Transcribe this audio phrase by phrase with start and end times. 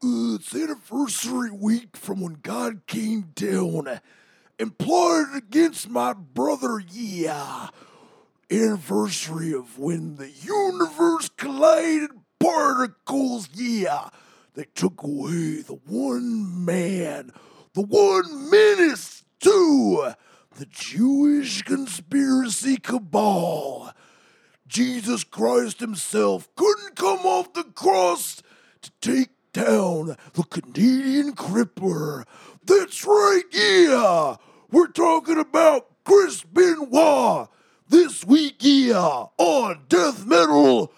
[0.00, 4.00] Uh, it's anniversary week from when God came down
[4.56, 6.80] and plotted against my brother.
[6.88, 7.70] Yeah.
[8.48, 13.48] Anniversary of when the universe collided particles.
[13.52, 14.10] Yeah.
[14.54, 17.32] They took away the one man,
[17.74, 20.12] the one menace to
[20.54, 23.92] the Jewish conspiracy cabal.
[24.68, 28.42] Jesus Christ himself couldn't come off the cross
[28.82, 32.24] to take down the Canadian Crippler.
[32.64, 34.36] That's right, yeah!
[34.70, 37.48] We're talking about Chris Benoit
[37.88, 40.92] this week, yeah, on Death Metal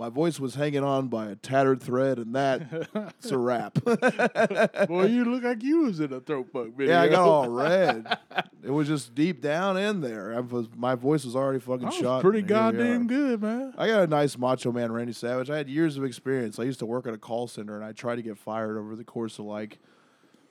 [0.00, 3.74] my voice was hanging on by a tattered thread, and that's a wrap.
[3.84, 6.94] Boy, you look like you was in a throat bug video.
[6.94, 8.18] yeah, I got all red.
[8.62, 10.34] It was just deep down in there.
[10.34, 12.22] I was, my voice was already fucking was shot.
[12.22, 12.72] pretty and here we are.
[12.72, 13.74] goddamn good, man.
[13.76, 15.50] I got a nice Macho Man Randy Savage.
[15.50, 16.58] I had years of experience.
[16.58, 18.96] I used to work at a call center, and I tried to get fired over
[18.96, 19.78] the course of like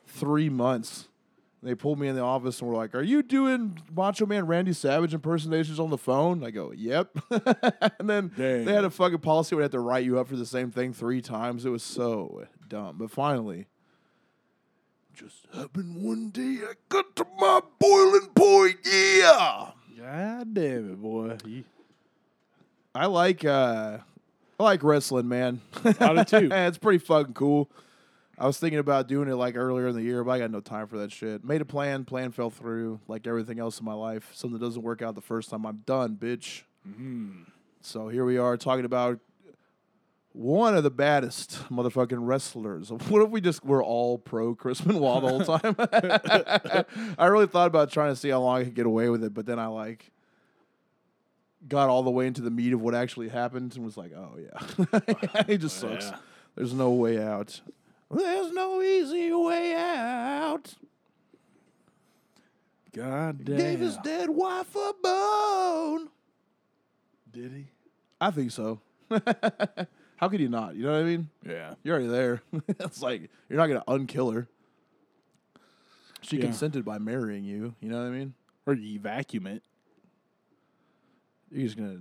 [0.06, 1.09] three months.
[1.62, 4.72] They pulled me in the office and were like, "Are you doing Macho Man Randy
[4.72, 7.18] Savage impersonations on the phone?" I go, "Yep."
[8.00, 8.66] and then Dang.
[8.66, 10.72] they had a fucking policy where they had to write you up for the same
[10.72, 11.66] thing three times.
[11.66, 12.96] It was so dumb.
[12.98, 13.68] But finally,
[15.14, 16.60] just happened one day.
[16.64, 18.78] I got to my boiling point.
[18.86, 19.72] Yeah.
[19.98, 21.38] God damn it, boy.
[22.96, 23.98] I like uh
[24.60, 25.60] I like wrestling, man.
[26.00, 26.50] I do too.
[26.52, 27.70] it's pretty fucking cool.
[28.40, 30.62] I was thinking about doing it like earlier in the year, but I got no
[30.62, 31.44] time for that shit.
[31.44, 34.32] Made a plan, plan fell through, like everything else in my life.
[34.34, 36.62] Something doesn't work out the first time, I'm done, bitch.
[36.88, 37.44] Mm-hmm.
[37.82, 39.20] So here we are talking about
[40.32, 42.92] one of the baddest motherfucking wrestlers.
[43.10, 46.86] What if we just were all pro Chris Benoit the whole time?
[47.20, 49.34] I really thought about trying to see how long I could get away with it,
[49.34, 50.12] but then I like
[51.68, 54.38] got all the way into the meat of what actually happened and was like, oh
[54.40, 56.06] yeah, he just sucks.
[56.06, 56.18] Yeah.
[56.56, 57.60] There's no way out.
[58.12, 60.74] There's no easy way out.
[62.94, 63.58] God damn.
[63.58, 66.10] Gave his dead wife a bone.
[67.32, 67.68] Did he?
[68.20, 68.82] I think so.
[70.18, 70.76] How could you not?
[70.76, 71.30] You know what I mean?
[71.46, 71.76] Yeah.
[71.84, 72.42] You're already there.
[72.68, 74.48] it's like you're not gonna unkill her.
[76.22, 76.44] She Yeah.
[76.46, 77.76] consented by marrying you.
[77.80, 78.34] You know what I mean?
[78.66, 79.64] Or you vacuum it.
[81.52, 82.00] You're just gonna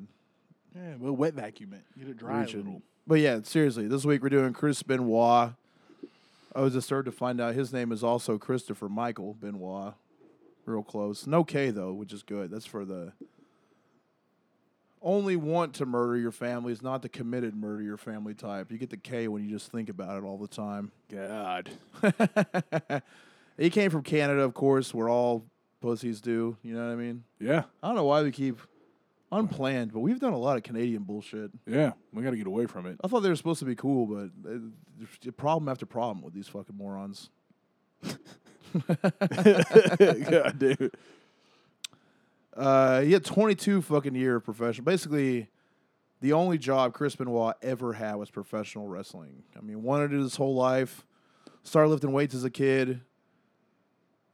[0.75, 1.83] Yeah, well, wet vacuum it.
[1.99, 2.83] Get it dry a little.
[3.07, 5.53] But yeah, seriously, this week we're doing Chris Benoit.
[6.59, 9.95] I was starting to find out his name is also Christopher Michael Benoit.
[10.67, 11.25] Real close.
[11.25, 12.51] No K though, which is good.
[12.51, 13.13] That's for the
[15.01, 18.73] only want to murder your family is not the committed murder your family type.
[18.73, 20.91] You get the K when you just think about it all the time.
[21.09, 21.71] God.
[23.57, 25.45] he came from Canada, of course, where all
[25.81, 26.57] pussies do.
[26.65, 27.23] You know what I mean?
[27.39, 27.63] Yeah.
[27.81, 28.59] I don't know why we keep
[29.31, 31.51] unplanned, but we've done a lot of Canadian bullshit.
[31.67, 31.93] Yeah.
[32.13, 32.99] We got to get away from it.
[33.03, 36.49] I thought they were supposed to be cool, but uh, problem after problem with these
[36.49, 37.31] fucking morons.
[38.03, 38.19] God
[40.63, 40.95] it.
[42.57, 44.85] Uh, he had 22 fucking year of professional.
[44.85, 45.49] Basically,
[46.21, 49.45] the only job Chris Benoit ever had was professional wrestling.
[49.57, 51.05] I mean, wanted it his whole life.
[51.63, 53.01] Started lifting weights as a kid.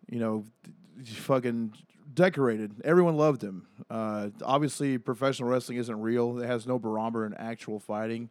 [0.09, 0.45] You know,
[1.05, 1.75] fucking
[2.15, 2.81] decorated.
[2.85, 3.67] Everyone loved him.
[3.91, 6.39] Uh, obviously, professional wrestling isn't real.
[6.41, 8.31] It has no barometer in actual fighting.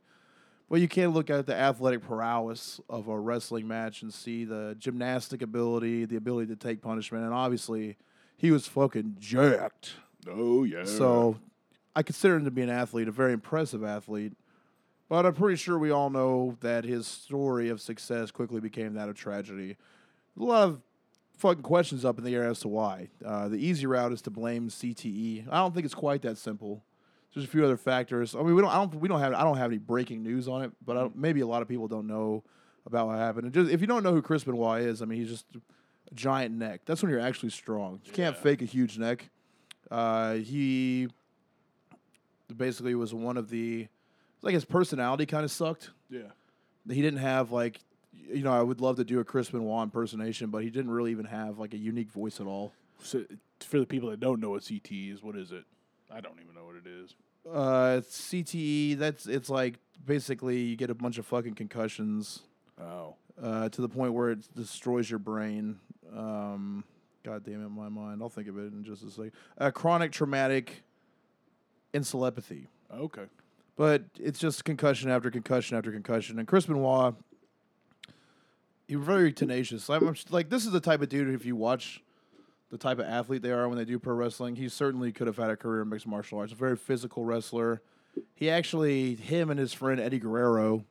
[0.69, 4.75] But you can look at the athletic prowess of a wrestling match and see the
[4.79, 7.97] gymnastic ability, the ability to take punishment, and obviously,
[8.37, 9.93] he was fucking jacked.
[10.27, 10.85] Oh, yeah.
[10.85, 11.37] So
[11.95, 14.33] I consider him to be an athlete, a very impressive athlete.
[15.09, 19.09] But I'm pretty sure we all know that his story of success quickly became that
[19.09, 19.77] of tragedy.
[20.39, 20.81] A lot of
[21.37, 23.09] fucking questions up in the air as to why.
[23.25, 25.47] Uh, the easy route is to blame CTE.
[25.49, 26.83] I don't think it's quite that simple.
[27.33, 28.35] There's a few other factors.
[28.35, 28.69] I mean, we don't.
[28.71, 28.93] I don't.
[28.95, 29.33] We don't have.
[29.33, 32.05] I don't have any breaking news on it, but maybe a lot of people don't
[32.07, 32.43] know
[32.85, 33.45] about what happened.
[33.45, 36.13] And just if you don't know who Chris Benoit is, I mean, he's just a
[36.13, 36.81] giant neck.
[36.85, 38.01] That's when you're actually strong.
[38.05, 38.41] You can't Yeah.
[38.41, 39.29] fake a huge neck.
[39.89, 41.07] Uh, he
[42.55, 43.87] basically was one of the
[44.35, 45.89] it's like his personality kind of sucked.
[46.09, 46.21] yeah.
[46.87, 47.79] He didn't have like
[48.15, 51.11] you know I would love to do a Chris Benoit impersonation, but he didn't really
[51.11, 52.73] even have like a unique voice at all.
[53.01, 53.23] So,
[53.59, 55.63] for the people that don't know what CT is, what is it?
[56.11, 57.15] I don't even know what it is.
[57.49, 58.97] Uh, CTE.
[58.97, 59.75] That's it's like
[60.05, 62.41] basically you get a bunch of fucking concussions
[62.81, 63.15] Oh.
[63.41, 65.79] uh, to the point where it destroys your brain.
[66.15, 66.83] Um,
[67.23, 68.21] God damn it, my mind.
[68.21, 69.31] I'll think of it in just a second.
[69.57, 70.83] Uh, chronic traumatic
[71.93, 72.67] encephalopathy.
[72.93, 73.23] Okay.
[73.75, 76.37] But it's just concussion after concussion after concussion.
[76.39, 77.15] And Chris Benoit,
[78.87, 79.89] he was very tenacious.
[79.89, 81.33] I'm, I'm like, this is the type of dude.
[81.33, 82.01] If you watch
[82.69, 85.37] the type of athlete they are when they do pro wrestling, he certainly could have
[85.37, 86.51] had a career in mixed martial arts.
[86.51, 87.81] A very physical wrestler.
[88.35, 90.85] He actually, him and his friend Eddie Guerrero,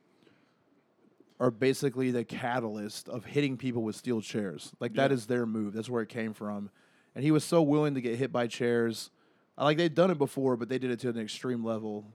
[1.39, 4.71] are basically the catalyst of hitting people with steel chairs.
[4.79, 5.15] Like that Yeah.
[5.15, 5.73] is their move.
[5.73, 6.69] That's where it came from.
[7.15, 9.09] And he was so willing to get hit by chairs.
[9.57, 12.05] Uh, Like they'd done it before, but they did it to an extreme level.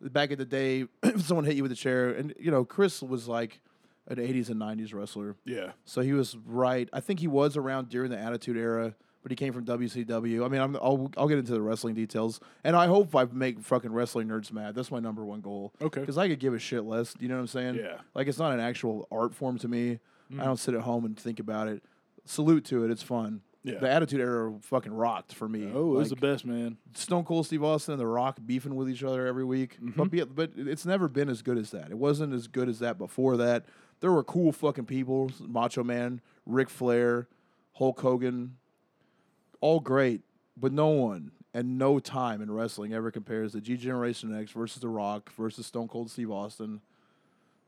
[0.00, 3.02] Back in the day, if someone hit you with a chair, and you know, Chris
[3.02, 3.60] was like
[4.08, 5.72] an '80s and '90s wrestler, Yeah.
[5.84, 6.88] so he was right.
[6.92, 10.44] I think he was around during the Attitude Era, but he came from WCW.
[10.44, 13.60] I mean, I'm, I'll I'll get into the wrestling details, and I hope I make
[13.60, 14.74] fucking wrestling nerds mad.
[14.74, 15.74] That's my number one goal.
[15.82, 16.00] Okay.
[16.00, 17.14] Because I could give a shit less.
[17.18, 17.74] You know what I'm saying?
[17.74, 17.98] Yeah.
[18.14, 19.98] Like it's not an actual art form to me.
[20.32, 20.40] Mm.
[20.40, 21.82] I don't sit at home and think about it.
[22.24, 22.90] Salute to it.
[22.90, 23.42] It's fun.
[23.66, 23.80] Yeah.
[23.80, 25.68] The Attitude Era fucking rocked for me.
[25.74, 26.76] Oh, it was the best, man.
[26.94, 29.76] Stone Cold Steve Austin and The Rock beefing with each other every week.
[29.80, 30.34] But mm-hmm.
[30.34, 31.90] but it's never been as good as that.
[31.90, 33.64] It wasn't as good as that before that.
[34.00, 37.28] There were cool fucking people, Macho Man, Ric Flair,
[37.74, 38.56] Hulk Hogan,
[39.60, 40.20] all great,
[40.56, 44.80] but no one and no time in wrestling ever compares to G Generation X versus
[44.82, 46.80] The Rock versus Stone Cold Steve Austin.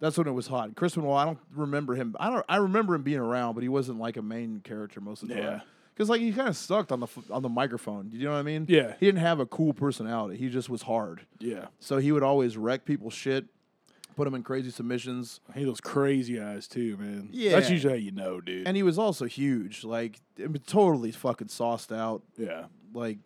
[0.01, 0.77] That's when it was hot.
[0.77, 2.15] Chris Benoit, I don't remember him.
[2.21, 2.45] I don't.
[2.49, 5.35] I remember him being around, but he wasn't like a main character most of the
[5.35, 5.51] Yeah.
[5.51, 5.63] time.
[5.95, 8.09] Because like he kind of sucked on the on the microphone.
[8.11, 8.67] Do you know what I mean?
[8.69, 8.95] Yeah.
[9.01, 10.37] He didn't have a cool personality.
[10.39, 11.23] He just was hard.
[11.41, 11.67] Yeah.
[11.81, 13.47] So he would always wreck people's shit,
[14.19, 17.29] put him in crazy submissions, He those crazy eyes too, man.
[17.33, 17.53] Yeah.
[17.53, 18.67] That's usually how you know, dude.
[18.67, 19.85] and he was also huge.
[19.85, 20.21] Like
[20.67, 22.23] totally fucking sauced out.
[22.37, 22.65] yeah.
[22.93, 23.19] Like,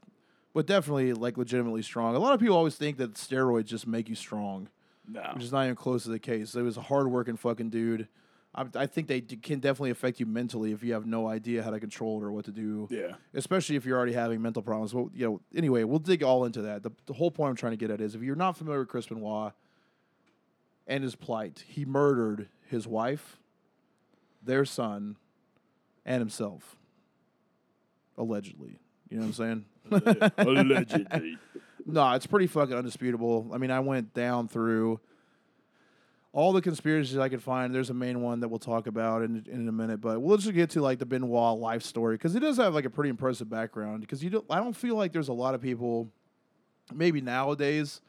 [0.54, 2.14] but definitely like legitimately strong.
[2.14, 4.68] A lot of people always think that steroids just make you strong,
[5.08, 5.22] No.
[5.34, 6.54] which is not even close to the case.
[6.54, 8.06] It was a hardworking fucking dude.
[8.54, 11.62] I, I think they d- can definitely affect you mentally if you have no idea
[11.62, 12.86] how to control it or what to do.
[12.90, 13.12] Yeah.
[13.32, 14.92] especially if you're already having mental problems.
[14.92, 16.82] Well, you know, anyway, we'll dig all into that.
[16.82, 18.88] The, the whole point I'm trying to get at is if you're not familiar with
[18.88, 19.52] Chris Benoit
[20.92, 23.38] and his plight, he murdered his wife,
[24.42, 25.16] their son,
[26.04, 26.76] and himself.
[28.18, 28.78] Allegedly.
[29.08, 30.26] You know what I'm saying?
[30.38, 31.38] Allegedly.
[31.84, 33.50] No, it's pretty fucking undisputable.
[33.52, 35.00] I mean, I went down through
[36.32, 37.74] all the conspiracies I could find.
[37.74, 40.54] There's a main one that we'll talk about in, in a minute, but we'll just
[40.54, 43.50] get to like the Benoit life story because he does have like a pretty impressive
[43.50, 44.02] background.
[44.02, 46.08] Because you don't, I don't feel like there's a lot of people,
[46.94, 48.00] maybe nowadays,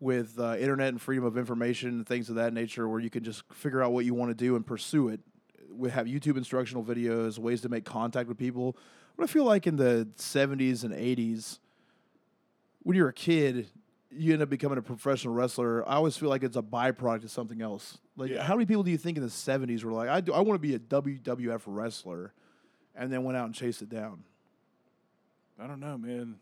[0.00, 3.22] with uh, internet and freedom of information and things of that nature, where you can
[3.22, 5.20] just figure out what you want to do and pursue it.
[5.72, 8.76] We have YouTube instructional videos, ways to make contact with people.
[9.16, 11.58] But I feel like in the 70s and 80s,
[12.82, 13.68] when you're a kid,
[14.10, 15.86] you end up becoming a professional wrestler.
[15.88, 17.98] I always feel like it's a byproduct of something else.
[18.16, 18.42] Like, Yeah.
[18.42, 20.60] how many people do you think in the '70s were like, "I do, I want
[20.60, 22.32] to be a WWF wrestler,"
[22.96, 24.24] and then went out and chased it down?
[25.58, 26.36] I don't know, man.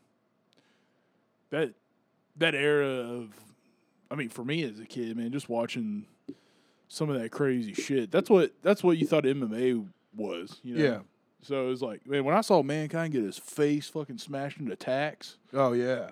[1.51, 1.73] That
[2.37, 3.33] that era of
[4.11, 6.05] I mean, for me as a kid, man, just watching
[6.87, 8.11] some of that crazy shit.
[8.11, 10.83] That's what that's what you thought MMA was, you know?
[10.83, 10.99] Yeah.
[11.41, 14.75] So it was like, man, when I saw Mankind get his face fucking smashed into
[14.75, 16.09] tacks, Oh yeah,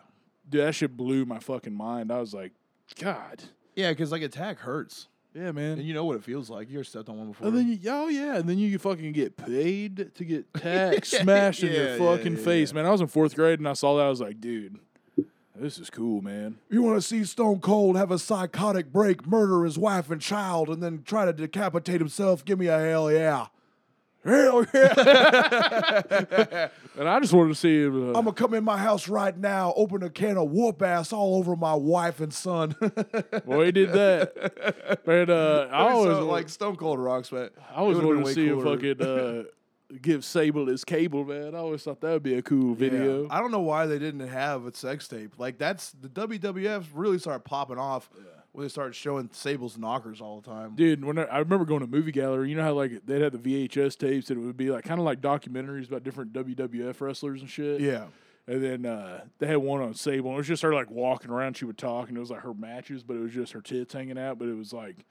[0.50, 2.12] dude, that shit blew my fucking mind.
[2.12, 2.54] I was like,
[3.00, 3.44] God.
[3.76, 5.80] yeah, because like attack hurts, Yeah, man.
[5.80, 6.70] and you know what it feels like.
[6.70, 7.48] You ever stepped on one before?
[7.48, 11.64] And then you, oh yeah, and then you fucking get paid to get tacks smashed
[11.64, 12.76] in Yeah, your yeah, fucking yeah, face, yeah.
[12.76, 12.86] man.
[12.86, 14.06] I was in fourth grade and I saw that.
[14.06, 14.80] I was like, dude,
[15.60, 16.58] this is cool, man.
[16.70, 20.70] You want to see Stone Cold have a psychotic break, murder his wife and child,
[20.70, 22.46] and then try to decapitate himself?
[22.46, 23.48] Give me a hell yeah.
[24.24, 26.68] Hell yeah.
[26.98, 27.94] And I just wanted to see him.
[27.94, 30.82] Uh, I'm going to come in my house right now, open a can of whoop
[30.82, 32.76] ass all over my wife and son.
[33.46, 35.00] Boy, he did that.
[35.06, 38.48] Man, uh, I always so, like Stone Cold rocks, but I always wanted to see
[38.48, 38.76] him cooler.
[38.76, 39.44] fucking uh,
[40.02, 41.56] give Sable his cable, man.
[41.56, 43.24] I always thought that would be a cool video.
[43.24, 43.28] Yeah.
[43.32, 45.34] I don't know why they didn't have a sex tape.
[45.38, 48.10] Like that's the WWF really started popping off
[48.52, 50.76] when they started showing Sable's knockers all the time.
[50.76, 53.32] Dude, when I, I remember going to movie gallery, you know how like they'd have
[53.32, 57.00] the VHS tapes and it would be like kind of like documentaries about different WWF
[57.00, 57.82] wrestlers and shit.
[57.82, 58.06] Yeah.
[58.50, 60.30] And then uh, they had one on Sable.
[60.30, 61.58] And it was just her like walking around.
[61.58, 63.94] She would talk, and it was like her matches, but it was just her tits
[63.94, 64.40] hanging out.
[64.40, 65.06] But it was like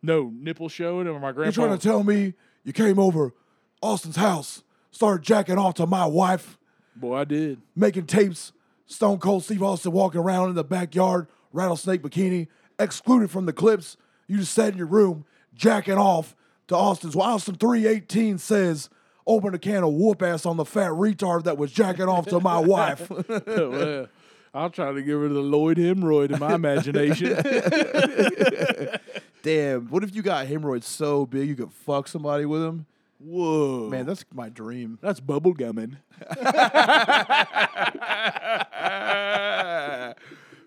[0.00, 1.08] no nipple showing.
[1.08, 2.34] And my You're grandpa, trying to tell me
[2.64, 3.34] you came over
[3.80, 6.58] Austin's house, started jacking off to my wife,
[6.96, 7.60] boy, I did.
[7.76, 8.52] making tapes,
[8.86, 13.96] Stone Cold Steve Austin walking around in the backyard, rattlesnake bikini, excluded from the clips.
[14.26, 16.34] You just sat in your room jacking off
[16.68, 17.14] to Austin's.
[17.16, 18.88] Well, Austin 318 says,
[19.26, 22.40] open a can of whoop ass on the fat retard that was jacking off to
[22.40, 23.10] my wife.
[23.10, 24.08] well,
[24.54, 27.34] I'll try to give her the Lloyd hemorrhoid in my imagination.
[29.42, 29.86] Damn.
[29.88, 32.86] What if you got hemorrhoids so big you could fuck somebody with them?
[33.18, 34.98] Whoa, Man, that's my dream.
[35.02, 35.98] that's bubble gumming.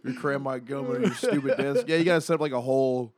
[0.04, 1.86] You cram my gum on your stupid desk.
[1.88, 3.14] Yeah, you gotta set up like a whole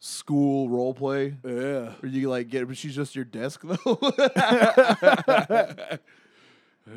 [0.00, 1.36] school role play.
[1.44, 1.92] Yeah.
[2.02, 3.76] Or you like get, but she's just your desk though.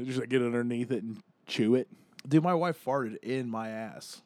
[0.03, 1.87] Just like get underneath it and chew it.
[2.27, 4.21] Dude, my wife farted in my ass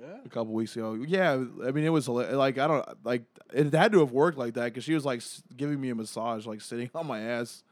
[0.00, 0.18] Yeah.
[0.24, 0.94] a couple weeks ago.
[0.94, 4.54] Yeah, I mean it was like I don't like it had to have worked like
[4.54, 5.22] that because she was like
[5.56, 7.62] giving me a massage, like sitting on my ass.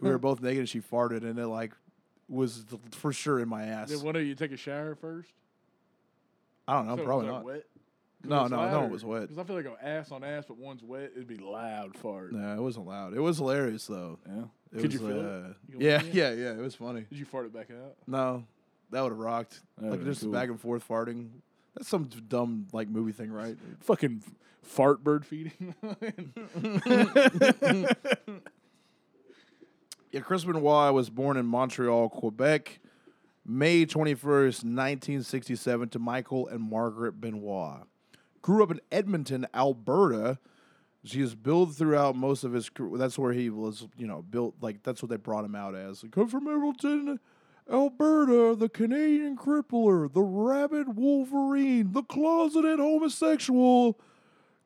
[0.00, 1.72] we were both naked and she farted, and it like
[2.28, 3.88] was for sure in my ass.
[3.88, 5.30] Did one of you take a shower first?
[6.68, 7.44] I don't know, So, probably was not.
[7.44, 7.64] Wet?
[8.22, 9.22] No, no, no, it was wet.
[9.22, 12.32] Because I feel like an ass on ass, but one's wet, it'd be loud fart.
[12.32, 13.14] No, it wasn't loud.
[13.14, 14.18] It was hilarious though.
[14.28, 14.42] Yeah.
[14.72, 15.56] It Could was, you feel uh, it?
[15.68, 16.50] You Yeah, "Yeah." yeah, yeah.
[16.52, 17.06] It was funny.
[17.10, 17.96] Did you fart it back out?
[18.06, 18.44] No,
[18.90, 19.60] that would have rocked.
[19.78, 20.32] That like just cool.
[20.32, 21.28] back and forth farting.
[21.76, 23.56] That's some dumb like movie thing, right?
[23.80, 24.22] Fucking
[24.62, 25.74] fart bird feeding.
[30.12, 32.80] Yeah, Chris Benoit was born in Montreal, Quebec,
[33.46, 37.82] May 21st, 1967, to Michael and Margaret Benoit.
[38.42, 40.38] Grew up in Edmonton, Alberta.
[41.04, 42.98] She is billed throughout most of his career.
[42.98, 44.56] That's where he was, you know, built.
[44.60, 46.04] Like, that's what they brought him out as.
[46.10, 47.20] Come from Edmonton,
[47.70, 53.98] Alberta, the Canadian crippler, the rabid Wolverine, the closeted homosexual,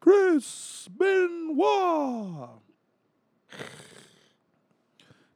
[0.01, 2.61] Chris Benoit.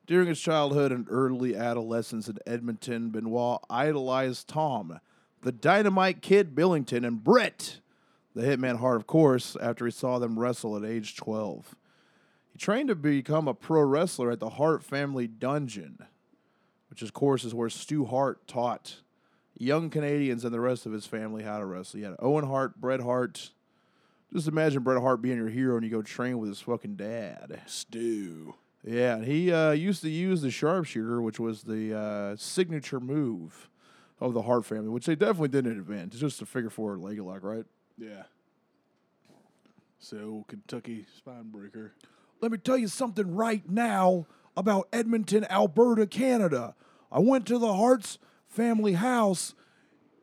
[0.06, 5.00] During his childhood and early adolescence in Edmonton, Benoit idolized Tom,
[5.42, 7.80] the Dynamite Kid Billington, and Bret,
[8.34, 11.74] the Hitman Hart, of course, after he saw them wrestle at age 12.
[12.52, 15.98] He trained to become a pro wrestler at the Hart Family Dungeon,
[16.90, 18.96] which, of course, is where Stu Hart taught
[19.58, 21.98] young Canadians and the rest of his family how to wrestle.
[21.98, 23.50] He had Owen Hart, Bret Hart.
[24.32, 27.62] Just imagine Bret Hart being your hero and you go train with his fucking dad.
[27.66, 28.54] Stu.
[28.84, 33.68] Yeah, and he uh, used to use the sharpshooter, which was the uh, signature move
[34.20, 36.12] of the Hart family, which they definitely didn't invent.
[36.12, 37.64] It's just a figure four leg lock, right?
[37.96, 38.24] Yeah.
[39.98, 41.92] So Kentucky spine breaker.
[42.40, 44.26] Let me tell you something right now
[44.58, 46.74] about Edmonton, Alberta, Canada.
[47.12, 49.54] I went to the Hart's family house,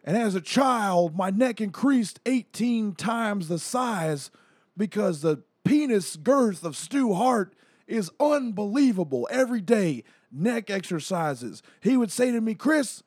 [0.03, 4.29] and as a child, my neck increased 18 times the size
[4.77, 7.53] because the penis girth of Stu Hart
[7.87, 9.27] is unbelievable.
[9.31, 11.63] Every day, neck exercises.
[11.81, 13.03] He would say to me, Chris,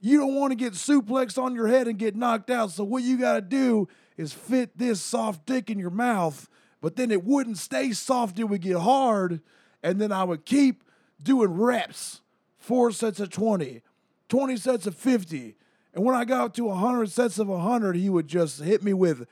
[0.00, 2.72] you don't want to get suplexed on your head and get knocked out.
[2.72, 6.48] So what you got to do is fit this soft dick in your mouth.
[6.82, 9.40] But then it wouldn't stay soft; it would get hard,
[9.84, 10.82] and then I would keep
[11.22, 12.22] doing reps,
[12.56, 13.82] four sets of 20,
[14.28, 15.54] 20 sets of 50.
[15.92, 18.94] And when I got up to 100 sets of 100, he would just hit me
[18.94, 19.28] with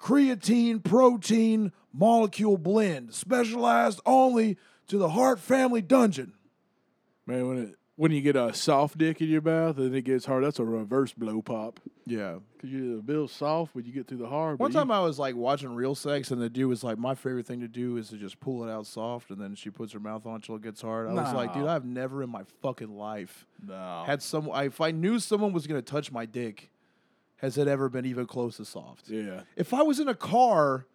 [0.00, 4.56] creatine protein molecule blend, specialized only
[4.88, 6.32] to the Hart family dungeon.
[7.26, 10.24] Man, when it when you get a soft dick in your mouth and it gets
[10.24, 11.78] hard, that's a reverse blow pop.
[12.04, 12.38] Yeah.
[12.60, 14.58] Cause you're a bit soft, but you get through the hard.
[14.58, 17.46] One time I was like watching real sex, and the dude was like, "My favorite
[17.46, 20.00] thing to do is to just pull it out soft, and then she puts her
[20.00, 22.42] mouth on it till it gets hard." I was like, "Dude, I've never in my
[22.60, 24.02] fucking life no.
[24.04, 24.50] had some.
[24.50, 26.72] I, if I knew someone was gonna touch my dick,
[27.36, 29.10] has it ever been even close to soft?
[29.10, 29.42] yeah.
[29.54, 30.86] If I was in a car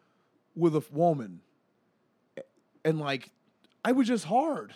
[0.57, 1.39] with a woman,
[2.83, 3.29] and like,
[3.85, 4.73] I was just hard.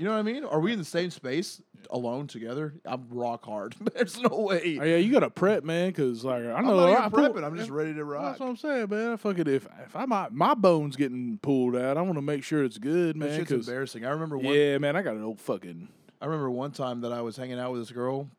[0.00, 0.44] You know what I mean?
[0.44, 2.72] Are we in the same space alone together?
[2.86, 3.76] I'm rock hard.
[3.94, 4.78] There's no way.
[4.80, 7.08] Oh, yeah, you got to prep, man, because like I I'm know not even I
[7.10, 7.44] pull- prepping.
[7.44, 8.24] I'm just ready to rock.
[8.24, 9.18] That's what I'm saying, man.
[9.18, 12.64] Fucking if if I my my bones getting pulled out, I want to make sure
[12.64, 13.38] it's good, That man.
[13.40, 14.06] shit's 'cause- embarrassing.
[14.06, 14.54] I remember one.
[14.54, 15.88] yeah, man, I got an old fucking
[16.22, 18.30] I remember one time that I was hanging out with this girl,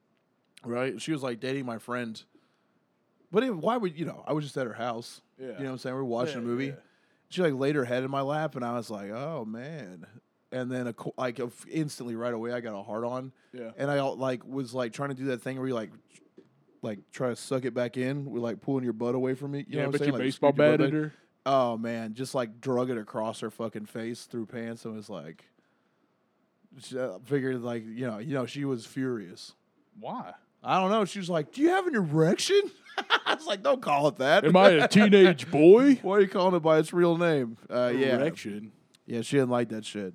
[0.65, 0.99] right?
[0.99, 2.19] She was like dating my friend.
[3.31, 4.23] But it, why would you know?
[4.27, 5.21] I was just at her house.
[5.39, 5.45] Yeah.
[5.45, 5.95] You know what I'm saying?
[5.95, 6.65] We are watching Yeah, a movie.
[6.67, 6.71] yeah.
[7.29, 10.05] She like laid her head in my lap, and I was like, "Oh man!"
[10.51, 13.71] And then a, like of- instantly right away, I got a hard on, yeah.
[13.77, 15.91] and I like was like trying to do that thing where you like
[16.81, 19.65] like try to suck it back in with like pulling your butt away from me.
[19.67, 20.07] You know yeah, what I'm but saying?
[20.07, 20.91] you Like, baseball your back.
[20.91, 21.13] her.
[21.45, 25.45] Oh man, just like drug it across her fucking face through pants and was like,
[26.79, 29.53] she, uh, figured like you know you know she was furious.
[29.99, 30.33] Why?
[30.63, 31.05] I don't know.
[31.05, 32.61] She was like, "Do you have an erection?"
[33.25, 35.95] I was like, "Don't call it that." Am I a teenage boy?
[36.01, 37.57] Why are you calling it by its real name?
[37.69, 38.71] Uh, yeah, Erection.
[39.07, 39.21] yeah.
[39.21, 40.13] She didn't like that shit,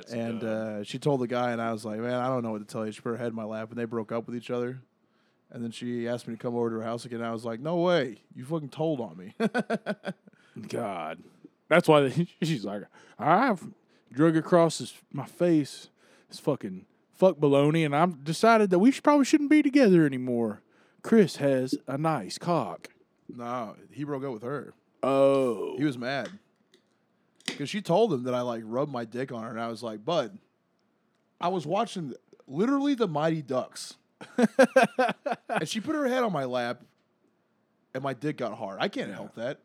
[0.00, 2.52] That's and uh, she told the guy, and I was like, "Man, I don't know
[2.52, 4.26] what to tell you." She put her head in my lap, and they broke up
[4.26, 4.80] with each other.
[5.52, 7.22] And then she asked me to come over to her house again.
[7.22, 8.18] I was like, "No way!
[8.34, 9.34] You fucking told on me."
[10.68, 11.22] God,
[11.68, 12.82] that's why they, she's like,
[13.18, 13.66] I've
[14.12, 15.88] drug across his, my face,
[16.28, 20.62] this fucking fuck baloney, and I've decided that we should, probably shouldn't be together anymore.
[21.02, 22.88] Chris has a nice cock.
[23.28, 24.74] no, he broke up with her.
[25.02, 26.30] Oh, He was mad
[27.60, 29.82] because she told him that I like rubbed my dick on her, and I was
[29.82, 30.38] like, "Bud,
[31.38, 32.14] I was watching
[32.46, 33.98] literally the Mighty Ducks
[35.48, 36.82] and she put her head on my lap,
[37.94, 38.78] and my dick got hard.
[38.80, 39.60] I can't help that.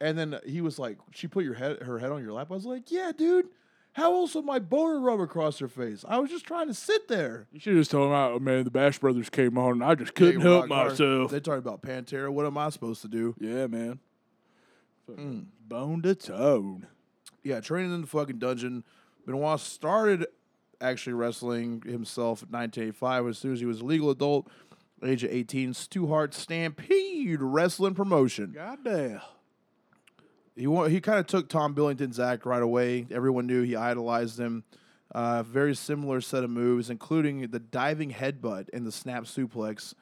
[0.00, 2.54] And then he was like, "She put your head, her head on your lap." I
[2.54, 3.48] was like, "Yeah, dude.
[3.94, 6.04] How else would my boner rub across her face?
[6.06, 8.70] I was just trying to sit there." You should just told him, "Oh man, the
[8.70, 12.30] Bash Brothers came on, and I just couldn't help myself." They talking about Pantera.
[12.30, 13.34] What am I supposed to do?
[13.40, 13.98] Yeah, man.
[15.06, 15.68] Fucking mm.
[15.68, 16.86] Bone to tone.
[17.42, 18.84] Yeah, training in the fucking dungeon.
[19.26, 20.26] Benoit started
[20.80, 24.48] actually wrestling himself in 1985 as soon as he was a legal adult,
[25.04, 25.74] age of 18.
[25.74, 28.52] Stu Hart Stampede Wrestling Promotion.
[28.52, 29.20] Goddamn.
[30.56, 33.06] He he kind of took Tom Billington's act right away.
[33.10, 34.64] Everyone knew he idolized him.
[35.12, 39.94] Uh, very similar set of moves, including the diving headbutt and the snap suplex,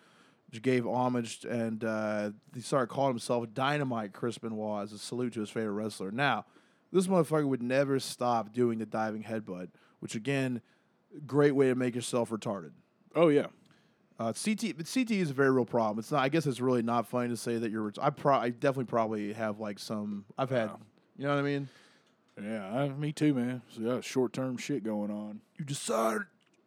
[0.50, 1.46] which gave homage.
[1.48, 5.72] And uh, he started calling himself Dynamite Chris Benoit as a salute to his favorite
[5.72, 6.10] wrestler.
[6.10, 6.44] Now,
[6.92, 9.68] this motherfucker would never stop doing the diving headbutt,
[10.00, 10.62] which again,
[11.26, 12.72] great way to make yourself retarded.
[13.14, 13.46] Oh yeah.
[14.18, 16.00] Uh, CT, but CT is a very real problem.
[16.00, 16.22] It's not.
[16.22, 17.92] I guess it's really not funny to say that you're.
[18.00, 18.36] I pro.
[18.36, 20.24] I definitely probably have like some.
[20.36, 20.70] I've had.
[21.16, 21.68] You know what I mean?
[22.42, 23.62] Yeah, I, me too, man.
[23.74, 25.40] So yeah, short term shit going on.
[25.56, 26.22] You decided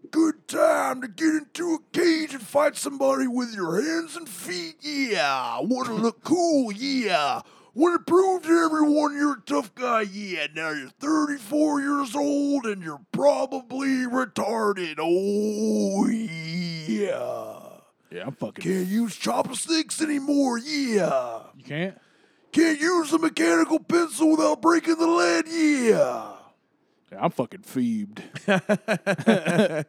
[0.09, 4.75] good time to get into a cage and fight somebody with your hands and feet.
[4.81, 6.71] Yeah, want to look cool.
[6.71, 7.41] Yeah,
[7.73, 10.01] want to prove to everyone you're a tough guy.
[10.01, 14.95] Yeah, now you're 34 years old and you're probably retarded.
[14.99, 17.57] Oh yeah.
[18.11, 18.63] Yeah, I'm fucking.
[18.63, 20.57] Can't use chopsticks anymore.
[20.59, 21.43] Yeah.
[21.55, 21.97] You can't.
[22.51, 25.45] Can't use a mechanical pencil without breaking the lead.
[25.47, 26.33] Yeah.
[27.11, 28.21] Yeah, I'm fucking feebed.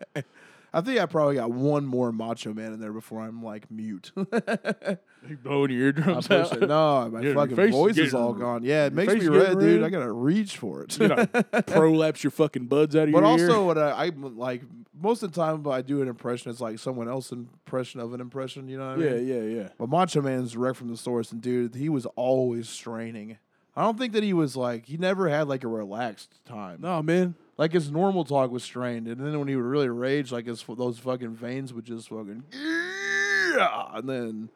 [0.75, 4.13] I think I probably got one more Macho Man in there before I'm like mute.
[5.29, 6.51] You blowing your eardrums I'm out.
[6.51, 8.65] pushing- no, my your fucking is voice is all gone.
[8.65, 9.83] Yeah, it your makes me is red, dude.
[9.83, 10.99] I gotta reach for it.
[10.99, 11.27] you know,
[11.67, 13.67] prolapse your fucking buds out of but your But also, ear.
[13.67, 14.63] what I, I like
[15.01, 16.51] most of the time, I do an impression.
[16.51, 18.69] It's like someone else's impression of an impression.
[18.69, 19.27] You know what I mean?
[19.29, 19.69] Yeah, yeah, yeah.
[19.79, 23.39] But Macho Man's direct from the source, and dude, he was always straining.
[23.77, 26.79] I don't think that he was like he never had like a relaxed time.
[26.81, 27.37] No, man.
[27.59, 30.65] Like his normal talk was strained, and then when he would really rage, like his
[30.77, 34.49] those fucking veins would just fucking yeah, and then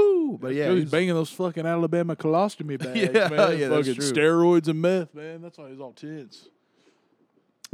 [0.00, 0.38] woo.
[0.38, 3.58] But yeah, he he's- banging those fucking Alabama colostomy bags, Yeah, man.
[3.58, 5.42] yeah, fucking steroids and meth, man.
[5.42, 6.48] That's why he's all tense.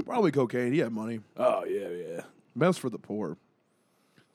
[0.04, 0.72] probably cocaine.
[0.72, 1.20] He had money.
[1.36, 2.20] Oh yeah, yeah.
[2.54, 3.36] Best for the poor.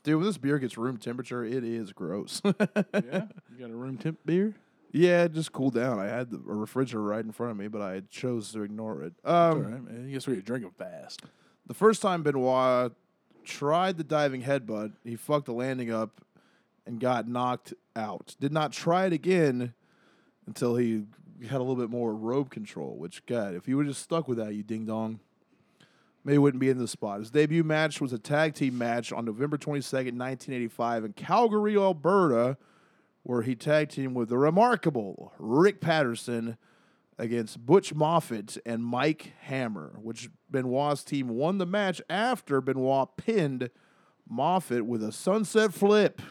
[0.03, 2.41] Dude, when this beer gets room temperature, it is gross.
[2.45, 4.55] Yeah, you got a room temp beer.
[4.91, 5.99] yeah, it just cooled down.
[5.99, 9.03] I had the, a refrigerator right in front of me, but I chose to ignore
[9.03, 9.13] it.
[9.23, 10.05] Um, All right, man.
[10.07, 11.21] You guess we drink them fast.
[11.67, 12.91] The first time Benoit
[13.43, 16.19] tried the diving headbutt, he fucked the landing up
[16.85, 18.35] and got knocked out.
[18.39, 19.73] Did not try it again
[20.47, 21.03] until he
[21.43, 24.37] had a little bit more rope control, which, God, if you would just stuck with
[24.37, 25.19] that, you ding dong,
[26.23, 27.19] maybe wouldn't be in this spot.
[27.19, 32.57] His debut match was a tag team match on November 22nd, 1985, in Calgary, Alberta,
[33.23, 36.57] where he tag teamed with the remarkable Rick Patterson
[37.17, 43.69] against Butch Moffat and Mike Hammer, which Benoit's team won the match after Benoit pinned
[44.27, 46.21] Moffat with a sunset flip.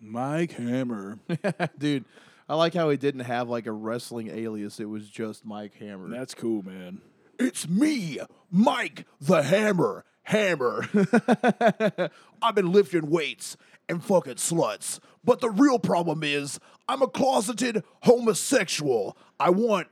[0.00, 1.18] Mike Hammer.
[1.78, 2.04] Dude,
[2.48, 4.80] I like how he didn't have like a wrestling alias.
[4.80, 6.08] It was just Mike Hammer.
[6.08, 7.00] That's cool, man.
[7.38, 8.18] It's me,
[8.50, 10.04] Mike the Hammer.
[10.22, 10.88] Hammer.
[12.42, 13.56] I've been lifting weights
[13.88, 14.98] and fucking sluts.
[15.24, 19.16] But the real problem is, I'm a closeted homosexual.
[19.38, 19.88] I want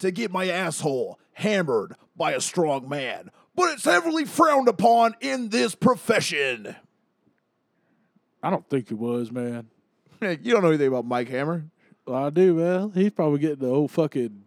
[0.00, 3.30] to get my asshole hammered by a strong man.
[3.54, 6.76] But it's heavily frowned upon in this profession.
[8.42, 9.68] I don't think it was, man.
[10.20, 11.66] you don't know anything about Mike Hammer?
[12.06, 12.92] Well, I do, man.
[12.94, 14.44] He's probably getting the old fucking.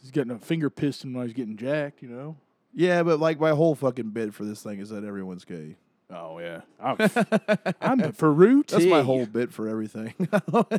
[0.00, 2.36] He's getting a finger piston while he's getting jacked, you know?
[2.72, 5.76] Yeah, but like my whole fucking bit for this thing is that everyone's gay.
[6.10, 6.60] Oh, yeah.
[6.80, 6.96] I'm,
[7.80, 8.78] I'm for routine.
[8.78, 10.14] That's my whole bit for everything.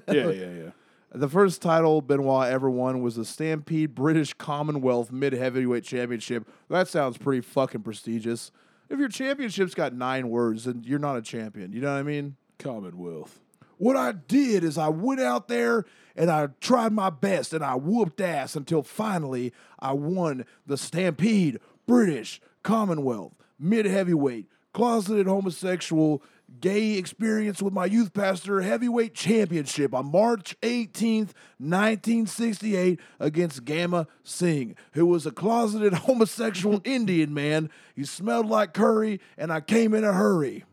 [0.07, 0.69] Yeah, yeah, yeah.
[1.13, 6.47] The first title Benoit ever won was the Stampede British Commonwealth Mid Heavyweight Championship.
[6.69, 8.51] That sounds pretty fucking prestigious.
[8.89, 11.73] If your championship's got nine words, then you're not a champion.
[11.73, 12.35] You know what I mean?
[12.57, 13.39] Commonwealth.
[13.77, 17.75] What I did is I went out there and I tried my best and I
[17.75, 26.23] whooped ass until finally I won the Stampede British Commonwealth Mid Heavyweight Closeted Homosexual
[26.59, 34.75] Gay Experience with my Youth Pastor Heavyweight Championship on March 18th, 1968 against Gama Singh,
[34.93, 37.69] who was a closeted homosexual Indian man.
[37.95, 40.63] He smelled like curry and I came in a hurry.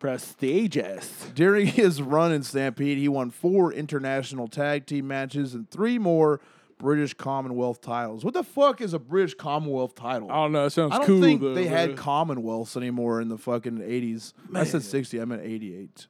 [0.00, 1.26] Prestigious.
[1.34, 6.40] During his run in Stampede, he won four international tag team matches and three more
[6.80, 8.24] British Commonwealth titles.
[8.24, 10.30] What the fuck is a British Commonwealth title?
[10.30, 10.64] I don't know.
[10.64, 11.54] It sounds I don't cool think though.
[11.54, 11.94] they had.
[11.96, 14.32] Commonwealths anymore in the fucking 80s.
[14.54, 16.06] I said 60, I meant 88.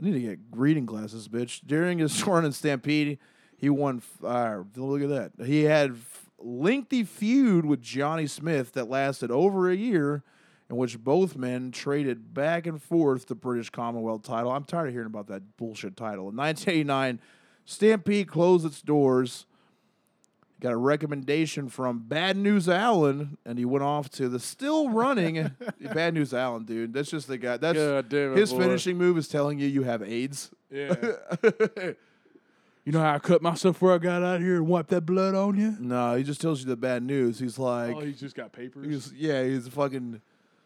[0.00, 1.62] I need to get reading glasses, bitch.
[1.66, 3.18] During his Shorn and Stampede,
[3.56, 4.02] he won.
[4.22, 5.46] Uh, look at that.
[5.46, 10.22] He had f- lengthy feud with Johnny Smith that lasted over a year,
[10.68, 14.50] in which both men traded back and forth the British Commonwealth title.
[14.52, 16.28] I'm tired of hearing about that bullshit title.
[16.28, 17.20] In 1989,
[17.64, 19.46] Stampede closed its doors.
[20.60, 25.50] Got a recommendation from Bad News Allen, and he went off to the still running
[25.80, 26.94] Bad News Allen, dude.
[26.94, 27.56] That's just the guy.
[27.56, 28.60] That's God damn it, his boy.
[28.60, 30.50] finishing move is telling you you have AIDS.
[30.70, 30.94] Yeah.
[32.84, 35.34] you know how I cut myself where I got out here and wiped that blood
[35.34, 35.76] on you?
[35.80, 37.38] No, he just tells you the bad news.
[37.38, 38.86] He's like, oh, he's just got papers.
[38.86, 40.22] he's, yeah, he's fucking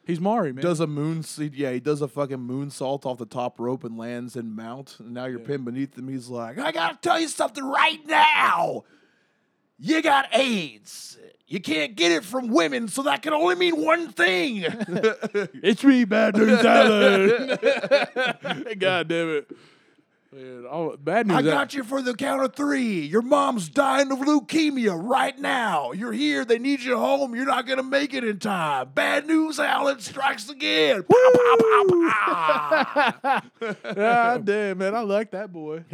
[0.08, 0.64] He's Mari, man.
[0.64, 1.22] does a moon.
[1.36, 4.96] Yeah, he does a fucking moonsault off the top rope and lands in mount.
[5.00, 6.08] And now you're pinned beneath him.
[6.08, 8.84] He's like, I gotta tell you something right now.
[9.78, 11.18] You got AIDS.
[11.46, 14.64] You can't get it from women, so that can only mean one thing.
[15.62, 17.48] It's me, Bad News Allen.
[18.78, 19.50] God damn it.
[20.30, 21.36] Man, oh, bad news.
[21.36, 23.00] I Al- got you for the count of three.
[23.00, 25.92] Your mom's dying of leukemia right now.
[25.92, 26.44] You're here.
[26.44, 27.34] They need you home.
[27.34, 28.90] You're not going to make it in time.
[28.94, 31.02] Bad news, Allen strikes again.
[31.02, 33.40] Pow, pow, pow, pow.
[33.60, 34.94] God ah, damn, man.
[34.94, 35.84] I like that boy.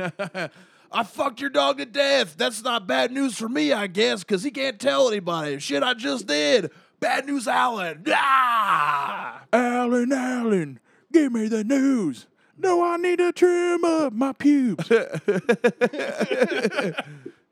[0.95, 2.37] I fucked your dog to death.
[2.37, 5.59] That's not bad news for me, I guess, because he can't tell anybody.
[5.59, 6.71] Shit I just did.
[7.01, 8.05] Bad news, Allen.
[8.09, 9.43] Ah!
[9.53, 10.79] Allen, Allen,
[11.13, 12.29] give me the news.
[12.57, 14.89] No, I need to trim up my pubes.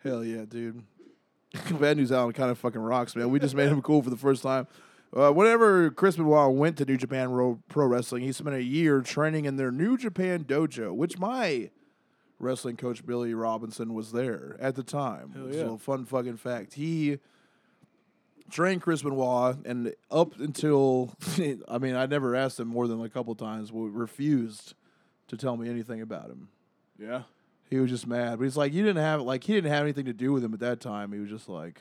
[0.04, 0.84] Hell yeah, dude.
[1.80, 3.30] Bad News Allen kind of fucking rocks, man.
[3.30, 4.68] We just made him cool for the first time.
[5.14, 9.44] Uh, whenever Chris Benoit went to New Japan Pro Wrestling, he spent a year training
[9.44, 11.70] in their New Japan dojo, which my
[12.42, 15.32] wrestling coach Billy Robinson was there at the time.
[15.34, 15.60] Hell yeah.
[15.60, 16.74] little fun fucking fact.
[16.74, 17.18] He
[18.50, 21.14] trained Chris Benoit, and up until
[21.68, 23.72] I mean, I never asked him more than a couple times.
[23.72, 24.74] We refused
[25.28, 26.48] to tell me anything about him.
[26.98, 27.22] yeah.
[27.70, 30.04] He was just mad, but he's like, you didn't have like he didn't have anything
[30.04, 31.10] to do with him at that time.
[31.10, 31.80] He was just like,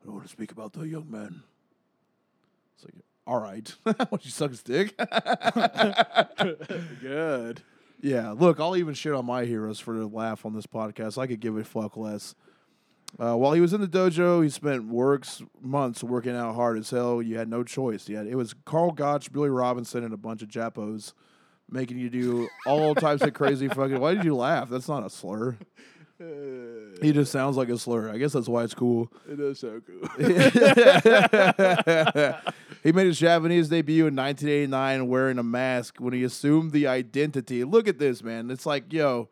[0.00, 1.42] I don't want to speak about the young man.
[2.76, 2.94] It's like,
[3.26, 3.68] all right,
[4.10, 4.96] what you suck his dick?
[7.00, 7.62] Good.
[8.04, 11.16] Yeah, look, I'll even shit on my heroes for a laugh on this podcast.
[11.16, 12.34] I could give a fuck less.
[13.18, 16.90] Uh, while he was in the dojo, he spent works months working out hard as
[16.90, 17.22] hell.
[17.22, 18.06] You had no choice.
[18.06, 21.14] Had, it was Karl Gotch, Billy Robinson, and a bunch of Japos
[21.70, 23.98] making you do all types of crazy fucking.
[23.98, 24.68] Why did you laugh?
[24.68, 25.56] That's not a slur.
[26.20, 28.10] Uh, he just sounds like a slur.
[28.10, 29.10] I guess that's why it's cool.
[29.28, 30.08] It is so cool.
[32.84, 37.64] he made his Japanese debut in 1989 wearing a mask when he assumed the identity.
[37.64, 38.50] Look at this, man.
[38.50, 39.28] It's like, yo,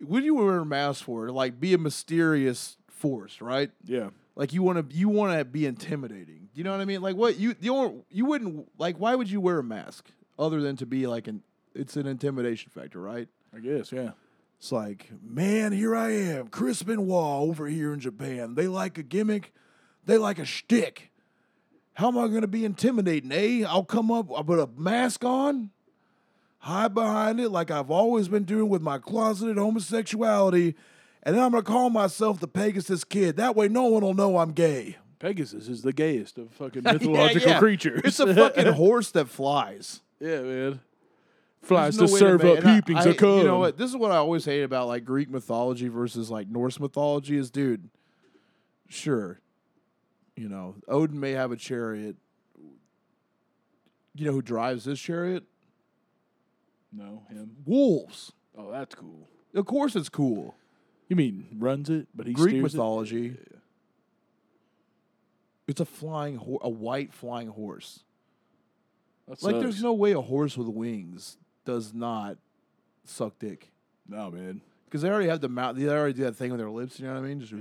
[0.00, 1.30] what do you wear a mask for?
[1.30, 3.70] Like, be a mysterious force, right?
[3.84, 4.10] yeah.
[4.36, 6.48] Like you want to, you want to be intimidating.
[6.54, 7.02] You know what I mean?
[7.02, 8.96] Like, what you you you wouldn't like.
[8.96, 11.42] Why would you wear a mask other than to be like an?
[11.72, 13.28] It's an intimidation factor, right?
[13.54, 14.10] I guess, yeah.
[14.58, 18.54] It's like, Man, here I am, Chris Benoit over here in Japan.
[18.54, 19.52] They like a gimmick,
[20.04, 21.10] they like a shtick.
[21.94, 23.64] How am I going to be intimidating, eh?
[23.68, 25.70] I'll come up, I'll put a mask on,
[26.58, 30.74] hide behind it like I've always been doing with my closeted homosexuality,
[31.22, 33.36] and then I'm going to call myself the Pegasus Kid.
[33.36, 34.96] That way no one will know I'm gay.
[35.20, 37.58] Pegasus is the gayest of fucking mythological yeah.
[37.58, 38.02] creatures.
[38.04, 40.00] it's a fucking horse that flies.
[40.20, 40.80] yeah, man.
[41.64, 43.38] Flies There's to serve up and I- peepings of cum.
[43.38, 43.76] You know what?
[43.78, 47.50] This is what I always hate about like Greek mythology versus like Norse mythology is,
[47.50, 47.88] dude.
[48.88, 49.40] Sure,
[50.36, 52.16] you know Odin may have a chariot.
[54.14, 55.44] You know who drives his chariot?
[56.92, 57.56] No, him.
[57.64, 58.32] Wolves.
[58.56, 59.28] Oh, that's cool.
[59.54, 60.54] Of course, it's cool.
[61.08, 62.76] You mean runs it, but he Greek steers it?
[62.76, 63.36] mythology.
[65.66, 68.04] It's a flying, ho- a white flying horse.
[69.26, 69.62] That Like, sucks.
[69.62, 72.36] there's no way a horse with wings does not
[73.04, 73.70] suck dick.
[74.08, 74.60] no man.
[74.84, 75.76] Because they already have the mouth.
[75.76, 77.00] They already do that thing with their lips.
[77.00, 77.40] You know what I mean?
[77.40, 77.52] Just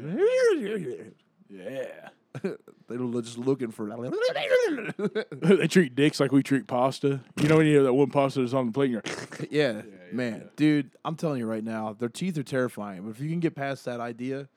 [1.49, 2.09] Yeah.
[2.87, 3.87] they're just looking for.
[5.31, 7.21] they treat dicks like we treat pasta.
[7.39, 9.81] You know when you have that one pasta that's on the plate, and you're yeah,
[10.11, 10.91] man, dude.
[11.05, 13.03] I'm telling you right now, their teeth are terrifying.
[13.03, 14.47] But if you can get past that idea,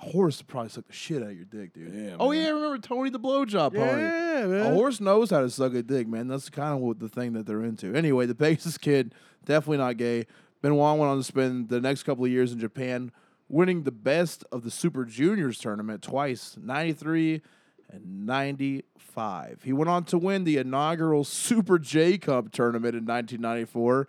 [0.00, 1.94] a horse probably suck the shit out of your dick, dude.
[1.94, 2.40] Yeah, oh man.
[2.42, 4.02] yeah, remember Tony the blowjob pony?
[4.02, 6.26] yeah, A horse knows how to suck a dick, man.
[6.28, 7.94] That's kind of what the thing that they're into.
[7.94, 10.26] Anyway, the Pegasus Kid, definitely not gay.
[10.62, 13.12] Benoit went on to spend the next couple of years in Japan,
[13.48, 17.42] winning the best of the Super Juniors tournament twice, 93
[17.90, 19.62] and 95.
[19.62, 24.08] He went on to win the inaugural Super J Cup tournament in 1994,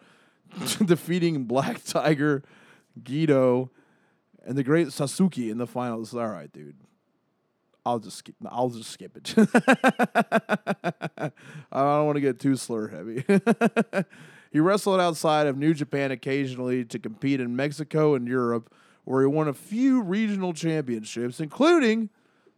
[0.85, 2.41] defeating Black Tiger,
[3.03, 3.69] Guido,
[4.45, 6.13] and the great Sasuke in the finals.
[6.13, 6.75] All right, dude.
[7.85, 8.35] I'll just skip.
[8.47, 9.33] I'll just skip it.
[11.17, 11.31] I
[11.71, 13.23] don't want to get too slur heavy.
[14.51, 19.27] he wrestled outside of New Japan occasionally to compete in Mexico and Europe, where he
[19.27, 22.09] won a few regional championships, including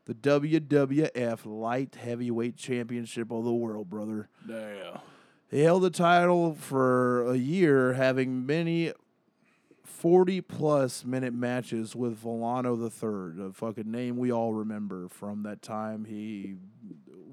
[0.05, 4.29] the WWF Light Heavyweight Championship of the World, brother.
[4.47, 4.99] Damn.
[5.51, 8.93] He held the title for a year, having many
[9.87, 15.61] 40 plus minute matches with Villano III, a fucking name we all remember from that
[15.61, 16.55] time he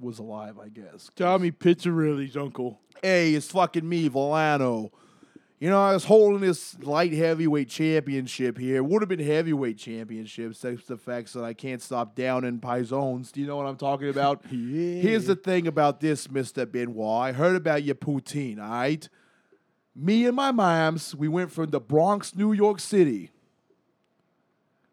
[0.01, 1.11] was alive, I guess.
[1.17, 2.81] Tommy Pizzarelli's uncle.
[3.03, 4.93] Hey, it's fucking me, Volano.
[5.59, 8.83] You know, I was holding this light heavyweight championship here.
[8.83, 13.33] Would have been heavyweight championships, except the fact that I can't stop down in Paizones.
[13.33, 14.45] Do you know what I'm talking about?
[14.51, 15.03] Yeah.
[15.03, 16.71] Here's the thing about this, Mr.
[16.71, 17.21] Benoit.
[17.21, 19.09] I heard about your poutine, all right?
[19.97, 23.31] Me and my moms, we went from the Bronx, New York City.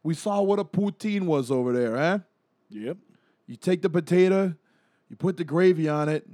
[0.04, 2.20] We saw what a poutine was over there, huh?
[2.70, 2.98] Yep.
[3.48, 4.54] You take the potato,
[5.10, 6.28] you put the gravy on it,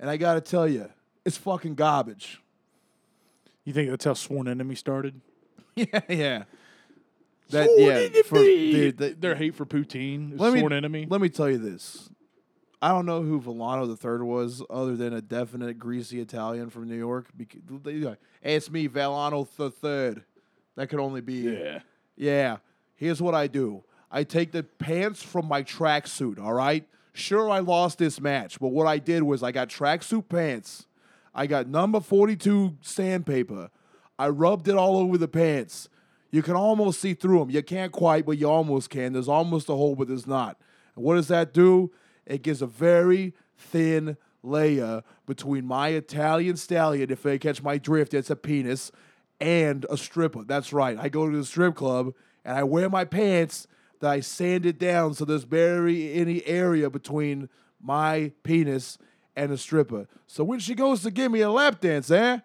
[0.00, 0.88] and I gotta tell you,
[1.24, 2.40] it's fucking garbage.
[3.64, 5.20] You think that's how Sworn Enemy started?
[5.74, 6.42] yeah, yeah.
[7.50, 8.22] That Sworn yeah, Enemy!
[8.22, 11.06] for, dude, that- Their hate for poutine is Let me- Sworn Enemy.
[11.08, 12.08] Let me tell you this.
[12.84, 16.86] I don't know who Villano the third was, other than a definite greasy Italian from
[16.86, 17.28] New York.
[17.34, 20.22] Because hey, it's me, Villano the third.
[20.76, 21.78] That could only be yeah.
[22.14, 22.56] Yeah.
[22.94, 23.84] Here's what I do.
[24.10, 26.86] I take the pants from my tracksuit, all right?
[27.14, 30.84] Sure, I lost this match, but what I did was I got tracksuit pants.
[31.34, 33.70] I got number 42 sandpaper.
[34.18, 35.88] I rubbed it all over the pants.
[36.30, 37.50] You can almost see through them.
[37.50, 39.14] You can't quite, but you almost can.
[39.14, 40.58] There's almost a hole, but there's not.
[40.96, 41.90] And what does that do?
[42.26, 48.14] It gives a very thin layer between my Italian stallion, if they catch my drift,
[48.14, 48.92] it's a penis,
[49.40, 50.44] and a stripper.
[50.44, 50.98] That's right.
[50.98, 53.66] I go to the strip club and I wear my pants
[54.00, 57.48] that I sand it down so there's barely any area between
[57.80, 58.98] my penis
[59.34, 60.06] and a stripper.
[60.26, 62.40] So when she goes to give me a lap dance, eh?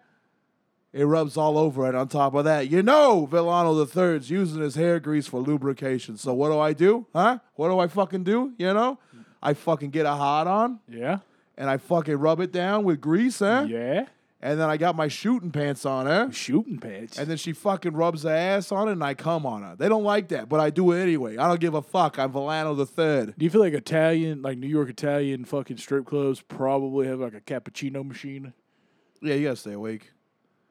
[0.92, 1.94] It rubs all over it.
[1.94, 6.16] On top of that, you know Villano the Third's using his hair grease for lubrication.
[6.16, 7.06] So what do I do?
[7.14, 7.38] Huh?
[7.54, 8.54] What do I fucking do?
[8.58, 8.98] You know?
[9.42, 11.18] I fucking get a hot on Yeah.
[11.56, 13.66] and I fucking rub it down with grease, huh?
[13.68, 14.06] Yeah.
[14.42, 16.30] And then I got my shooting pants on, huh?
[16.30, 17.18] Shooting pants.
[17.18, 19.76] And then she fucking rubs her ass on it and I come on her.
[19.76, 21.36] They don't like that, but I do it anyway.
[21.36, 22.18] I don't give a fuck.
[22.18, 23.34] I'm Villano the Third.
[23.36, 27.34] do you feel like Italian, like New York Italian fucking strip clubs probably have like
[27.34, 28.54] a cappuccino machine?
[29.20, 30.10] Yeah, you gotta stay awake.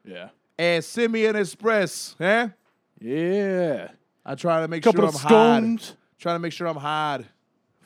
[0.03, 0.29] Yeah.
[0.57, 2.49] And send me an express, huh?
[2.99, 3.89] Yeah.
[4.25, 5.27] I try to make Couple sure I'm
[5.73, 5.81] hard.
[6.19, 7.25] Trying to make sure I'm hard.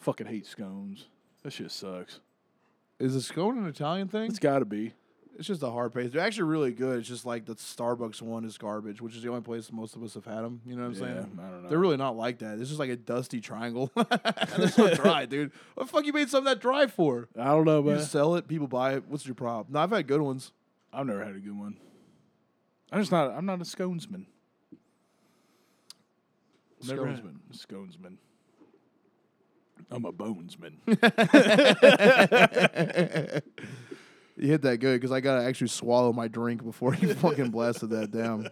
[0.04, 1.08] Fucking hate scones.
[1.44, 2.20] That shit sucks.
[3.00, 4.30] Is a scone an Italian thing?
[4.30, 4.94] It's got to be.
[5.38, 6.14] It's just a hard paste.
[6.14, 7.00] They're actually really good.
[7.00, 10.04] It's just like the Starbucks one is garbage, which is the only place most of
[10.04, 10.62] us have had them.
[10.66, 11.40] You know what I'm Yeah, saying?
[11.42, 11.70] I don't know.
[11.70, 12.60] They're really not like that.
[12.60, 13.92] It's just like a dusty triangle.
[14.58, 15.52] They're so dry, dude.
[15.74, 17.30] What the fuck you made something that dry for?
[17.38, 17.98] I don't know, You man.
[17.98, 19.06] just sell it, people buy it.
[19.08, 19.74] What's your problem?
[19.74, 20.52] No, I've had good ones.
[20.94, 21.78] I've never had a good one.
[22.92, 23.32] I'm just not.
[23.32, 24.26] I'm not a sconesman.
[26.88, 27.36] Never Sconesman.
[27.54, 28.18] sconesman.
[29.92, 30.76] I'm a bonesman.
[34.36, 37.92] You hit that good because I gotta actually swallow my drink before you fucking blasted
[37.92, 38.50] that down.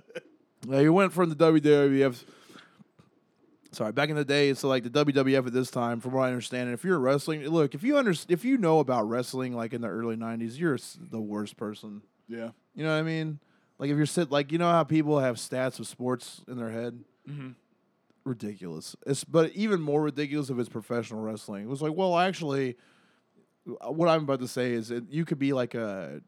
[0.69, 2.23] Yeah, you went from the WWF.
[3.71, 6.27] Sorry, back in the day, so like the WWF at this time, from what I
[6.27, 9.73] understand, and if you're wrestling, look, if you under, if you know about wrestling like
[9.73, 10.77] in the early '90s, you're
[11.09, 12.03] the worst person.
[12.27, 12.49] yeah.
[12.75, 13.39] You know what I mean?
[13.79, 16.69] Like if you're sit, like you know how people have stats of sports in their
[16.69, 17.03] head.
[17.27, 17.55] Mhm.
[18.23, 18.95] Ridiculous.
[19.05, 21.63] It's but even more ridiculous if it's professional wrestling.
[21.63, 22.77] It was like, well, actually,
[23.67, 26.21] uh, what I'm about to say is that you could be like a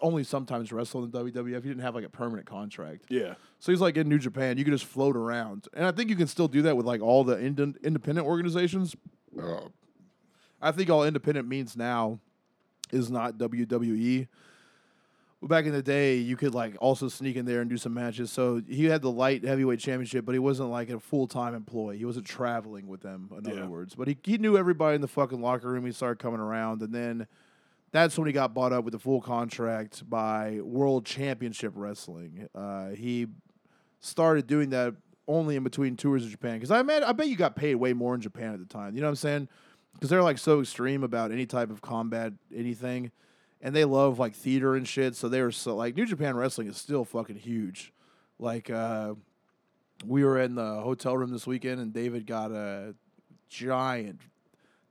[0.00, 1.44] only sometimes wrestle in the WWF.
[1.44, 3.04] You didn't have like a permanent contract.
[3.08, 3.34] Yeah.
[3.58, 6.16] So he's like in New Japan, you could just float around, and I think you
[6.16, 8.94] can still do that with like all the ind- independent organizations.
[9.40, 9.68] Uh.
[10.60, 12.20] I think all independent means now
[12.92, 14.26] is not WWE.
[15.40, 18.32] Back in the day, you could like also sneak in there and do some matches.
[18.32, 21.96] So he had the light heavyweight championship, but he wasn't like a full time employee.
[21.98, 23.52] He wasn't traveling with them, in Yeah.
[23.60, 23.94] other words.
[23.94, 25.86] But he, he knew everybody in the fucking locker room.
[25.86, 27.28] He started coming around, and then
[27.92, 32.48] that's when he got bought up with a full contract by World Championship Wrestling.
[32.52, 33.28] Uh, he
[34.00, 34.94] started doing that
[35.28, 38.14] only in between tours of Japan because I I bet you got paid way more
[38.14, 38.96] in Japan at the time.
[38.96, 39.48] You know what I'm saying?
[39.94, 43.10] Because they're like so extreme about any type of combat, anything,
[43.60, 45.16] and they love like theater and shit.
[45.16, 47.92] So they were so like New Japan Wrestling is still fucking huge.
[48.38, 49.14] Like uh,
[50.06, 52.94] we were in the hotel room this weekend, and David got a
[53.48, 54.20] giant,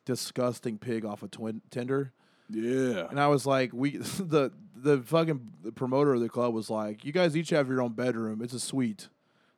[0.06, 2.12] disgusting pig off a twin tender.
[2.50, 3.08] Yeah.
[3.10, 7.12] And I was like, we the the fucking promoter of the club was like, you
[7.12, 8.42] guys each have your own bedroom.
[8.42, 9.10] It's a suite.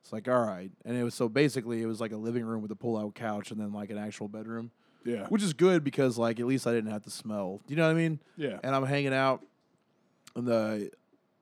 [0.02, 2.62] It's like all right, and it was so basically it was like a living room
[2.62, 4.70] with a pull out couch and then like an actual bedroom,
[5.04, 5.26] Yeah.
[5.28, 7.60] which is good because like at least I didn't have to smell.
[7.68, 8.20] You know what I mean?
[8.36, 8.58] Yeah.
[8.62, 9.42] and I'm hanging out,
[10.36, 10.90] and the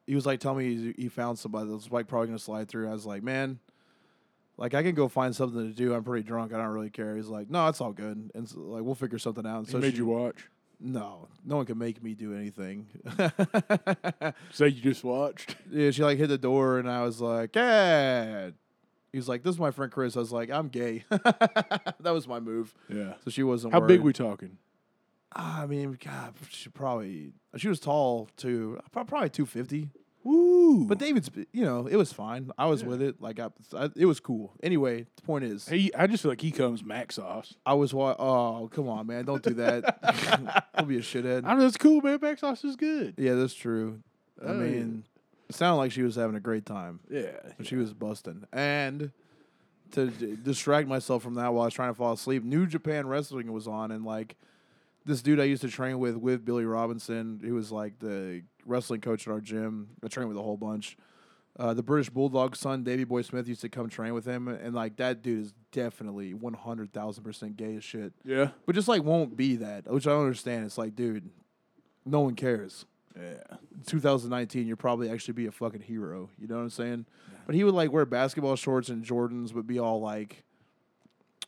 [0.06, 2.68] he was like telling me he, he found somebody that was like probably gonna slide
[2.68, 2.88] through.
[2.88, 3.58] I was like, man,
[4.56, 5.92] like I can go find something to do.
[5.94, 6.52] I'm pretty drunk.
[6.54, 7.16] I don't really care.
[7.16, 9.58] He's like, no, it's all good, and so, like we'll figure something out.
[9.58, 10.48] And He so made she- you watch.
[10.80, 12.86] no, no one can make me do anything.
[14.52, 15.56] Say you just watched.
[15.70, 18.50] yeah, she like hit the door, and I was like, yeah.
[19.12, 22.26] He was like, "This is my friend Chris." I was like, "I'm gay." that was
[22.28, 22.74] my move.
[22.88, 23.14] Yeah.
[23.24, 23.72] So she wasn't.
[23.74, 24.58] How big we talking?
[25.32, 28.78] I mean, God, she probably she was tall too.
[28.92, 29.90] Probably two fifty.
[30.24, 30.84] Woo.
[30.84, 32.50] But David's, you know, it was fine.
[32.58, 32.88] I was Yeah.
[32.88, 33.20] with it.
[33.22, 34.52] Like I, I, it was cool.
[34.62, 37.54] Anyway, the point is, he, I just feel like he comes max sauce.
[37.64, 39.24] I was wa- Oh, come on, man!
[39.24, 40.66] Don't do that.
[40.74, 41.44] I'll be a shithead.
[41.46, 42.18] I know it's cool, man.
[42.20, 43.14] Mac sauce is good.
[43.16, 44.00] Yeah, that's true.
[44.46, 45.04] I mean,
[45.48, 47.00] it sounded like she was having a great time.
[47.10, 47.30] Yeah.
[47.56, 48.44] But She was busting.
[48.52, 49.12] And
[49.92, 53.06] to d- distract myself from that while I was trying to fall asleep, New Japan
[53.06, 54.36] Wrestling was on, and like
[55.06, 59.00] this dude I used to train with, with Billy Robinson, who was like the wrestling
[59.00, 59.88] coach at our gym.
[60.04, 60.96] I trained with a whole bunch.
[61.58, 64.74] Uh, the British Bulldog son, Davey Boy Smith, used to come train with him, and
[64.74, 68.12] like that dude is definitely one hundred thousand percent gay as shit.
[68.24, 68.50] Yeah.
[68.66, 70.66] But just like won't be that, which I don't understand.
[70.66, 71.30] It's like, dude,
[72.04, 72.84] no one cares.
[73.16, 73.56] Yeah.
[73.86, 76.28] 2019, you'll probably actually be a fucking hero.
[76.40, 77.06] You know what I'm saying?
[77.46, 80.44] But he would like wear basketball shorts and Jordans, but be all like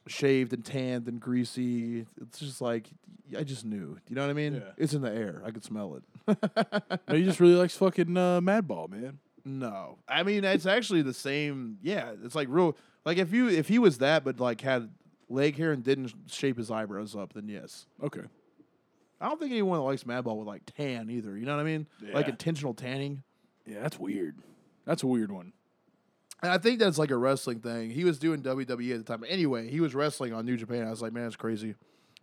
[0.07, 2.07] shaved and tanned and greasy.
[2.21, 2.89] It's just like
[3.37, 3.99] I just knew.
[4.09, 4.55] You know what I mean?
[4.55, 4.73] Yeah.
[4.77, 5.43] It's in the air.
[5.45, 6.03] I could smell it.
[7.09, 9.19] No, he just really likes fucking uh, Madball, man.
[9.45, 11.79] no, I mean it's actually the same.
[11.83, 12.77] Yeah, it's like real.
[13.05, 14.91] Like if you if he was that, but like had
[15.29, 17.87] leg hair and didn't shape his eyebrows up, then yes.
[18.03, 18.23] Okay.
[19.21, 21.37] I don't think anyone that likes Madball would like tan either.
[21.37, 21.87] You know what I mean?
[22.13, 23.23] Like intentional tanning.
[23.67, 24.37] Yeah, that's weird.
[24.87, 25.53] That's a weird one.
[26.43, 27.91] And I think that's like a wrestling thing.
[27.91, 29.25] He was doing WWE at the time.
[29.29, 30.87] Anyway, he was wrestling on New Japan.
[30.87, 31.75] I was like, man, it's crazy.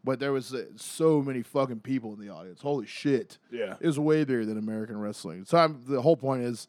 [0.03, 2.61] But there was uh, so many fucking people in the audience.
[2.61, 3.37] Holy shit!
[3.51, 3.75] Yeah.
[3.79, 5.45] It was way bigger than American wrestling.
[5.45, 6.67] So I'm, the whole point is,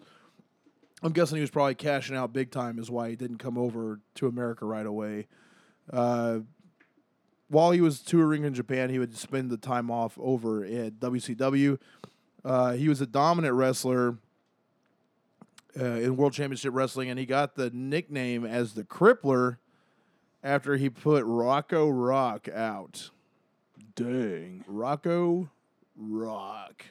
[1.02, 2.78] I'm guessing he was probably cashing out big time.
[2.78, 5.26] Is why he didn't come over to America right away.
[5.92, 6.40] Uh,
[7.48, 11.78] while he was touring in Japan, he would spend the time off over at WCW.
[12.44, 14.18] Uh, he was a dominant wrestler
[15.78, 19.56] uh, in World Championship Wrestling, and he got the nickname as the Crippler
[20.42, 23.10] after he put Rocco Rock out.
[23.94, 24.64] Dang.
[24.66, 25.50] Rocco
[25.96, 26.84] Rock.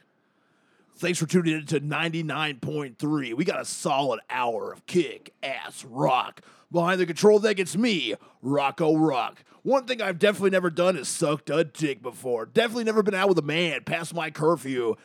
[0.98, 3.34] Thanks for tuning in to 99.3.
[3.36, 6.42] We got a solid hour of kick ass rock.
[6.72, 9.44] Behind the control deck, it's me, Rocco Rock.
[9.64, 12.46] One thing I've definitely never done is sucked a dick before.
[12.46, 14.96] Definitely never been out with a man past my curfew.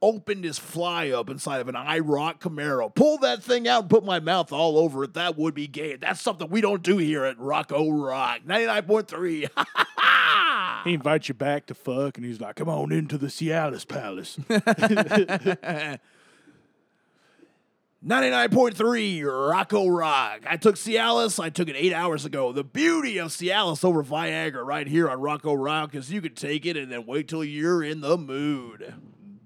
[0.00, 2.94] Opened his fly up inside of an IROC Camaro.
[2.94, 5.14] Pull that thing out and put my mouth all over it.
[5.14, 5.96] That would be gay.
[5.96, 8.40] That's something we don't do here at Rocco Rock.
[8.46, 9.48] 99.3.
[10.84, 14.38] He invites you back to fuck, and he's like, "Come on into the Cialis Palace."
[18.06, 20.40] 99.3 Rocco Rock.
[20.48, 21.42] I took Cialis.
[21.42, 22.52] I took it eight hours ago.
[22.52, 26.64] The beauty of Cialis over Viagra right here on Rocco Rock is you can take
[26.64, 28.94] it and then wait till you're in the mood.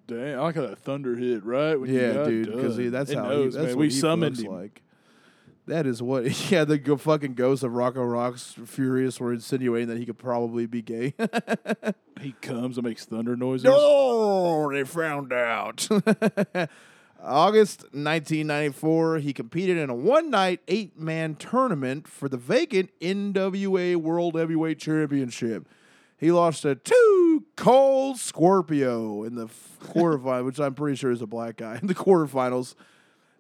[0.07, 3.55] Damn, I got a thunder hit right when Yeah, dude, because that's It how knows,
[3.55, 3.77] he, that's man.
[3.77, 4.53] what we he summoned looks him.
[4.55, 4.83] like.
[5.67, 9.97] That is what, yeah, the go- fucking ghost of Rocco Rock's furious were insinuating that
[9.97, 11.15] he could probably be gay.
[12.21, 13.65] He comes and makes thunder noises.
[13.65, 15.89] No, they found out.
[17.25, 23.97] August 1994, he competed in a one night, eight man tournament for the vacant NWA
[23.97, 25.69] World Heavyweight Championship.
[26.17, 31.23] He lost to Too Cold Scorpio in the f- quarterfinal, which I'm pretty sure is
[31.23, 32.75] a black guy in the quarterfinals.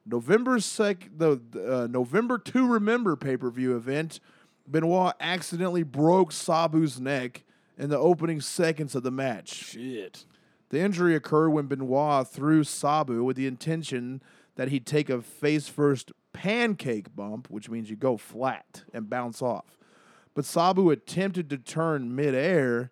[0.04, 4.20] November sec the uh, November to Remember pay per view event.
[4.66, 7.42] Benoit accidentally broke Sabu's neck
[7.78, 9.52] in the opening seconds of the match.
[9.52, 10.24] Shit.
[10.72, 14.22] The injury occurred when Benoit threw Sabu with the intention
[14.56, 19.42] that he'd take a face first pancake bump, which means you go flat and bounce
[19.42, 19.76] off.
[20.34, 22.90] But Sabu attempted to turn midair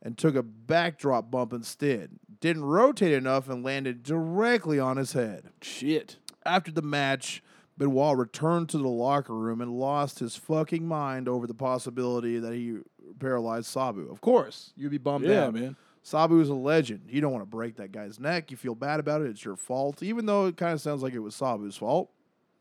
[0.00, 2.10] and took a backdrop bump instead.
[2.40, 5.46] Didn't rotate enough and landed directly on his head.
[5.60, 6.18] Shit.
[6.46, 7.42] After the match,
[7.76, 12.52] Benoit returned to the locker room and lost his fucking mind over the possibility that
[12.52, 12.78] he
[13.18, 14.08] paralyzed Sabu.
[14.08, 15.54] Of course, you'd be bummed Yeah, out.
[15.54, 15.74] man.
[16.02, 17.02] Sabu is a legend.
[17.08, 18.50] You don't want to break that guy's neck.
[18.50, 19.28] You feel bad about it.
[19.28, 22.10] It's your fault, even though it kind of sounds like it was Sabu's fault.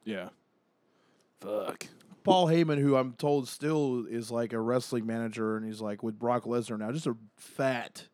[0.03, 0.29] Yeah.
[1.39, 1.87] Fuck.
[2.23, 6.19] Paul Heyman, who I'm told still is like a wrestling manager, and he's like with
[6.19, 8.07] Brock Lesnar now, just a fat,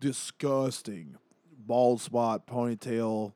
[0.00, 1.16] disgusting,
[1.66, 3.34] bald spot, ponytail,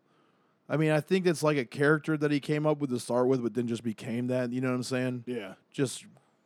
[0.68, 3.26] I mean, I think it's like a character that he came up with to start
[3.26, 4.52] with, but then just became that.
[4.52, 5.24] You know what I'm saying?
[5.26, 5.54] Yeah.
[5.70, 6.04] Just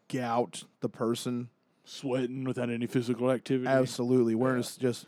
[0.08, 1.48] gout the person.
[1.84, 3.68] Sweating without any physical activity.
[3.68, 4.34] Absolutely.
[4.34, 5.06] Wearing s- just.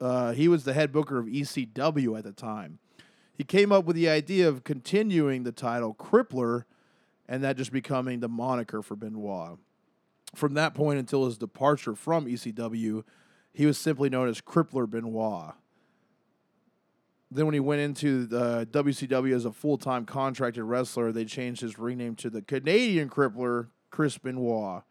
[0.00, 2.78] Uh, he was the head booker of ECW at the time.
[3.34, 6.64] He came up with the idea of continuing the title Crippler,
[7.28, 9.58] and that just becoming the moniker for Benoit.
[10.34, 13.04] From that point until his departure from ECW,
[13.52, 15.54] he was simply known as Crippler Benoit.
[17.30, 21.62] Then, when he went into the WCW as a full time contracted wrestler, they changed
[21.62, 24.82] his ring name to the Canadian Crippler, Chris Benoit.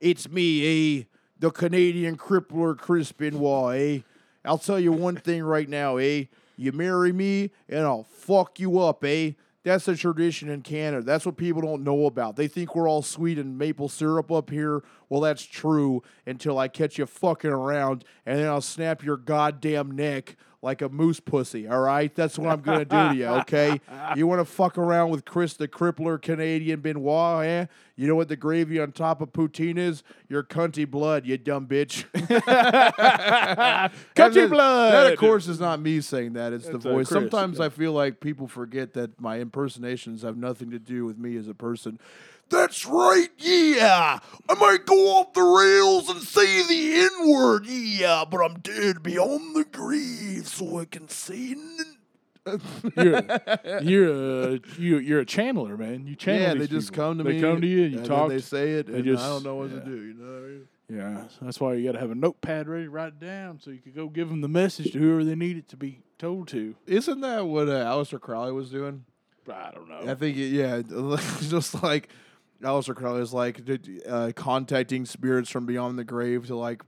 [0.00, 1.04] It's me, eh?
[1.38, 3.98] The Canadian Crippler, Chris Benoit, eh?
[4.44, 6.24] I'll tell you one thing right now, eh?
[6.56, 9.32] You marry me, and I'll fuck you up, eh?
[9.64, 11.02] That's a tradition in Canada.
[11.02, 12.36] That's what people don't know about.
[12.36, 14.82] They think we're all sweet and maple syrup up here.
[15.08, 19.92] Well, that's true until I catch you fucking around, and then I'll snap your goddamn
[19.92, 22.12] neck like a moose pussy, all right?
[22.14, 23.80] That's what I'm going to do to you, okay?
[24.16, 27.66] You want to fuck around with Chris the Crippler Canadian Benoit, eh?
[27.94, 30.02] You know what the gravy on top of poutine is?
[30.28, 32.04] Your cunty blood, you dumb bitch.
[34.14, 34.92] Country That- blood.
[34.92, 36.52] That, of course, is not me saying that.
[36.52, 37.08] It's the That's, uh, voice.
[37.08, 37.66] Chris, Sometimes yeah.
[37.66, 41.48] I feel like people forget that my impersonations have nothing to do with me as
[41.48, 41.98] a person.
[42.48, 44.18] That's right, yeah.
[44.48, 49.02] I might go off the rails and say the N word, yeah, but I'm dead
[49.02, 51.52] beyond the grave, so I can say.
[51.52, 51.96] N-
[52.96, 54.12] You're a, you're
[54.54, 56.06] a you, you're a channeler, man.
[56.06, 56.40] You channel.
[56.42, 57.04] yeah, these they just people.
[57.04, 57.40] come to they me.
[57.40, 57.82] They come to you.
[57.84, 58.28] and You and talk.
[58.28, 59.80] Then they say it, they and just- I don't know what yeah.
[59.80, 59.96] to do.
[60.02, 60.24] You know.
[60.32, 60.68] what I mean?
[60.88, 63.72] yeah, that's why you got to have a notepad ready to write it down, so
[63.72, 66.46] you could go give them the message to whoever they need it to be told
[66.48, 66.76] to.
[66.86, 69.04] Isn't that what uh, Aleister Crowley was doing?
[69.52, 70.08] I don't know.
[70.08, 70.82] I think, it, yeah,
[71.48, 72.08] just like
[72.62, 73.60] Aleister Crowley is like
[74.08, 76.82] uh, contacting spirits from beyond the grave to like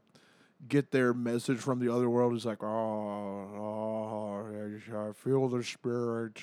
[0.66, 2.34] get their message from the other world.
[2.34, 4.46] Is like, oh, oh,
[4.94, 6.38] I feel the spirit.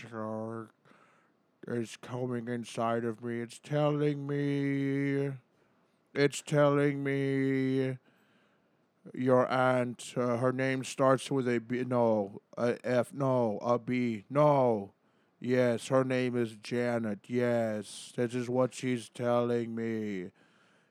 [1.67, 3.41] It's coming inside of me.
[3.41, 5.31] It's telling me.
[6.13, 7.97] It's telling me.
[9.13, 11.83] Your aunt, uh, her name starts with a B.
[11.83, 13.13] No, a F.
[13.13, 14.25] No, a B.
[14.29, 14.93] No.
[15.39, 17.19] Yes, her name is Janet.
[17.27, 20.31] Yes, this is what she's telling me.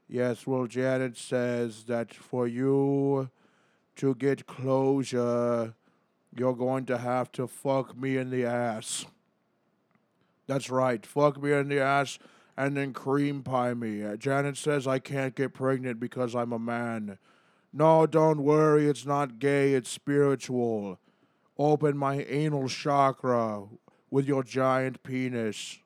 [0.08, 3.30] Yes, well, Janet says that for you
[3.96, 5.74] to get closure,
[6.36, 9.06] you're going to have to fuck me in the ass.
[10.46, 12.18] That's right, fuck me in the ass
[12.56, 14.04] and then cream pie me.
[14.18, 17.18] Janet says I can't get pregnant because I'm a man.
[17.72, 20.98] No, don't worry, it's not gay, it's spiritual.
[21.58, 23.64] Open my anal chakra
[24.10, 25.78] with your giant penis.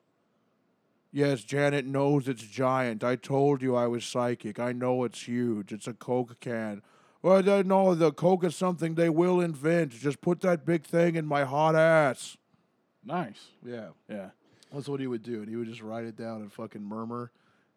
[1.11, 3.03] Yes, Janet knows it's giant.
[3.03, 4.59] I told you I was psychic.
[4.59, 5.71] I know it's huge.
[5.71, 6.83] It's a Coke can.
[7.21, 9.91] Well, they know the Coke is something they will invent.
[9.91, 12.37] Just put that big thing in my hot ass.
[13.03, 13.47] nice.
[13.65, 13.89] Yeah.
[14.07, 14.29] Yeah.
[14.71, 17.31] That's what he would do, and he would just write it down and fucking murmur,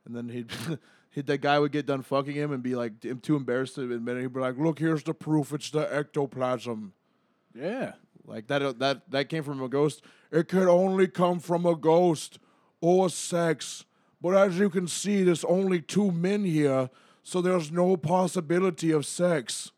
[0.05, 0.51] and then he'd,
[1.11, 4.19] he'd that guy would get done fucking him and be like too embarrassed to admit
[4.19, 4.21] it.
[4.21, 5.55] He'd be like, "Look, here's the proof.
[5.55, 6.93] It's the ectoplasm."
[7.55, 7.93] Yeah.
[8.27, 10.03] Like that that that came from a ghost.
[10.31, 12.39] It could only come from a ghost
[12.81, 13.85] or sex.
[14.21, 16.91] But as you can see, there's only two men here,
[17.23, 19.73] so there's no possibility of sex.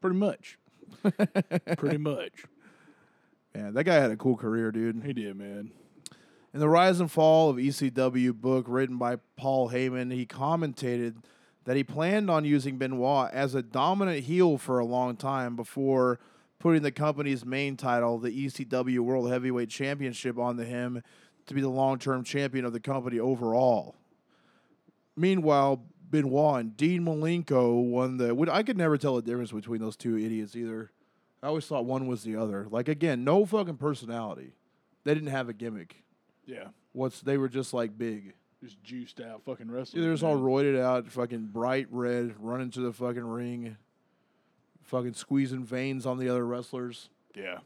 [0.00, 0.58] Pretty much.
[1.76, 2.32] Pretty much.
[3.54, 5.02] Man, that guy had a cool career, dude.
[5.04, 5.72] He did, man.
[6.52, 11.16] In the Rise and Fall of ECW book written by Paul Heyman, he commentated
[11.64, 16.20] that he planned on using Benoit as a dominant heel for a long time before
[16.58, 21.02] putting the company's main title, the ECW World Heavyweight Championship, onto him
[21.46, 23.96] to be the long term champion of the company overall.
[25.16, 28.48] Meanwhile, Benoit and Dean Malenko won the.
[28.50, 30.90] I could never tell the difference between those two idiots either.
[31.42, 32.66] I always thought one was the other.
[32.70, 34.54] Like, again, no fucking personality.
[35.04, 36.04] They didn't have a gimmick.
[36.46, 36.68] Yeah.
[36.92, 38.34] What's they were just like big.
[38.62, 40.02] Just juiced out fucking wrestlers.
[40.02, 43.76] They're just all roided out, fucking bright red, running to the fucking ring,
[44.88, 47.10] fucking squeezing veins on the other wrestlers.
[47.34, 47.58] Yeah.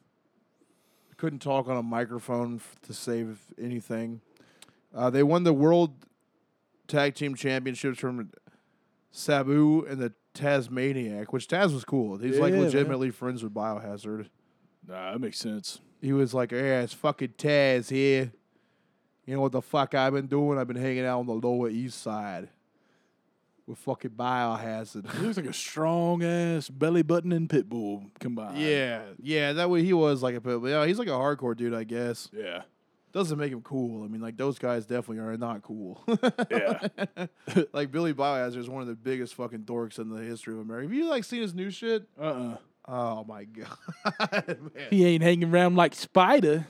[1.16, 4.20] Couldn't talk on a microphone f- to save anything.
[4.94, 5.94] Uh, they won the world
[6.88, 8.30] tag team championships from
[9.12, 12.18] Sabu and the Tasmaniac, which Taz was cool.
[12.18, 14.26] He's like Yeah, legitimately friends with Biohazard.
[14.88, 15.80] Nah, that makes sense.
[16.00, 18.32] He was like, "Yeah, it's fucking Taz here.
[19.24, 20.58] You know what the fuck I've been doing?
[20.58, 22.48] I've been hanging out on the Lower East Side
[23.66, 28.58] with fucking Biohazard." He looks like a strong ass belly button and pit bull combined.
[28.58, 30.60] yeah, yeah, that way he was like a pit.
[30.64, 32.28] Yeah, he's like a hardcore dude, I guess.
[32.32, 32.62] Yeah.
[33.12, 34.04] Doesn't make him cool.
[34.04, 36.02] I mean, like those guys definitely are not cool.
[36.50, 36.86] Yeah.
[37.74, 40.86] like Billy Biohazard is one of the biggest fucking dorks in the history of America.
[40.88, 42.04] Have you like seen his new shit?
[42.18, 42.56] uh uh
[42.88, 44.56] Oh my god.
[44.90, 46.66] He ain't hanging around like Spider.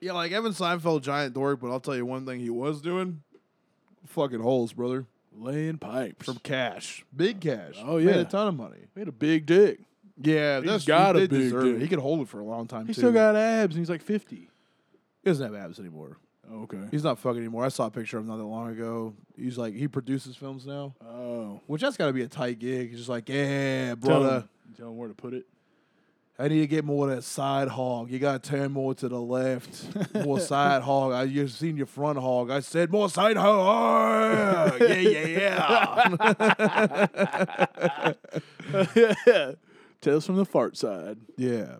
[0.00, 1.60] Yeah, like Evan Seinfeld, giant dork.
[1.60, 3.22] But I'll tell you one thing he was doing:
[4.06, 5.06] fucking holes, brother.
[5.36, 6.26] Laying pipes.
[6.26, 7.74] From cash, big cash.
[7.82, 8.78] Oh, yeah, Made a ton of money.
[8.94, 9.80] He had a big dick.
[10.22, 11.72] Yeah, He's that's got he a big deserve it.
[11.72, 11.80] dick.
[11.82, 12.86] He could hold it for a long time.
[12.86, 13.00] He too.
[13.00, 14.36] still got abs and he's like 50.
[14.36, 14.48] He
[15.24, 16.18] doesn't have abs anymore.
[16.52, 16.78] Okay.
[16.92, 17.64] He's not fucking anymore.
[17.64, 19.14] I saw a picture of him not that long ago.
[19.36, 21.60] He's like he produces films now, Oh.
[21.66, 22.90] which that's got to be a tight gig.
[22.90, 24.36] He's just like, yeah, Tell brother.
[24.40, 25.46] him, tell him where to put it.
[26.36, 28.10] I need to get more of that side hog.
[28.10, 30.14] You got to turn more to the left.
[30.24, 31.12] More side hog.
[31.12, 32.50] I you seen your front hog.
[32.50, 34.80] I said more side hog.
[34.80, 36.08] yeah, yeah,
[38.96, 39.52] yeah.
[40.00, 41.18] Tales from the fart side.
[41.36, 41.76] yeah.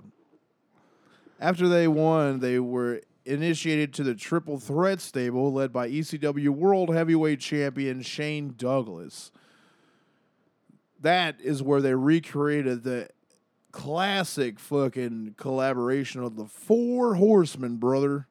[1.40, 6.94] After they won, they were initiated to the triple threat stable led by ECW World
[6.94, 9.32] Heavyweight Champion Shane Douglas.
[11.00, 13.08] That is where they recreated the
[13.74, 18.28] classic fucking collaboration of the Four Horsemen, brother.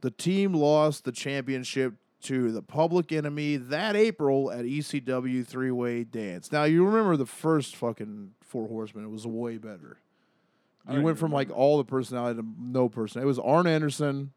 [0.00, 6.02] The team lost the championship to the Public Enemy that April at ECW Three Way
[6.02, 6.50] Dance.
[6.50, 9.98] Now you remember the first fucking Four Horsemen; it was way better.
[10.88, 13.22] I You went from like all the personality to no person.
[13.22, 14.32] It was Arn Anderson,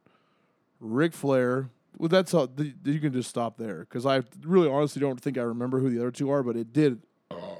[0.79, 1.71] Ric Flair.
[1.97, 2.47] Well, that's all.
[2.85, 5.97] You can just stop there because I really honestly don't think I remember who the
[5.99, 7.01] other two are, but it did.
[7.31, 7.57] Oh.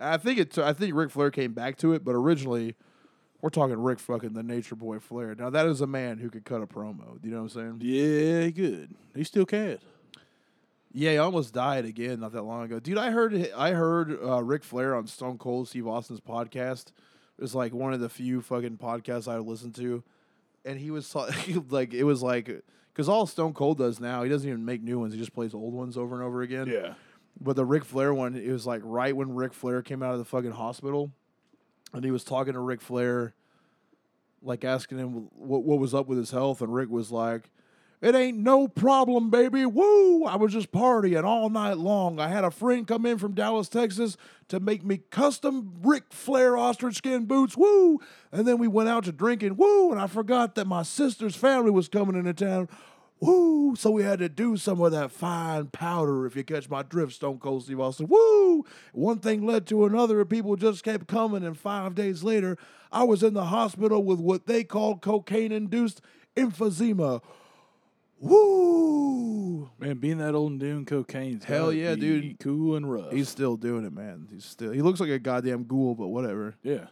[0.00, 0.58] I think it.
[0.58, 2.74] I think Ric Flair came back to it, but originally,
[3.40, 5.34] we're talking Ric fucking the Nature Boy Flair.
[5.34, 7.20] Now that is a man who could cut a promo.
[7.20, 7.80] Do you know what I'm saying?
[7.80, 8.94] Yeah, good.
[9.14, 9.78] He still can.
[10.92, 12.98] Yeah, he almost died again not that long ago, dude.
[12.98, 16.88] I heard I heard uh, Ric Flair on Stone Cold Steve Austin's podcast.
[17.38, 20.02] It was like one of the few fucking podcasts I would listen to,
[20.64, 21.14] and he was
[21.70, 22.50] like, it was like
[22.92, 25.54] because all Stone Cold does now, he doesn't even make new ones; he just plays
[25.54, 26.66] old ones over and over again.
[26.66, 26.94] Yeah.
[27.38, 30.18] But the Ric Flair one, it was like right when Ric Flair came out of
[30.18, 31.10] the fucking hospital,
[31.92, 33.34] and he was talking to Ric Flair,
[34.42, 37.50] like asking him what what was up with his health, and Ric was like,
[38.02, 39.64] "It ain't no problem, baby.
[39.64, 40.24] Woo!
[40.24, 42.20] I was just partying all night long.
[42.20, 44.18] I had a friend come in from Dallas, Texas,
[44.48, 47.56] to make me custom Ric Flair ostrich skin boots.
[47.56, 48.00] Woo!
[48.32, 49.56] And then we went out to drinking.
[49.56, 49.92] Woo!
[49.92, 52.68] And I forgot that my sister's family was coming into town."
[53.20, 53.76] Woo!
[53.76, 57.12] So we had to do some of that fine powder, if you catch my drift,
[57.12, 58.08] Stone Cold Steve Austin.
[58.08, 58.64] Woo!
[58.92, 61.44] One thing led to another, and people just kept coming.
[61.44, 62.56] And five days later,
[62.90, 66.00] I was in the hospital with what they called cocaine induced
[66.36, 67.20] emphysema.
[68.18, 69.70] Woo!
[69.78, 72.38] Man, being that old and doing cocaine's Hell yeah, dude.
[72.38, 73.12] Cool and rough.
[73.12, 74.28] He's still doing it, man.
[74.30, 74.72] He's still.
[74.72, 76.54] He looks like a goddamn ghoul, but whatever.
[76.62, 76.86] yeah.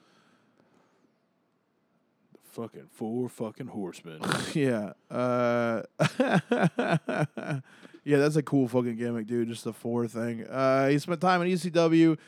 [2.61, 4.21] Fucking four fucking horsemen.
[4.53, 4.95] yeah.
[5.09, 5.83] Uh,
[8.05, 9.47] yeah, that's a cool fucking gimmick, dude.
[9.49, 10.45] Just the four thing.
[10.45, 12.19] Uh, he spent time in ECW.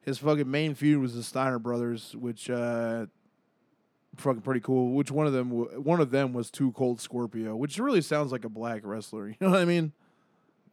[0.00, 3.06] His fucking main feud was the Steiner brothers, which uh,
[4.16, 4.92] fucking pretty cool.
[4.94, 5.50] Which one of them?
[5.50, 9.28] w- One of them was Too Cold Scorpio, which really sounds like a black wrestler.
[9.30, 9.92] You know what I mean?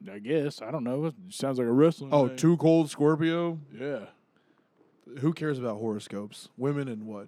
[0.09, 0.61] I guess.
[0.61, 1.07] I don't know.
[1.07, 2.13] It sounds like a wrestling.
[2.13, 2.37] Oh, name.
[2.37, 3.59] Too Cold Scorpio.
[3.77, 4.05] Yeah.
[5.19, 6.47] Who cares about horoscopes?
[6.57, 7.27] Women and what?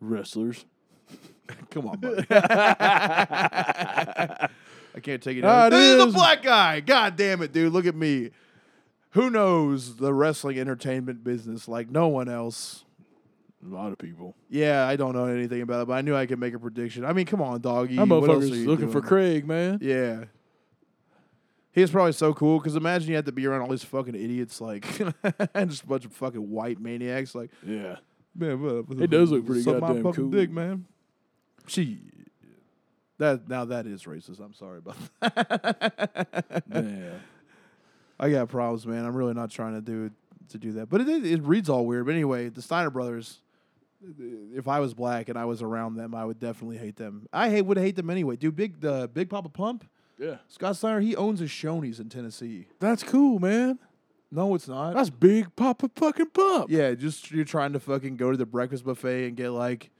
[0.00, 0.64] Wrestlers.
[1.70, 2.24] Come on, buddy.
[2.30, 4.48] I
[5.02, 5.44] can't take it.
[5.44, 6.14] Ah, it this is is.
[6.14, 6.80] a black guy.
[6.80, 7.72] God damn it, dude.
[7.72, 8.30] Look at me.
[9.10, 12.84] Who knows the wrestling entertainment business like no one else?
[13.64, 14.34] A lot of people.
[14.48, 17.04] Yeah, I don't know anything about it, but I knew I could make a prediction.
[17.04, 17.96] I mean, come on, doggy.
[17.96, 19.02] That What else are motherfucker's you looking for?
[19.02, 19.78] Craig, man.
[19.82, 20.24] Yeah.
[21.72, 24.14] He was probably so cool because imagine you had to be around all these fucking
[24.14, 24.86] idiots, like,
[25.54, 27.96] and just a bunch of fucking white maniacs, like, Yeah.
[28.36, 30.30] Man, what, It does look pretty suck my goddamn fucking cool.
[30.30, 30.86] dick, man.
[31.66, 32.00] She.
[33.18, 34.40] That now that is racist.
[34.40, 36.64] I'm sorry about that.
[36.72, 37.10] Yeah.
[38.18, 39.04] I got problems, man.
[39.04, 40.10] I'm really not trying to do
[40.50, 42.06] to do that, but it it, it reads all weird.
[42.06, 43.38] But anyway, the Steiner brothers.
[44.54, 47.26] If I was black and I was around them, I would definitely hate them.
[47.34, 48.36] I hate would hate them anyway.
[48.36, 49.84] Dude, big the Big Papa Pump,
[50.18, 50.36] Yeah.
[50.48, 52.66] Scott Steiner, he owns a Shoney's in Tennessee.
[52.78, 53.78] That's cool, man.
[54.32, 54.94] No, it's not.
[54.94, 56.70] That's big Papa fucking pump.
[56.70, 59.90] Yeah, just you're trying to fucking go to the breakfast buffet and get like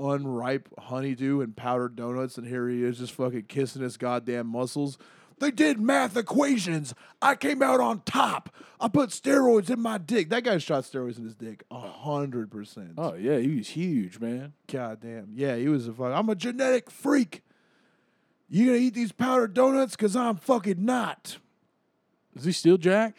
[0.00, 4.98] unripe honeydew and powdered donuts, and here he is just fucking kissing his goddamn muscles.
[5.38, 6.94] They did math equations.
[7.20, 8.54] I came out on top.
[8.80, 10.28] I put steroids in my dick.
[10.30, 11.64] That guy shot steroids in his dick.
[11.70, 12.94] A hundred percent.
[12.98, 14.52] Oh yeah, he was huge, man.
[14.66, 15.28] God damn.
[15.34, 16.12] Yeah, he was a fuck.
[16.12, 17.42] I'm a genetic freak.
[18.48, 19.96] You gonna eat these powdered donuts?
[19.96, 21.38] Cause I'm fucking not.
[22.36, 23.14] Is he still Jack?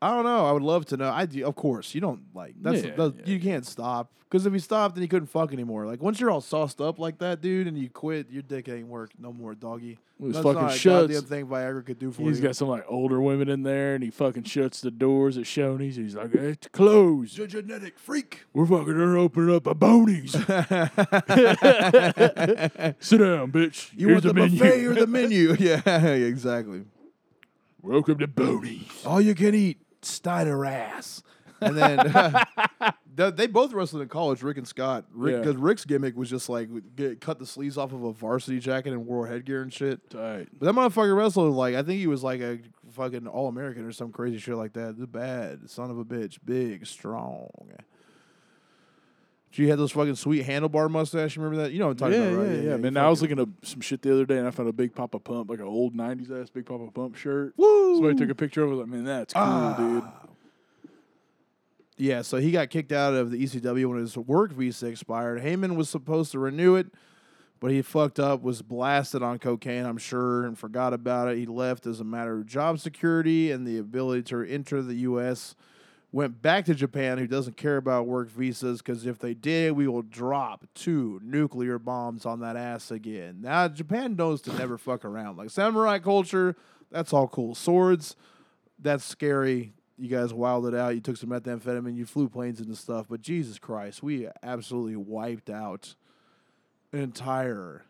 [0.00, 0.44] I don't know.
[0.46, 1.10] I would love to know.
[1.10, 1.94] I do, of course.
[1.94, 5.02] You don't like that's, Yeah, that's- yeah, you can't stop because if he stopped, then
[5.02, 5.86] he couldn't fuck anymore.
[5.86, 8.88] Like once you're all sauced up like that, dude, and you quit, your dick ain't
[8.88, 9.98] work no more, doggy.
[10.18, 11.06] Well, That's fucking not a shuts.
[11.12, 12.46] goddamn thing Viagra could do for He's you.
[12.46, 15.96] got some like older women in there, and he fucking shuts the doors at Shoney's.
[15.96, 17.36] He's like, "It's closed.
[17.36, 18.44] You're a genetic freak.
[18.54, 20.32] We're fucking gonna open up a bonies.
[23.00, 23.90] Sit down, bitch.
[23.96, 24.58] you Here's want the, menu.
[24.58, 25.54] buffet or the menu?
[25.58, 26.84] yeah, exactly.
[27.86, 29.04] Welcome to Boney's.
[29.06, 31.22] All you can eat Steiner ass.
[31.60, 31.98] And then
[33.14, 35.04] they, they both wrestled in college, Rick and Scott.
[35.12, 35.38] Rick, Yeah.
[35.38, 38.92] because Rick's gimmick was just like get, cut the sleeves off of a varsity jacket
[38.92, 40.10] and wore headgear and shit.
[40.10, 40.48] Tight.
[40.58, 42.58] But that motherfucker wrestled like I think he was like a
[42.92, 44.98] fucking all American or some crazy shit like that.
[44.98, 47.48] The bad son of a bitch, big, strong.
[49.56, 51.34] She had those fucking sweet handlebar mustache.
[51.34, 51.72] You remember that?
[51.72, 52.62] You know what I'm talking yeah, about, right?
[52.62, 54.68] yeah, he Man, I was looking up some shit the other day, and I found
[54.68, 57.54] a Big Papa Pump, like an old '90s ass Big Papa Pump shirt.
[57.56, 57.94] Woo!
[57.94, 58.74] Somebody took a picture of it.
[58.74, 60.02] Like, man, that's cool, dude.
[60.04, 60.26] Ah.
[61.96, 65.40] Yeah, so he got kicked out of the ECW when his work visa expired.
[65.40, 66.88] Heyman was supposed to renew it,
[67.58, 71.38] but he fucked up, was blasted on cocaine, I'm sure, and forgot about it.
[71.38, 75.54] He left as a matter of job security and the ability to enter the U.S.
[76.16, 79.86] Went back to Japan, who doesn't care about work visas, because if they did, we
[79.86, 83.40] will drop two nuclear bombs on that ass again.
[83.42, 85.36] Now, Japan knows to never fuck around.
[85.36, 86.56] Like samurai culture,
[86.90, 87.54] that's all cool.
[87.54, 88.16] Swords,
[88.78, 89.74] that's scary.
[89.98, 90.94] You guys wilded out.
[90.94, 91.96] You took some methamphetamine.
[91.96, 93.04] You flew planes into stuff.
[93.10, 95.96] But Jesus Christ, we absolutely wiped out
[96.94, 97.84] an entire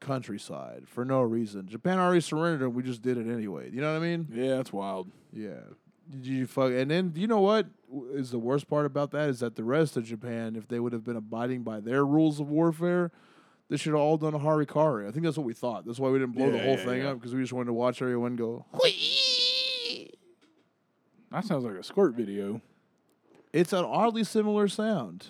[0.00, 1.68] countryside for no reason.
[1.68, 3.70] Japan already surrendered, and we just did it anyway.
[3.70, 4.26] You know what I mean?
[4.32, 5.10] Yeah, that's wild.
[5.34, 5.60] Yeah.
[6.10, 6.72] Did you fuck?
[6.72, 7.66] And then you know what
[8.12, 10.92] is the worst part about that is that the rest of Japan, if they would
[10.92, 13.12] have been abiding by their rules of warfare,
[13.68, 15.08] they should have all done a harikari.
[15.08, 15.86] I think that's what we thought.
[15.86, 17.10] That's why we didn't blow the whole yeah, thing yeah.
[17.10, 18.64] up because we just wanted to watch everyone go.
[21.30, 22.60] That sounds like a squirt video.
[23.52, 25.28] It's an oddly similar sound.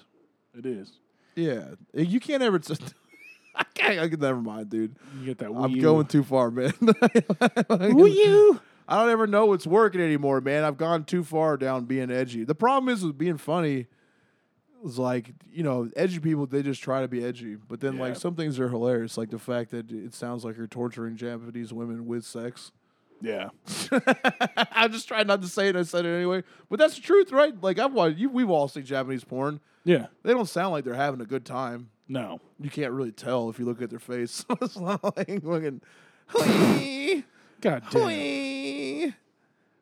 [0.57, 0.93] It is.
[1.35, 2.59] Yeah, you can't ever.
[2.59, 2.74] T-
[3.55, 4.01] I can't.
[4.01, 4.97] I can never mind, dude.
[5.18, 5.47] You get that.
[5.47, 5.83] I'm Wii U.
[5.83, 6.72] going too far, man.
[6.81, 8.61] Wii U.
[8.91, 10.64] I don't ever know what's working anymore, man.
[10.64, 12.45] I've gone too far down being edgy.
[12.45, 13.86] The problem is with being funny.
[14.84, 18.16] Is like you know, edgy people they just try to be edgy, but then like
[18.16, 22.07] some things are hilarious, like the fact that it sounds like you're torturing Japanese women
[22.07, 22.72] with sex.
[23.20, 23.51] Yeah.
[24.72, 25.76] I just tried not to say it.
[25.76, 27.53] I said it anyway, but that's the truth, right?
[27.62, 29.61] Like I've watched, you, we've all seen Japanese porn.
[29.84, 30.07] Yeah.
[30.22, 31.91] They don't sound like they're having a good time.
[32.09, 32.41] No.
[32.59, 34.45] You can't really tell if you look at their face.
[34.62, 35.43] it's not like.
[36.28, 37.22] "Hoi,
[37.61, 37.91] God damn.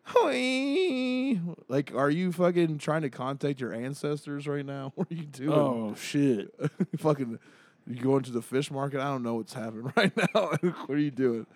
[0.09, 4.93] Hoi, hoi." Like, are you fucking trying to contact your ancestors right now?
[4.97, 5.53] What are you doing?
[5.53, 6.55] Oh shit.
[6.99, 7.39] fucking,
[7.87, 9.01] you going to the fish market?
[9.01, 10.51] I don't know what's happening right now.
[10.63, 11.47] what are you doing?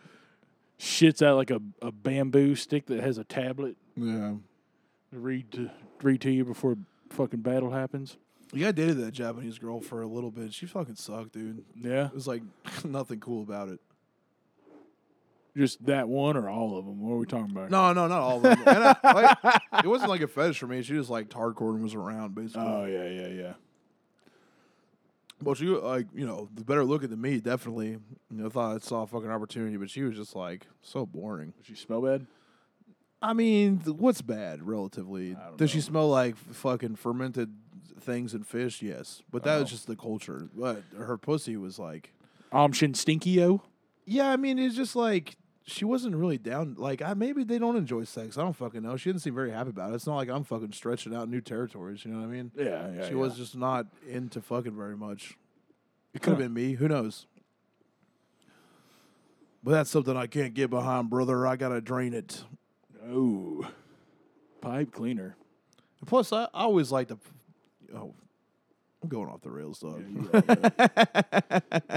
[0.78, 4.34] Shits out like a, a bamboo stick that has a tablet Yeah.
[5.12, 5.70] to read to
[6.03, 6.76] read to you before
[7.11, 8.16] fucking battle happens.
[8.55, 10.53] Yeah, I dated that Japanese girl for a little bit.
[10.53, 11.64] She fucking sucked, dude.
[11.80, 12.07] Yeah.
[12.07, 12.42] It was like
[12.84, 13.80] nothing cool about it.
[15.57, 17.00] Just that one or all of them?
[17.03, 17.70] What are we talking about?
[17.70, 18.59] No, no, not all of them.
[18.66, 18.96] and I,
[19.42, 20.82] like, it wasn't like a fetish for me.
[20.82, 22.62] She just liked hardcore and was around, basically.
[22.66, 23.53] Oh yeah, yeah, yeah.
[25.42, 27.88] Well, she like you know the better looking than me, definitely.
[27.90, 28.00] You
[28.30, 31.53] know, thought I saw a fucking opportunity, but she was just like so boring.
[31.59, 32.26] Does she smell bad?
[33.20, 35.36] I mean, th- what's bad relatively?
[35.57, 37.53] Does she smell like fucking fermented
[38.00, 38.82] things and fish?
[38.82, 39.70] Yes, but that was Oh.
[39.70, 40.48] just the culture.
[40.57, 42.12] But her pussy was like,
[42.53, 43.61] um, Omshin Stinkio?
[44.07, 44.30] yeah.
[44.30, 46.74] I mean, it's just like she wasn't really down.
[46.76, 48.36] Like, I, maybe they don't enjoy sex.
[48.36, 48.96] I don't fucking know.
[48.96, 49.94] She didn't seem very happy about it.
[49.94, 52.04] It's not like I'm fucking stretching out new territories.
[52.04, 52.52] You know what I mean?
[52.56, 53.04] Yeah, yeah.
[53.04, 53.16] she yeah.
[53.16, 55.36] was just not into fucking very much.
[56.14, 56.72] It could have been me.
[56.74, 57.26] Who knows?
[59.62, 61.46] But that's something I can't get behind, brother.
[61.46, 62.42] I gotta drain it.
[63.08, 63.66] Oh.
[64.60, 65.36] Pipe cleaner.
[66.00, 67.18] And plus, I, I always like to.
[67.94, 68.14] Oh,
[69.03, 70.05] I'm going off the rails, dog.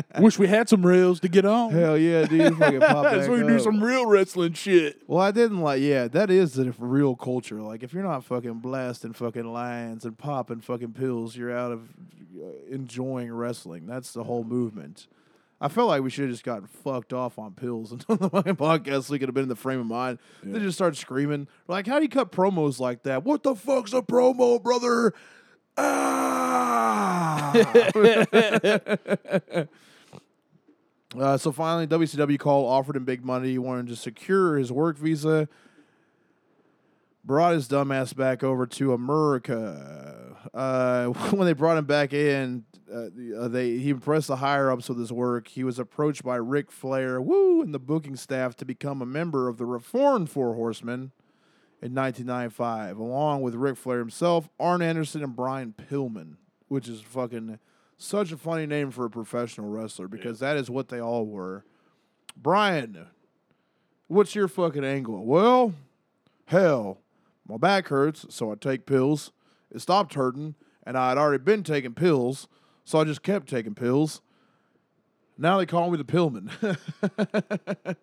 [0.19, 1.71] Wish we had some rails to get on.
[1.71, 2.57] Hell yeah, dude!
[2.57, 3.61] Fucking pop back we can do up.
[3.61, 5.01] some real wrestling shit.
[5.07, 5.81] Well, I didn't like.
[5.81, 7.61] Yeah, that is the real culture.
[7.61, 11.89] Like, if you're not fucking blasting fucking lions and popping fucking pills, you're out of
[12.41, 13.85] uh, enjoying wrestling.
[13.85, 15.07] That's the whole movement.
[15.61, 18.55] I felt like we should have just gotten fucked off on pills until the fucking
[18.55, 20.17] podcast so we could have been in the frame of mind.
[20.43, 21.47] They just start screaming.
[21.67, 23.23] Like, how do you cut promos like that?
[23.23, 25.13] What the fuck's a promo, brother?
[25.77, 26.64] Ah!
[31.17, 33.51] Uh, so finally, WCW called, offered him big money.
[33.51, 35.47] He wanted to secure his work visa.
[37.23, 40.35] Brought his dumbass back over to America.
[40.53, 43.07] Uh, when they brought him back in, uh,
[43.39, 45.47] uh, they he impressed the higher ups with his work.
[45.47, 49.47] He was approached by Ric Flair, woo, and the booking staff to become a member
[49.47, 51.13] of the Reformed Four Horsemen,
[51.81, 56.37] in 1995, along with Ric Flair himself, Arn Anderson, and Brian Pillman,
[56.67, 57.59] which is fucking
[57.97, 61.63] such a funny name for a professional wrestler because that is what they all were.
[62.35, 63.07] Brian,
[64.07, 65.25] what's your fucking angle?
[65.25, 65.73] Well,
[66.47, 66.99] hell,
[67.47, 69.31] my back hurts, so I take pills.
[69.71, 72.47] It stopped hurting, and I had already been taking pills,
[72.83, 74.21] so I just kept taking pills.
[75.37, 76.49] Now they call me the Pillman.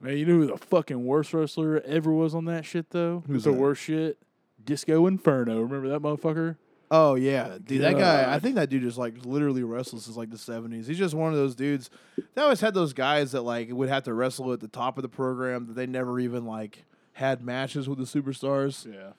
[0.00, 3.24] Man, you know who the fucking worst wrestler ever was on that shit though?
[3.26, 3.58] Who's the that?
[3.58, 4.18] worst shit?
[4.64, 5.60] Disco Inferno.
[5.60, 6.56] Remember that motherfucker?
[6.90, 8.32] Oh yeah, dude, that guy.
[8.32, 10.86] I think that dude just like literally wrestles since like the seventies.
[10.86, 11.90] He's just one of those dudes.
[12.34, 15.02] They always had those guys that like would have to wrestle at the top of
[15.02, 18.86] the program that they never even like had matches with the superstars.
[18.90, 19.10] Yeah.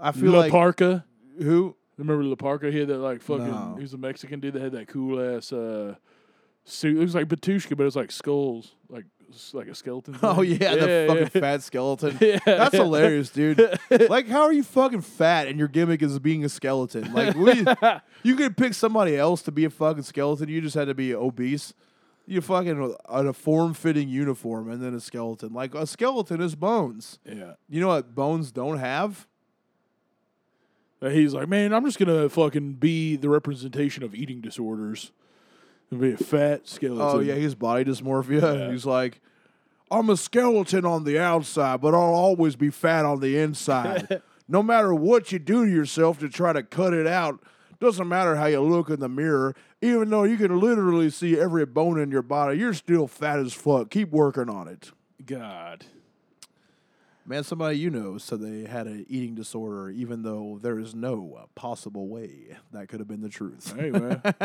[0.00, 1.04] I feel La like Parca.
[1.38, 1.76] who?
[1.96, 2.70] Remember La Parca?
[2.72, 3.46] He had that like fucking.
[3.46, 3.74] No.
[3.76, 5.94] He was a Mexican dude that had that cool ass uh,
[6.64, 6.96] suit.
[6.96, 9.04] It was like Batushka, but it was like skulls, like
[9.52, 10.18] like a skeleton.
[10.22, 10.60] Oh thing.
[10.60, 11.40] yeah, the fucking yeah.
[11.40, 12.18] fat skeleton.
[12.20, 13.78] Yeah, That's hilarious, dude.
[14.08, 17.12] like, how are you fucking fat and your gimmick is being a skeleton?
[17.12, 20.48] Like, do you, could pick somebody else to be a fucking skeleton.
[20.48, 21.74] You just had to be obese.
[22.26, 25.52] You fucking uh, a form fitting uniform and then a skeleton.
[25.52, 27.18] Like a skeleton is bones.
[27.24, 27.54] Yeah.
[27.68, 29.26] You know what bones don't have?
[31.00, 35.10] And he's like, man, I'm just gonna fucking be the representation of eating disorders.
[35.98, 37.00] Be a fat skeleton.
[37.00, 38.58] Oh yeah, he's body dysmorphia.
[38.58, 38.70] Yeah.
[38.72, 39.20] He's like,
[39.90, 44.22] I'm a skeleton on the outside, but I'll always be fat on the inside.
[44.48, 47.40] no matter what you do to yourself to try to cut it out,
[47.78, 49.54] doesn't matter how you look in the mirror.
[49.82, 53.52] Even though you can literally see every bone in your body, you're still fat as
[53.52, 53.90] fuck.
[53.90, 54.92] Keep working on it.
[55.26, 55.84] God.
[57.32, 61.38] Man, somebody you know said they had an eating disorder, even though there is no
[61.40, 63.74] uh, possible way that could have been the truth.
[63.74, 64.20] Hey man.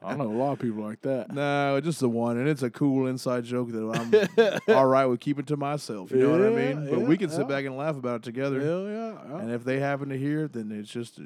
[0.00, 1.32] I know a lot of people like that.
[1.34, 5.18] No, just the one, and it's a cool inside joke that I'm all right with
[5.18, 6.12] keeping to myself.
[6.12, 6.88] You know what I mean?
[6.88, 7.46] But we can sit yeah.
[7.46, 8.60] back and laugh about it together.
[8.60, 9.40] Hell yeah.
[9.40, 11.18] And if they happen to hear it, then it's just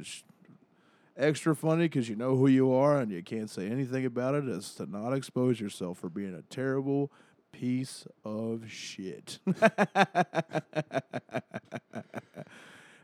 [1.18, 4.48] extra funny because you know who you are and you can't say anything about it
[4.48, 7.12] as to not expose yourself for being a terrible
[7.52, 9.38] piece of shit.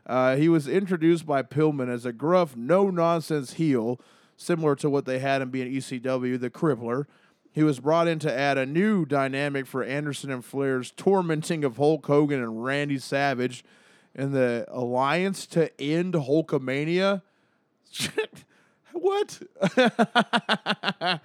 [0.05, 3.99] uh, he was introduced by Pillman as a gruff, no nonsense heel,
[4.35, 7.05] similar to what they had in being ECW, the Crippler.
[7.51, 11.77] He was brought in to add a new dynamic for Anderson and Flair's tormenting of
[11.77, 13.63] Hulk Hogan and Randy Savage
[14.13, 17.21] in the alliance to end Hulkamania.
[18.91, 19.41] what?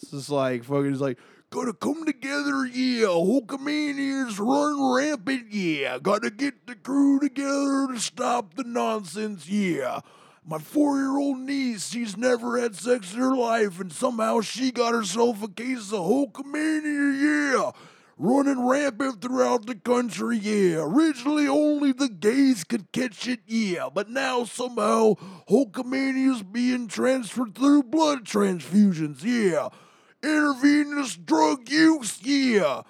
[0.00, 0.90] this is like fucking.
[0.90, 1.18] He's like,
[1.50, 3.06] gotta come together, yeah.
[3.06, 5.98] Hulkamania's run rampant, yeah.
[5.98, 10.00] Gotta get the crew together to stop the nonsense, yeah.
[10.48, 15.42] My four-year-old niece, she's never had sex in her life, and somehow she got herself
[15.42, 17.70] a case of Hulkamania, yeah.
[18.18, 20.76] Running rampant throughout the country, yeah.
[20.78, 23.88] Originally, only the gays could catch it, yeah.
[23.92, 25.14] But now somehow
[25.50, 29.68] Hulkamania's being transferred through blood transfusions, yeah.
[30.22, 32.82] Intravenous drug use, yeah.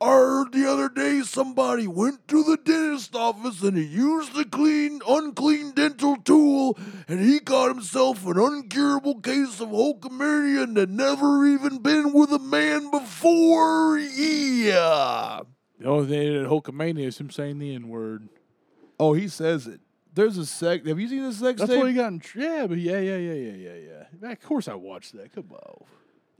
[0.00, 4.44] I heard the other day somebody went to the dentist office and he used the
[4.44, 6.76] clean, unclean dental tool
[7.08, 12.30] and he got himself an uncurable case of Hulkamania and had never even been with
[12.32, 15.40] a man before, yeah.
[15.78, 18.28] The only thing that Hulkamania is him saying the N word.
[18.98, 19.80] Oh, he says it.
[20.12, 20.86] There's a sex.
[20.86, 21.78] Have you seen the sex That's tape?
[21.80, 22.20] what he got in.
[22.20, 24.30] Tr- yeah, but yeah, yeah, yeah, yeah, yeah, yeah.
[24.30, 25.34] Of course, I watched that.
[25.34, 25.84] Come on.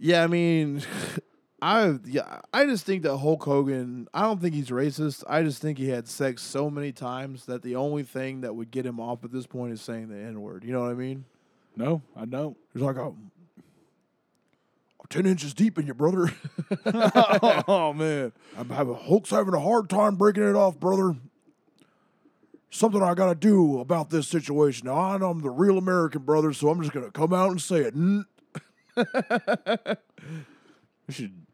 [0.05, 0.83] Yeah, I mean,
[1.63, 4.07] I yeah, I just think that Hulk Hogan.
[4.13, 5.25] I don't think he's racist.
[5.27, 8.71] I just think he had sex so many times that the only thing that would
[8.71, 10.63] get him off at this point is saying the N word.
[10.63, 11.25] You know what I mean?
[11.75, 12.55] No, I don't.
[12.75, 13.17] He's like, oh,
[15.09, 16.31] 10 inches deep in your brother.
[17.67, 18.31] oh man.
[18.59, 21.17] I'm having Hulk's having a hard time breaking it off, brother.
[22.69, 24.87] Something I gotta do about this situation.
[24.87, 27.63] Now I know I'm the real American brother, so I'm just gonna come out and
[27.63, 27.95] say it.
[28.97, 29.05] We
[31.13, 31.47] should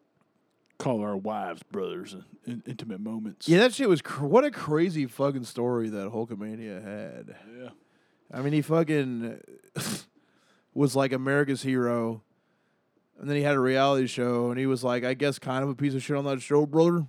[0.78, 3.48] call our wives brothers in, in intimate moments.
[3.48, 7.34] yeah, that shit was cr- what a crazy fucking story that Hulkamania had.
[7.60, 7.68] Yeah.
[8.32, 9.40] I mean, he fucking
[10.72, 12.22] was like America's hero,
[13.18, 15.68] and then he had a reality show, and he was like, I guess, kind of
[15.68, 17.06] a piece of shit on that show, brother.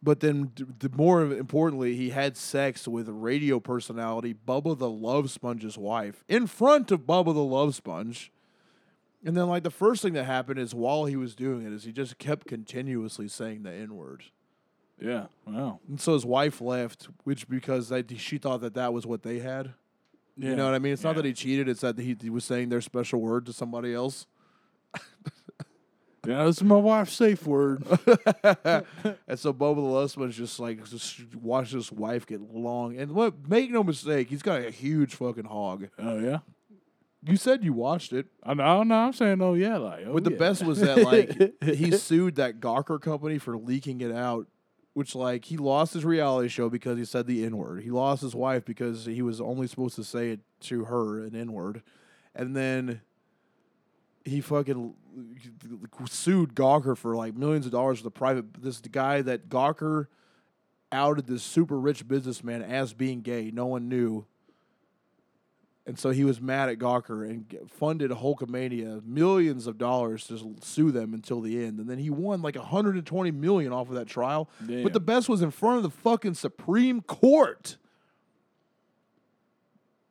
[0.00, 5.28] But then, d- d- more importantly, he had sex with radio personality Bubba the Love
[5.28, 8.30] Sponge's wife in front of Bubba the Love Sponge.
[9.24, 11.84] And then, like, the first thing that happened is while he was doing it, is
[11.84, 14.24] he just kept continuously saying the N word.
[15.00, 15.26] Yeah.
[15.46, 15.80] Wow.
[15.88, 19.40] And so his wife left, which because they, she thought that that was what they
[19.40, 19.74] had.
[20.36, 20.50] Yeah.
[20.50, 20.92] You know what I mean?
[20.92, 23.52] It's not that he cheated; it's that he, he was saying their special word to
[23.52, 24.26] somebody else.
[26.26, 27.82] Yeah, this is my wife's safe word.
[27.86, 28.84] and
[29.36, 32.98] so Boba the Lustman's just like just watch his wife get long.
[32.98, 33.48] And what?
[33.48, 35.88] Make no mistake, he's got a huge fucking hog.
[35.98, 36.38] oh yeah.
[37.24, 38.26] You said you watched it.
[38.44, 38.82] I know.
[38.84, 40.04] No, I'm saying, oh yeah, like.
[40.06, 40.38] Oh, But the yeah.
[40.38, 44.46] best was that like he sued that Gawker company for leaking it out,
[44.94, 47.82] which like he lost his reality show because he said the N word.
[47.82, 51.34] He lost his wife because he was only supposed to say it to her an
[51.34, 51.82] N word,
[52.34, 53.00] and then
[54.24, 54.94] he fucking
[56.08, 58.62] sued Gawker for like millions of dollars for the private.
[58.62, 60.06] This guy that Gawker
[60.92, 63.50] outed this super rich businessman as being gay.
[63.52, 64.26] No one knew.
[65.88, 70.90] And so he was mad at Gawker and funded Hulkamania millions of dollars to sue
[70.90, 71.78] them until the end.
[71.78, 74.50] And then he won like 120 million off of that trial.
[74.82, 77.78] But the best was in front of the fucking Supreme Court.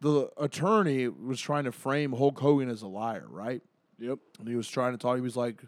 [0.01, 3.61] The attorney was trying to frame Hulk Hogan as a liar, right?
[3.99, 4.17] Yep.
[4.39, 5.15] And he was trying to talk.
[5.15, 5.61] He was like,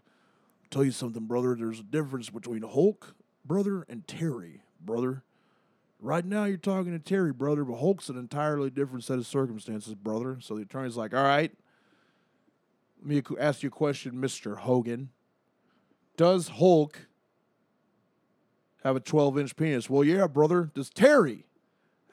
[0.71, 1.53] "Tell you something, brother.
[1.53, 5.23] There's a difference between Hulk, brother, and Terry, brother.
[6.01, 9.95] Right now, you're talking to Terry, brother, but Hulk's an entirely different set of circumstances,
[9.95, 11.51] brother." So the attorney's like, "All right,
[12.99, 15.09] let me ask you a question, Mister Hogan.
[16.15, 17.07] Does Hulk
[18.83, 19.89] have a 12 inch penis?
[19.89, 20.71] Well, yeah, brother.
[20.73, 21.45] Does Terry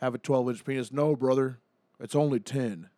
[0.01, 0.93] have a 12 inch penis?
[0.93, 1.61] No, brother.
[2.01, 2.89] It's only 10."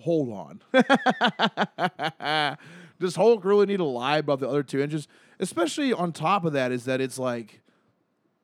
[0.00, 0.62] Hold on.
[3.00, 5.08] Does Hulk really need to lie about the other two inches?
[5.38, 7.60] Especially on top of that, is that it's like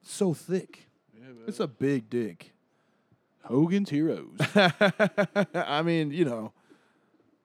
[0.02, 0.85] so thick.
[1.46, 2.52] It's a big dick.
[3.44, 4.36] Hogan's Heroes.
[5.54, 6.52] I mean, you know,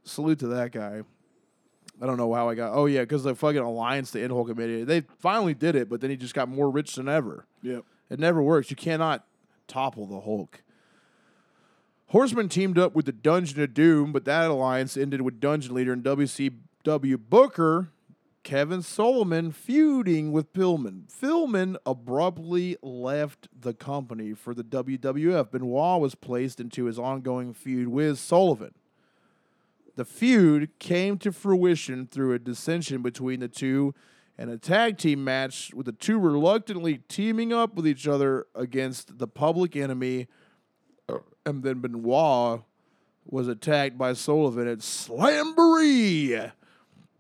[0.04, 1.02] salute to that guy.
[2.02, 2.74] I don't know how I got.
[2.74, 6.10] Oh yeah, because the fucking alliance to end Hulkamania, they finally did it, but then
[6.10, 7.46] he just got more rich than ever.
[7.62, 7.86] yep.
[8.10, 8.70] It never works.
[8.70, 9.26] You cannot
[9.68, 10.64] topple the Hulk.
[12.08, 15.94] Horseman teamed up with the Dungeon of Doom, but that alliance ended with Dungeon Leader
[15.94, 17.90] and WCW Booker,
[18.44, 21.04] Kevin Sullivan, feuding with Pillman.
[21.22, 25.52] Pillman abruptly left the company for the WWF.
[25.52, 28.74] Benoit was placed into his ongoing feud with Sullivan.
[29.96, 33.94] The feud came to fruition through a dissension between the two
[34.38, 39.20] and a tag team match with the two reluctantly teaming up with each other against
[39.20, 40.28] the public enemy.
[41.46, 42.62] And then Benoit
[43.26, 46.52] was attacked by Sullivan at Slamboree.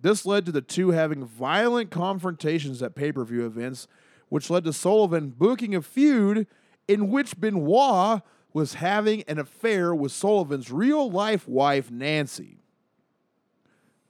[0.01, 3.87] This led to the two having violent confrontations at pay per view events,
[4.29, 6.47] which led to Sullivan booking a feud
[6.87, 8.21] in which Benoit
[8.53, 12.57] was having an affair with Sullivan's real life wife, Nancy.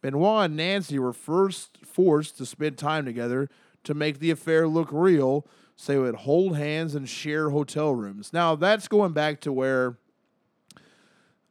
[0.02, 3.50] Benoit and Nancy were first forced to spend time together
[3.84, 8.34] to make the affair look real, so they would hold hands and share hotel rooms.
[8.34, 9.98] Now, that's going back to where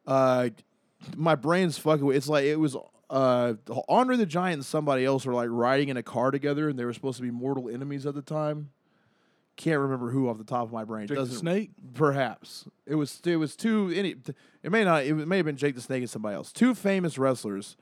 [0.07, 0.51] uh,
[1.17, 2.13] my brain's fucking.
[2.13, 2.77] It's like it was
[3.11, 3.55] uh,
[3.89, 6.85] Andre the Giant and somebody else were like riding in a car together, and they
[6.85, 8.71] were supposed to be mortal enemies at the time.
[9.57, 11.07] Can't remember who off the top of my brain.
[11.07, 11.71] Jake the Doesn't Snake.
[11.93, 13.21] Perhaps it was.
[13.27, 13.93] It was two.
[13.95, 14.15] Any.
[14.63, 15.05] It may not.
[15.05, 16.51] It may have been Jake the Snake and somebody else.
[16.53, 17.77] Two famous wrestlers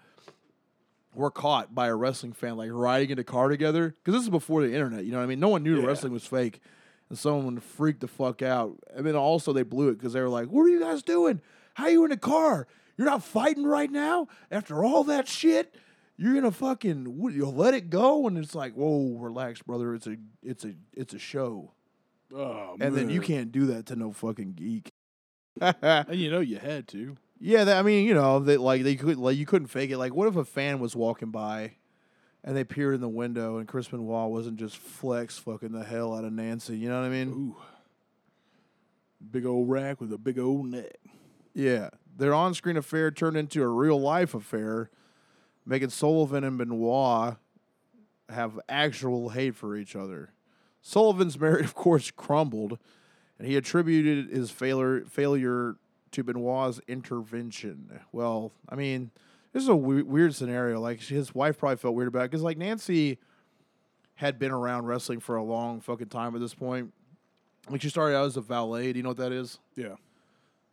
[1.15, 4.31] were caught by a wrestling fan like riding in a car together because this is
[4.31, 5.05] before the internet.
[5.05, 5.41] You know what I mean?
[5.41, 5.87] No one knew the Yeah.
[5.89, 6.61] wrestling was fake,
[7.11, 8.79] and someone freaked the fuck out.
[8.95, 11.41] And then also they blew it because they were like, "What are you guys doing?
[11.75, 12.67] How are you in a car?
[12.99, 15.75] You're not fighting right now after all that shit."
[16.21, 19.95] You're gonna fucking you'll let it go, and it's like, whoa, relax, brother.
[19.95, 21.75] It's a, it's a, it's a show,
[22.35, 24.93] Oh, and then you can't do that to no fucking geek.
[25.61, 27.17] And you know you had to.
[27.41, 29.99] Yeah, that, I mean, you know, they like they could like you couldn't fake it.
[29.99, 31.75] Like, what if a fan was walking by,
[32.45, 36.15] and they peered in the window, and Chris Benoit wasn't just flex fucking the hell
[36.15, 36.77] out of Nancy?
[36.77, 37.29] You know what I mean?
[37.29, 37.57] Ooh.
[39.31, 40.97] Big old rack with a big old neck.
[41.55, 44.91] Yeah, their on-screen affair turned into a real-life affair,
[45.65, 47.37] making Sullivan and Benoit
[48.29, 50.33] have actual hate for each other.
[50.83, 52.79] Sullivan's marriage, of course, crumbled,
[53.39, 55.77] and he attributed his failure failure
[56.11, 58.01] to Benoit's intervention.
[58.13, 59.11] Well, I mean,
[59.53, 60.81] this is a weird scenario.
[60.81, 63.19] Like his wife probably felt weird about it because, like, Nancy
[64.17, 66.93] had been around wrestling for a long fucking time at this point.
[67.71, 68.93] Like, she started out as a valet.
[68.93, 69.59] Do you know what that is?
[69.77, 69.95] Yeah.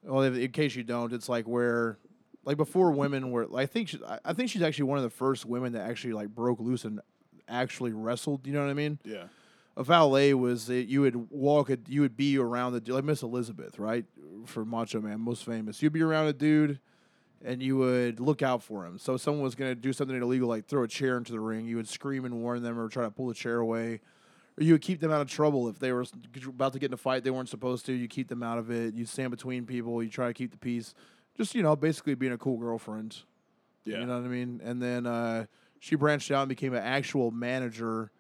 [0.06, 1.97] Well, in case you don't, it's like where,
[2.43, 3.47] like before women were.
[3.56, 6.30] I think she, I- think she's actually one of the first women that actually like
[6.30, 6.99] broke loose and
[7.47, 8.45] actually wrestled.
[8.45, 8.99] You know what I mean?
[9.03, 9.24] Yeah.
[9.78, 13.24] A valet was that you would walk, a, you would be around the like Miss
[13.24, 14.06] Elizabeth, right?
[14.45, 15.82] For Macho Man, most famous.
[15.82, 16.80] You'd be around a dude,
[17.43, 18.97] and you would look out for him.
[18.97, 21.66] So if someone was gonna do something illegal, like throw a chair into the ring,
[21.66, 23.99] you would scream and warn them, or try to pull the chair away.
[24.58, 26.06] Or you would keep them out of trouble if they were
[26.47, 27.93] about to get in a fight they weren't supposed to.
[27.93, 28.93] You keep them out of it.
[28.93, 30.01] You stand between people.
[30.01, 30.93] You try to keep the peace.
[31.36, 33.18] Just you know, basically being a cool girlfriend.
[33.84, 33.99] Yeah.
[33.99, 34.62] You know what I mean?
[34.64, 35.45] And then uh,
[35.80, 38.12] she branched out and became an actual manager,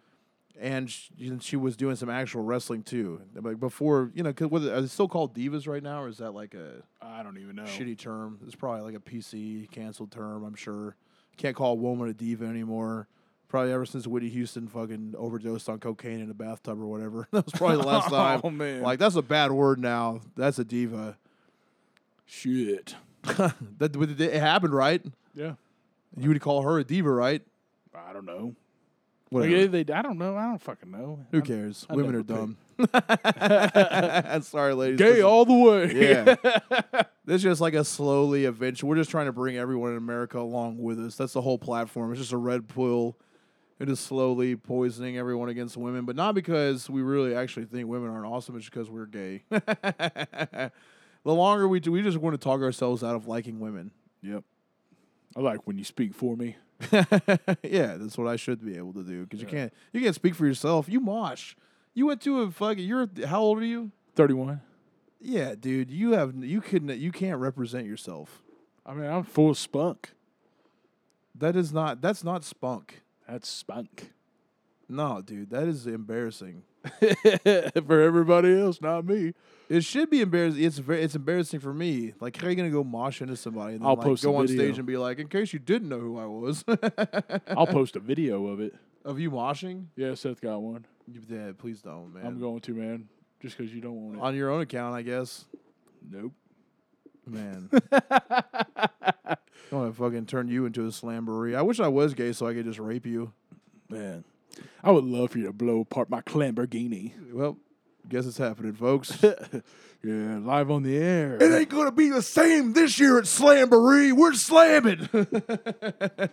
[0.59, 1.09] and she,
[1.39, 3.21] she was doing some actual wrestling too.
[3.33, 6.17] Like before, you know, 'cause what, are they still called divas right now, or is
[6.17, 7.63] that like a I don't even know.
[7.63, 8.39] shitty term?
[8.45, 10.43] It's probably like a PC canceled term.
[10.43, 10.97] I'm sure.
[11.37, 13.07] Can't call a woman a diva anymore.
[13.55, 17.25] Probably ever since Whitney Houston fucking overdosed on cocaine in a bathtub or whatever.
[17.31, 18.41] that was probably the last time.
[18.43, 18.81] Oh, man.
[18.81, 20.19] Like that's a bad word now.
[20.35, 21.15] That's a diva.
[22.25, 22.95] Shit.
[23.23, 25.01] that it happened, right?
[25.33, 25.53] Yeah.
[26.17, 27.43] You would call her a diva, right?
[27.95, 28.55] I don't know.
[29.29, 29.69] Whatever.
[29.69, 30.35] Like, they, I don't know.
[30.35, 31.19] I don't fucking know.
[31.31, 31.87] Who cares?
[31.89, 32.57] I Women are dumb.
[34.43, 34.99] Sorry, ladies.
[34.99, 35.93] Gay all the way.
[35.93, 36.35] Yeah.
[37.23, 38.89] this is just like a slowly eventual.
[38.89, 41.15] We're just trying to bring everyone in America along with us.
[41.15, 42.11] That's the whole platform.
[42.11, 43.15] It's just a red pill.
[43.77, 48.09] It is slowly poisoning everyone against women, but not because we really actually think women
[48.09, 48.55] aren't awesome.
[48.55, 49.43] It's because we're gay.
[49.49, 50.71] the
[51.25, 53.91] longer we do, we just want to talk ourselves out of liking women.
[54.21, 54.43] Yep.
[55.35, 56.55] I like when you speak for me.
[56.91, 60.35] yeah, that's what I should be able to do because you can't you can't speak
[60.35, 60.87] for yourself.
[60.87, 61.55] You mosh.
[61.93, 62.83] You went to a fucking.
[62.83, 63.91] You're how old are you?
[64.15, 64.61] 31.
[65.21, 65.89] Yeah, dude.
[65.89, 68.41] You have you couldn't you can't represent yourself.
[68.85, 70.13] I mean, I'm full of spunk.
[71.33, 73.01] That is not that's not spunk.
[73.27, 74.11] That's spunk.
[74.87, 76.63] No, dude, that is embarrassing.
[77.01, 79.33] for everybody else, not me.
[79.67, 80.63] It should be embarrassing.
[80.63, 82.13] It's very, it's embarrassing for me.
[82.19, 84.35] Like, how are you gonna go mosh into somebody and then I'll like, post go
[84.35, 84.63] on video.
[84.65, 86.63] stage and be like, "In case you didn't know who I was,"
[87.57, 88.75] I'll post a video of it.
[89.03, 89.85] of you moshing?
[89.95, 90.85] Yeah, Seth got one.
[91.11, 92.23] You- Yeah, please don't, man.
[92.27, 93.09] I'm going to, man.
[93.41, 94.21] Just because you don't want it.
[94.21, 95.45] on your own account, I guess.
[96.07, 96.33] nope.
[97.27, 97.71] Man,
[99.71, 101.55] I want to fucking turn you into a slamboree.
[101.55, 103.33] I wish I was gay so I could just rape you.
[103.89, 104.23] Man.
[104.83, 107.11] I would love for you to blow apart my Lamborghini.
[107.33, 107.57] Well,
[108.07, 109.23] guess it's happening, folks.
[110.03, 111.35] Yeah, live on the air.
[111.41, 114.13] It ain't gonna be the same this year at Slamboree.
[114.13, 115.09] We're slamming.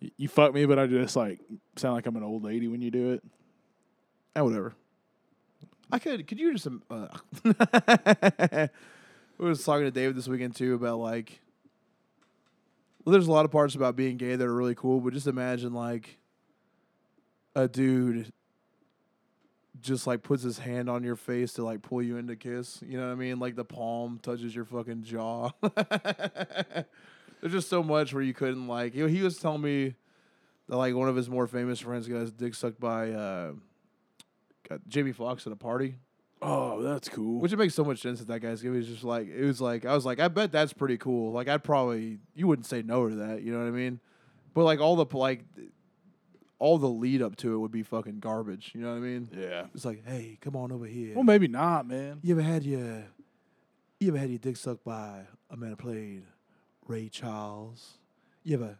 [0.00, 1.40] Y- you fuck me, but I just like
[1.74, 3.24] sound like I'm an old lady when you do it.
[4.36, 4.74] Ah, whatever.
[5.90, 6.26] I could.
[6.28, 6.68] Could you just?
[6.68, 7.08] um, Uh,
[7.44, 8.68] I
[9.38, 11.40] was talking to David this weekend too about like.
[13.04, 15.26] Well, there's a lot of parts about being gay that are really cool, but just
[15.26, 16.18] imagine like
[17.54, 18.32] a dude
[19.80, 22.80] just like puts his hand on your face to like pull you into kiss.
[22.86, 23.38] You know what I mean?
[23.38, 25.50] Like the palm touches your fucking jaw.
[25.60, 28.94] There's just so much where you couldn't like.
[28.94, 29.94] You know, he was telling me
[30.68, 33.52] that like one of his more famous friends got his dick sucked by uh,
[34.66, 35.96] got Jamie Foxx at a party,
[36.42, 37.40] Oh, that's cool.
[37.40, 38.62] which it makes so much sense that that guy's.
[38.62, 41.32] It was just like it was like I was like I bet that's pretty cool.
[41.32, 43.42] Like I'd probably you wouldn't say no to that.
[43.42, 44.00] You know what I mean?
[44.52, 45.44] But like all the like
[46.58, 48.72] all the lead up to it would be fucking garbage.
[48.74, 49.28] You know what I mean?
[49.36, 49.66] yeah.
[49.74, 51.14] It's like, hey, come on over here.
[51.14, 52.20] Well, maybe not, man.
[52.22, 53.04] You ever had your
[54.00, 56.24] you ever had your dick sucked by a man who played
[56.86, 57.98] Ray Charles?
[58.42, 58.78] You ever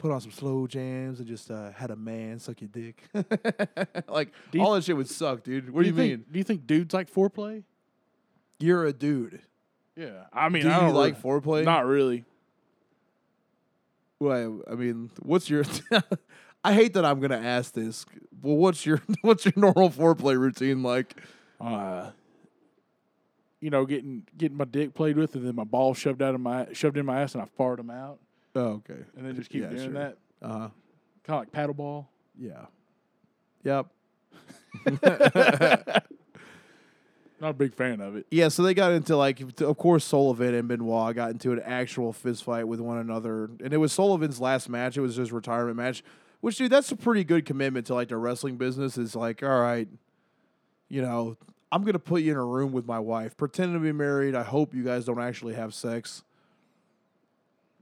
[0.00, 3.02] put on some slow jams and just uh, had a man suck your dick?
[4.08, 5.70] like you- all that shit would suck, dude.
[5.70, 6.24] What do you, think, mean?
[6.32, 7.62] Do you think dudes like foreplay?
[8.58, 9.40] You're a dude.
[9.96, 10.24] Yeah.
[10.32, 11.64] I mean, do I you don't like really- foreplay?
[11.64, 12.24] Not really.
[14.18, 15.64] Well, I mean, what's your?
[16.64, 18.04] I hate that I'm gonna ask this.
[18.42, 21.16] Well, what's your what's your normal foreplay routine like?
[21.58, 22.10] Uh,
[23.60, 26.40] you know, getting getting my dick played with, and then my ball shoved out of
[26.40, 28.18] my shoved in my ass, and I fart them out,
[28.54, 29.00] Oh, okay.
[29.16, 29.92] and then just keep Yeah, doing sure.
[29.92, 30.68] that, Uh huh.
[31.24, 32.08] kind of like paddle ball.
[32.38, 32.66] Yeah.
[33.64, 33.86] Yep.
[37.40, 38.26] Not a big fan of it.
[38.30, 42.12] Yeah, so they got into like, of course, Sullivan and Benoit got into an actual
[42.12, 44.98] fist fight with one another, and it was Sullivan's last match.
[44.98, 46.02] It was his retirement match,
[46.42, 48.98] which, dude, that's a pretty good commitment to like the wrestling business.
[48.98, 49.88] Is like, all right,
[50.90, 51.38] you know,
[51.72, 54.34] I'm gonna put you in a room with my wife, pretend to be married.
[54.34, 56.22] I hope you guys don't actually have sex.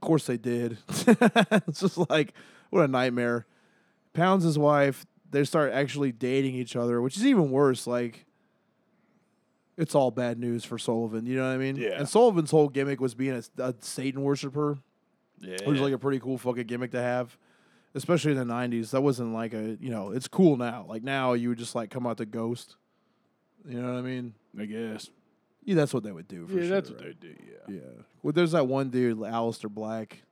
[0.01, 0.77] Of course they did.
[0.87, 2.33] it's just like
[2.69, 3.45] what a nightmare.
[4.13, 5.05] Pounds his wife.
[5.29, 7.85] They start actually dating each other, which is even worse.
[7.85, 8.25] Like
[9.77, 11.25] it's all bad news for Sullivan.
[11.25, 11.75] You know what I mean?
[11.75, 11.99] Yeah.
[11.99, 14.77] And Sullivan's whole gimmick was being a, a Satan worshiper,
[15.39, 15.57] Yeah.
[15.65, 17.37] which is like a pretty cool fucking gimmick to have,
[17.93, 18.91] especially in the '90s.
[18.91, 20.85] That wasn't like a you know, it's cool now.
[20.87, 22.77] Like now, you would just like come out the ghost.
[23.67, 24.33] You know what I mean?
[24.57, 25.09] I guess.
[25.63, 26.47] Yeah, that's what they would do.
[26.47, 27.21] For yeah, sure, that's what right?
[27.21, 27.35] they do.
[27.45, 27.75] Yeah.
[27.75, 28.03] Yeah.
[28.23, 30.23] Well, there's that one dude, Aleister Black.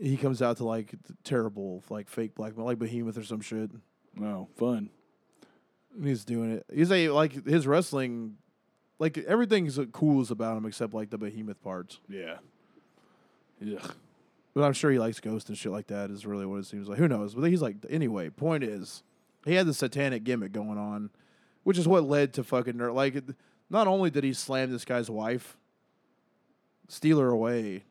[0.00, 0.94] He comes out to like
[1.24, 3.70] terrible, like fake black, like Behemoth or some shit.
[4.14, 4.90] No fun.
[5.96, 6.66] And he's doing it.
[6.72, 8.36] He's a like his wrestling,
[8.98, 11.98] like everything's uh, cool is about him except like the Behemoth parts.
[12.08, 12.36] Yeah.
[13.58, 13.78] Yeah.
[14.54, 16.10] But I'm sure he likes Ghost and shit like that.
[16.10, 16.98] Is really what it seems like.
[16.98, 17.34] Who knows?
[17.34, 18.30] But he's like anyway.
[18.30, 19.02] Point is,
[19.44, 21.10] he had the satanic gimmick going on,
[21.66, 22.94] which is what led to fucking nerd.
[22.94, 23.16] like.
[23.68, 25.56] Not only did he slam this guy's wife,
[26.86, 27.82] steal her away,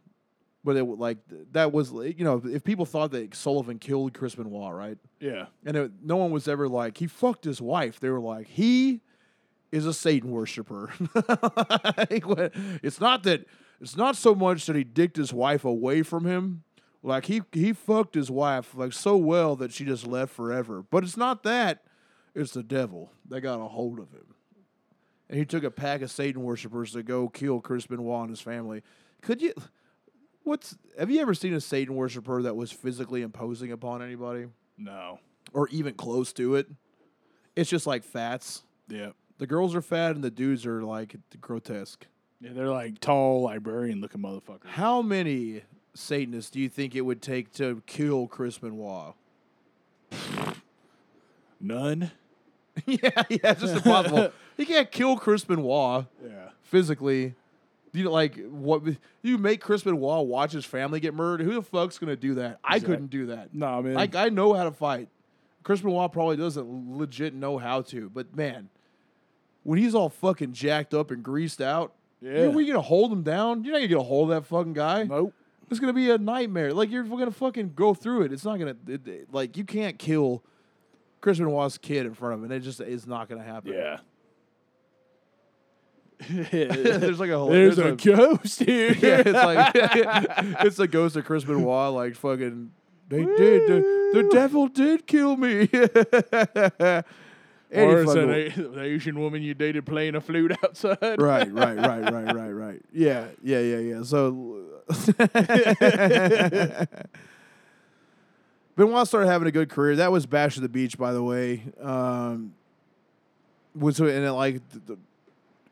[0.63, 1.17] But it like
[1.51, 4.97] that was you know if people thought that Sullivan killed Chris Benoit, right?
[5.19, 5.47] Yeah.
[5.65, 7.99] And it, no one was ever like he fucked his wife.
[7.99, 9.01] They were like he
[9.73, 10.93] is a Satan worshiper.
[12.09, 13.43] it's not that
[13.81, 16.63] it's not so much that he dicked his wife away from him.
[17.03, 20.85] Like he he fucked his wife like so well that she just left forever.
[20.89, 21.83] But it's not that.
[22.35, 24.35] It's the devil They got a hold of him.
[25.29, 28.41] And he took a pack of Satan worshippers to go kill Chris Benoit and his
[28.41, 28.83] family.
[29.21, 29.53] Could you
[30.43, 34.47] what's have you ever seen a Satan worshiper that was physically imposing upon anybody?
[34.77, 35.19] No.
[35.53, 36.67] Or even close to it?
[37.55, 38.63] It's just like fats.
[38.87, 39.11] Yeah.
[39.37, 42.05] The girls are fat and the dudes are like grotesque.
[42.39, 44.65] Yeah, they're like tall librarian looking motherfuckers.
[44.65, 45.63] How many
[45.93, 49.15] Satanists do you think it would take to kill Chris Benoit?
[51.59, 52.11] None.
[52.85, 54.31] yeah, yeah, it's just impossible.
[54.57, 56.49] you can't kill Chris Benoit Yeah.
[56.63, 57.35] physically.
[57.93, 58.81] You know, like what
[59.21, 61.45] you make Chris Benoit watch his family get murdered?
[61.45, 62.59] Who the fuck's gonna do that?
[62.63, 63.53] I Exact- couldn't do that.
[63.55, 63.93] Nah, man.
[63.93, 65.07] Like I know how to fight.
[65.63, 68.69] Chris Benoit probably doesn't legit know how to, but man,
[69.63, 72.43] when he's all fucking jacked up and greased out, Yeah.
[72.43, 73.63] you, we gonna hold him down?
[73.63, 75.03] You're not gonna get a hold of that fucking guy.
[75.03, 75.33] nope.
[75.71, 76.73] It's gonna be a nightmare.
[76.73, 78.33] Like you're gonna fucking go through it.
[78.33, 80.43] It's not gonna it, it- like you can't kill
[81.25, 82.43] Chris Benoit's kid in front of him.
[82.43, 83.73] And it just is not gonna happen.
[83.73, 83.97] Yeah.
[86.29, 88.91] there's like a whole There's a a- ghost here.
[88.99, 89.71] yeah, it's like
[90.65, 91.93] it's the ghost of Chris Benoit.
[91.93, 92.69] Like fucking,
[93.09, 93.67] they did.
[93.67, 95.61] The, the devil did kill me.
[95.61, 95.73] Or
[97.71, 100.99] it's fucking- an the Asian woman you dated playing a flute outside.
[101.01, 102.81] right, right, right, right, right, right.
[102.93, 104.03] Yeah, yeah, yeah, yeah.
[104.03, 104.61] So
[108.75, 109.95] Benoit started having a good career.
[109.95, 111.63] That was Bash of the Beach, by the way.
[111.81, 112.53] Um,
[113.73, 114.97] was and it, like the, the,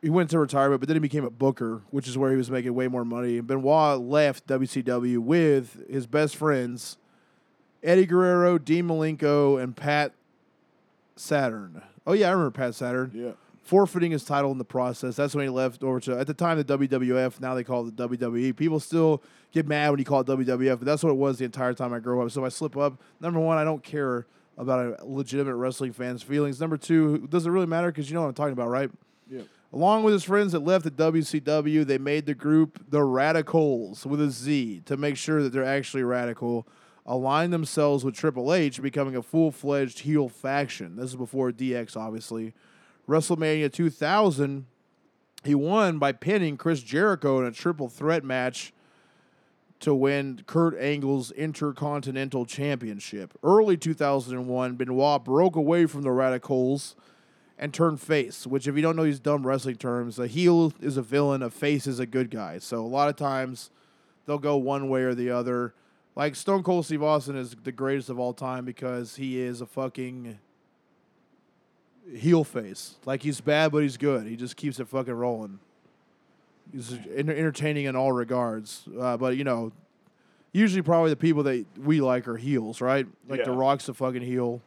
[0.01, 2.51] he went to retirement, but then he became a booker, which is where he was
[2.51, 3.37] making way more money.
[3.37, 6.97] And Benoit left WCW with his best friends,
[7.81, 10.13] Eddie Guerrero, Dean Malenko, and Pat
[11.15, 11.81] Saturn.
[12.05, 13.31] Oh yeah, I remember Pat Saturn Yeah.
[13.63, 15.15] Forfeiting his title in the process.
[15.15, 17.39] That's when he left over to at the time the WWF.
[17.39, 18.53] Now they call it the WWE.
[18.55, 21.45] People still get mad when you call it WWF, but that's what it was the
[21.45, 22.29] entire time I grew up.
[22.29, 26.21] So if I slip up, number one, I don't care about a legitimate wrestling fan's
[26.21, 26.59] feelings.
[26.59, 27.87] Number two, does it really matter?
[27.87, 28.91] Because you know what I'm talking about, right?
[29.29, 29.43] Yeah.
[29.71, 34.21] Along with his friends that left the WCW, they made the group the Radicalz with
[34.21, 36.67] a Z to make sure that they're actually radical.
[37.05, 40.95] Align themselves with Triple H, becoming a full fledged heel faction.
[40.97, 42.53] This is before DX, obviously.
[43.07, 44.65] WrestleMania 2000,
[45.43, 48.73] he won by pinning Chris Jericho in a triple threat match
[49.81, 53.37] to win Kurt Angle's Intercontinental Championship.
[53.43, 56.95] Early 2001, Benoit broke away from the Radicalz
[57.57, 60.95] and turned face, which, if you don't know these dumb wrestling terms, a heel is
[60.95, 62.59] a villain, a face is a good guy.
[62.59, 63.71] So a lot of times
[64.25, 65.73] they'll go one way or the other.
[66.15, 69.65] Like Stone Cold Steve Austin is the greatest of all time because he is a
[69.65, 70.39] fucking
[72.15, 72.95] heel face.
[73.05, 74.25] Like he's bad, but he's good.
[74.27, 75.59] He just keeps it fucking rolling.
[76.71, 78.87] He's enter- entertaining in all regards.
[78.99, 79.71] Uh, but you know,
[80.51, 83.05] usually probably the people that we like are heels, right?
[83.27, 84.61] Like The Rock's a fucking heel.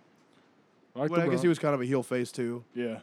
[0.94, 2.64] I like But I guess he was kind of a heel face too.
[2.74, 3.00] Yeah.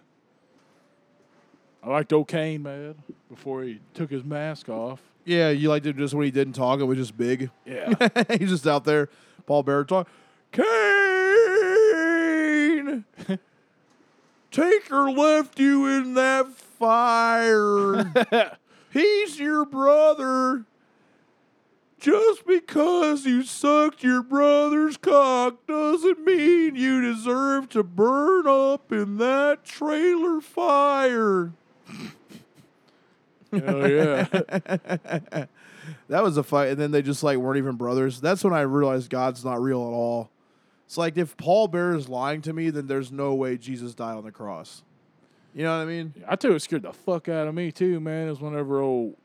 [1.83, 2.95] I liked O'Kane, man,
[3.29, 5.01] before he took his mask off.
[5.25, 6.79] Yeah, you liked him just when he didn't talk.
[6.79, 7.49] It was just big.
[7.65, 7.93] Yeah.
[8.37, 9.09] He's just out there.
[9.45, 10.07] Paul Bearer talk.
[10.51, 10.65] Kane,
[14.53, 18.13] Taker left you in that fire.
[18.93, 20.65] He's your brother.
[21.99, 29.17] Just because you sucked your brother's cock doesn't mean you deserve to burn up in
[29.17, 31.53] that trailer fire.
[33.51, 34.25] Hell yeah.
[36.07, 38.21] That was a fight, and then they just like weren't even brothers.
[38.21, 40.29] That's when I realized God's not real at all.
[40.93, 44.15] It's like if Paul Bearer is lying to me, then there's no way Jesus died
[44.15, 44.83] on the cross.
[45.55, 46.13] You know what I mean?
[46.27, 49.15] I tell you what scared the fuck out of me too, man, is whenever old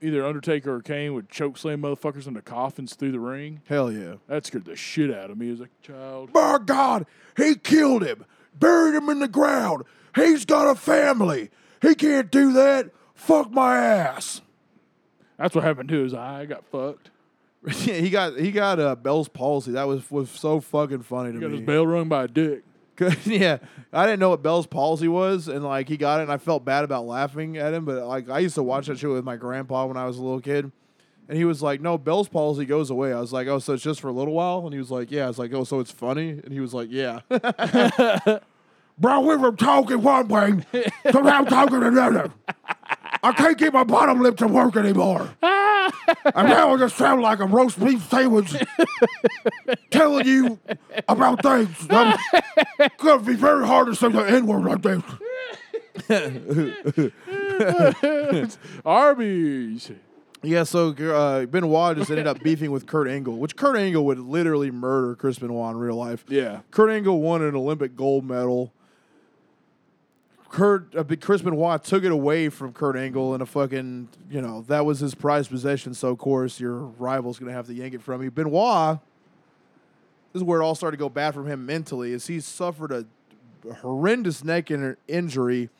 [0.00, 3.62] either Undertaker or Kane would choke slam motherfuckers into coffins through the ring.
[3.68, 4.14] Hell yeah.
[4.28, 6.32] That scared the shit out of me as a child.
[6.32, 7.06] By God,
[7.36, 8.24] he killed him,
[8.56, 9.82] buried him in the ground.
[10.14, 11.50] He's got a family.
[11.80, 12.92] He can't do that.
[13.16, 14.40] Fuck my ass.
[15.36, 16.42] That's what happened to his eye.
[16.42, 17.10] I got fucked.
[17.84, 19.72] yeah, he got he got uh, Bell's palsy.
[19.72, 21.58] That was was so fucking funny to He got me.
[21.58, 22.64] his bell rung by a dick.
[23.24, 23.58] yeah,
[23.92, 26.64] I didn't know what Bell's palsy was, and like he got it, and I felt
[26.64, 27.84] bad about laughing at him.
[27.84, 30.22] But like I used to watch that show with my grandpa when I was a
[30.22, 30.70] little kid,
[31.28, 33.82] and he was like, "No, Bell's palsy goes away." I was like, "Oh, so it's
[33.82, 35.80] just for a little while?" And he was like, "Yeah." I was like, "Oh, so
[35.80, 37.20] it's funny?" And he was like, "Yeah."
[38.98, 40.52] Bro, we were talking one way,
[41.10, 42.30] so now I'm talking another.
[43.22, 45.28] I can't get my bottom lip to work anymore.
[45.42, 48.54] and now I just sound like a roast beef sandwich
[49.90, 50.58] telling you
[51.08, 51.86] about things.
[51.90, 52.16] I'm
[52.98, 55.02] going to be very hard to say the N word like this.
[58.84, 59.90] Arby's.
[60.44, 64.18] Yeah, so uh, Benoit just ended up beefing with Kurt Angle, which Kurt Angle would
[64.18, 66.24] literally murder Chris Benoit in real life.
[66.28, 66.60] Yeah.
[66.72, 68.72] Kurt Angle won an Olympic gold medal.
[70.52, 74.60] Kurt, uh, Chris Benoit took it away from Kurt Angle in a fucking, you know,
[74.68, 75.94] that was his prized possession.
[75.94, 78.30] So of course your rival's gonna have to yank it from you.
[78.30, 78.98] Benoit,
[80.32, 82.92] this is where it all started to go bad from him mentally, is he suffered
[82.92, 83.06] a
[83.76, 85.70] horrendous neck in- injury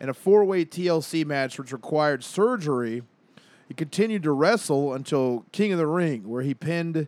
[0.00, 3.02] in a four-way TLC match, which required surgery.
[3.68, 7.06] He continued to wrestle until King of the Ring, where he pinned.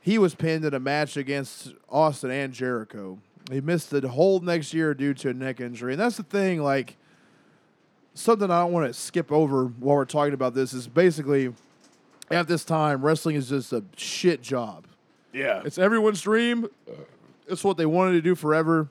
[0.00, 3.18] He was pinned in a match against Austin and Jericho.
[3.50, 6.62] He missed the whole next year due to a neck injury, and that's the thing.
[6.62, 6.96] Like
[8.14, 11.52] something I don't want to skip over while we're talking about this is basically
[12.30, 14.86] at this time wrestling is just a shit job.
[15.32, 15.62] Yeah.
[15.64, 16.68] It's everyone's dream.
[17.48, 18.88] It's what they wanted to do forever.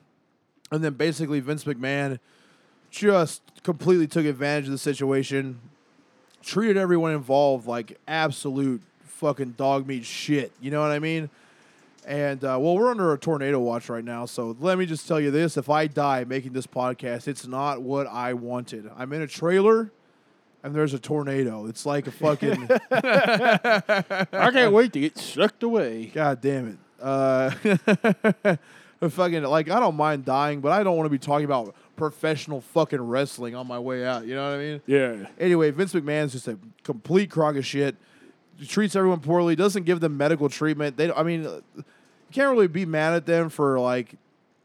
[0.70, 2.18] And then basically Vince McMahon
[2.90, 5.60] just completely took advantage of the situation,
[6.42, 10.52] treated everyone involved like absolute fucking dog meat shit.
[10.60, 11.30] You know what I mean?
[12.06, 15.20] And uh, well, we're under a tornado watch right now, so let me just tell
[15.20, 18.90] you this: if I die making this podcast, it's not what I wanted.
[18.96, 19.92] I'm in a trailer,
[20.62, 21.66] and there's a tornado.
[21.66, 26.06] It's like a fucking I can't wait to get sucked away.
[26.06, 26.78] God damn it.
[27.02, 27.50] Uh,
[29.08, 32.60] fucking like I don't mind dying, but I don't want to be talking about professional
[32.60, 34.26] fucking wrestling on my way out.
[34.26, 34.82] You know what I mean?
[34.86, 35.26] Yeah.
[35.38, 37.96] Anyway, Vince McMahon's just a complete crock of shit.
[38.66, 39.56] Treats everyone poorly.
[39.56, 40.96] Doesn't give them medical treatment.
[40.96, 41.84] They, I mean, you
[42.32, 44.16] can't really be mad at them for like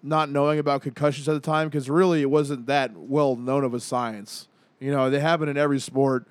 [0.05, 3.73] not knowing about concussions at the time because really it wasn't that well known of
[3.73, 4.47] a science.
[4.79, 6.27] You know, they happen in every sport.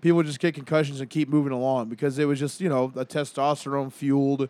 [0.00, 3.04] People just get concussions and keep moving along because it was just you know a
[3.04, 4.48] testosterone fueled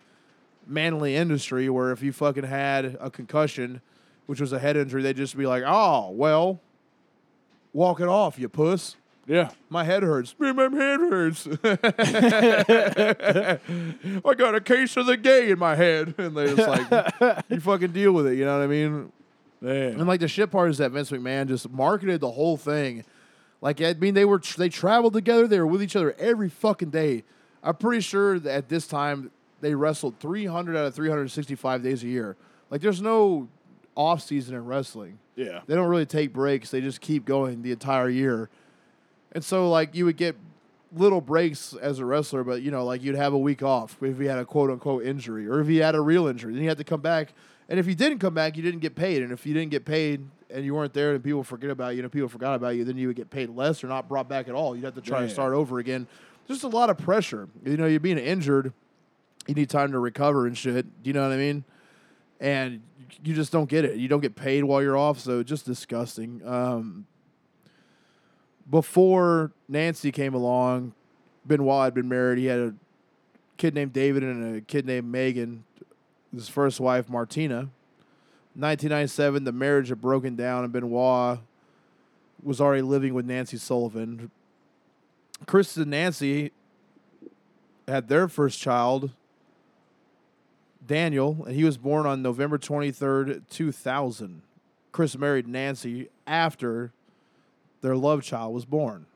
[0.66, 3.80] manly industry where if you fucking had a concussion,
[4.26, 6.60] which was a head injury, they'd just be like, oh well,
[7.72, 8.96] walk it off, you puss.
[9.26, 9.50] Yeah.
[9.68, 10.34] My head hurts.
[10.38, 11.46] My head hurts.
[14.24, 16.14] I got a case of the gay in my head.
[16.16, 18.36] And they just like, you fucking deal with it.
[18.36, 19.12] You know what I mean?
[19.60, 19.98] Man.
[19.98, 23.04] And like the shit part is that Vince McMahon just marketed the whole thing.
[23.60, 25.48] Like I mean, they were they traveled together.
[25.48, 27.24] They were with each other every fucking day.
[27.62, 32.06] I'm pretty sure that at this time they wrestled 300 out of 365 days a
[32.06, 32.36] year.
[32.70, 33.48] Like there's no
[33.96, 35.18] off season in wrestling.
[35.34, 35.62] Yeah.
[35.66, 36.70] They don't really take breaks.
[36.70, 38.50] They just keep going the entire year.
[39.32, 40.36] And so like you would get
[40.94, 44.18] little breaks as a wrestler, but you know, like you'd have a week off if
[44.18, 46.52] you had a quote unquote injury or if you had a real injury.
[46.54, 47.32] Then you had to come back.
[47.68, 49.22] And if you didn't come back, you didn't get paid.
[49.22, 52.02] And if you didn't get paid and you weren't there and people forget about you
[52.02, 54.48] and people forgot about you, then you would get paid less or not brought back
[54.48, 54.76] at all.
[54.76, 55.32] You'd have to try to Yeah.
[55.32, 56.06] start over again.
[56.46, 57.48] Just a lot of pressure.
[57.64, 58.72] You know, you're being injured,
[59.48, 61.02] you need time to recover and shit.
[61.02, 61.64] Do you know what I mean?
[62.40, 62.82] And
[63.24, 63.96] you just don't get it.
[63.96, 66.42] You don't get paid while you're off, so just disgusting.
[66.46, 67.06] Um,
[68.70, 70.92] before Nancy came along,
[71.46, 72.38] Benoit had been married.
[72.38, 72.74] He had a
[73.56, 75.64] kid named David and a kid named Megan.
[76.34, 77.70] His first wife, Martina.
[78.54, 81.38] 1997, the marriage had broken down, and Benoit
[82.42, 84.30] was already living with Nancy Sullivan.
[85.46, 86.52] Chris and Nancy
[87.86, 89.10] had their first child,
[90.86, 94.42] Daniel, and he was born on November 23rd, 2000.
[94.92, 96.92] Chris married Nancy after
[97.80, 99.06] their love child was born.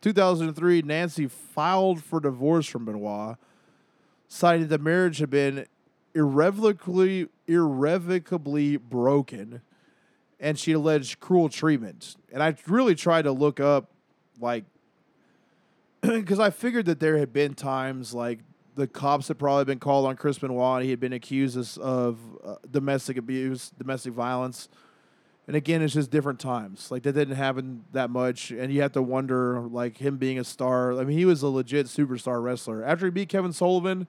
[0.00, 3.36] 2003, Nancy filed for divorce from Benoit,
[4.28, 5.66] citing the marriage had been
[6.14, 9.60] irrevocably irrevocably broken
[10.40, 12.16] and she alleged cruel treatment.
[12.32, 13.90] And I really tried to look up
[14.40, 14.64] like
[16.00, 18.40] because I figured that there had been times like
[18.74, 20.78] the cops had probably been called on Chris Benoit.
[20.78, 24.68] And he had been accused of, of uh, domestic abuse, domestic violence.
[25.50, 26.92] And again, it's just different times.
[26.92, 30.44] Like that didn't happen that much, and you have to wonder, like him being a
[30.44, 30.92] star.
[30.92, 32.84] I mean, he was a legit superstar wrestler.
[32.84, 34.06] After he beat Kevin Sullivan,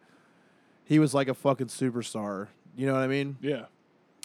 [0.85, 2.49] he was like a fucking superstar.
[2.77, 3.37] You know what I mean?
[3.41, 3.65] Yeah.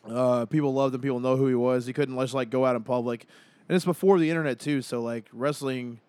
[0.07, 1.01] Uh, people loved him.
[1.01, 1.87] People know who he was.
[1.87, 3.25] He couldn't just like go out in public,
[3.67, 4.83] and it's before the internet too.
[4.83, 6.01] So like wrestling,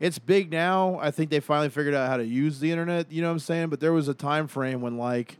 [0.00, 0.98] it's big now.
[0.98, 3.12] I think they finally figured out how to use the internet.
[3.12, 3.68] You know what I'm saying?
[3.68, 5.36] But there was a time frame when like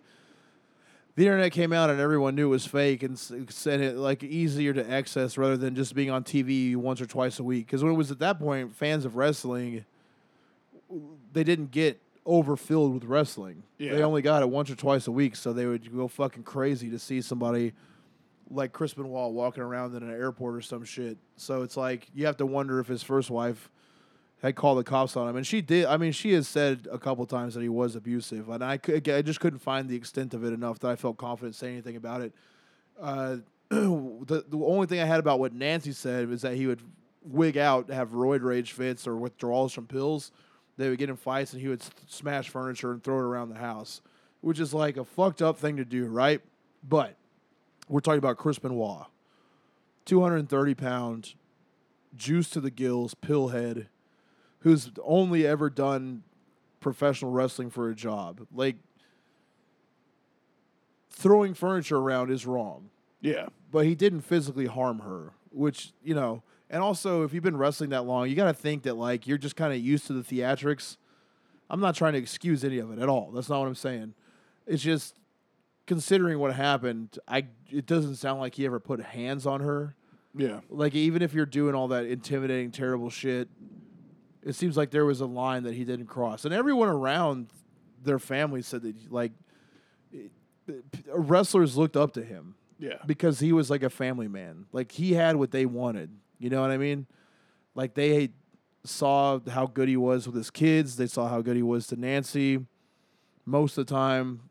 [1.17, 4.73] the internet came out and everyone knew it was fake and said it like easier
[4.75, 7.67] to access rather than just being on TV once or twice a week.
[7.67, 9.85] Because when it was at that point, fans of wrestling,
[11.33, 13.63] they didn't get overfilled with wrestling.
[13.79, 13.95] Yeah.
[13.95, 16.91] They only got it once or twice a week, so they would go fucking crazy
[16.91, 17.73] to see somebody
[18.51, 21.17] like Chris Benoit walking around in an airport or some shit.
[21.37, 23.71] So it's like you have to wonder if his first wife
[24.43, 25.87] had called the cops on him, and she did.
[25.87, 29.23] I mean, she has said a couple times that he was abusive, and I I
[29.23, 32.21] just couldn't find the extent of it enough that I felt confident saying anything about
[32.21, 32.33] it.
[33.01, 33.37] Uh,
[33.71, 36.83] the the only thing I had about what Nancy said was that he would
[37.23, 40.31] wig out, have roid rage fits or withdrawals from pills.
[40.77, 43.59] They would get in fights, and he would smash furniture and throw it around the
[43.59, 44.03] house,
[44.43, 46.43] which is like a fucked up thing to do, right?
[46.87, 47.17] But
[47.89, 49.07] we're talking about Chris Benoit,
[50.05, 51.33] two hundred and thirty pound,
[52.15, 53.89] juice to the gills, pill head
[54.61, 56.23] who's only ever done
[56.81, 58.47] professional wrestling for a job.
[58.55, 58.77] Like
[61.11, 63.47] throwing furniture around is wrong, Yeah.
[63.70, 67.91] but he didn't physically harm her, which, you know, and also if you've been wrestling
[67.91, 70.23] that long, you got to think that like you're just kind of used to the
[70.23, 70.97] theatrics.
[71.70, 73.31] I'm not trying to excuse any of it at all.
[73.33, 74.15] That's not what I'm saying.
[74.66, 75.15] It's just
[75.87, 79.95] considering what happened, I it doesn't sound like he ever put hands on her
[80.35, 80.61] Yeah.
[80.69, 83.49] like even if you're doing all that intimidating, terrible shit,
[84.47, 87.48] it seems like there was a line that he didn't cross, and everyone around
[88.02, 89.32] their family said that like
[90.14, 90.28] eh,
[91.12, 92.98] wrestlers looked up to him Yeah.
[93.06, 94.66] because he was like a family man.
[94.73, 96.10] Like he had what they wanted.
[96.39, 97.06] You know what I mean?
[97.74, 98.31] Like they
[98.85, 100.97] saw how good he was with his kids.
[100.97, 102.60] They saw how good he was to Nancy.
[103.44, 104.43] Most of the time,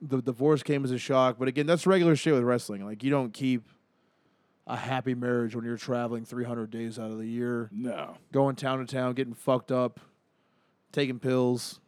[0.00, 1.36] the divorce came as a shock.
[1.38, 2.84] But again, that's regular shit with wrestling.
[2.84, 3.62] Like you don't keep
[4.66, 8.16] a happy marriage when you're traveling 300 days out of the year, No.
[8.32, 9.98] going town to town, getting fucked up,
[10.92, 11.80] taking pills.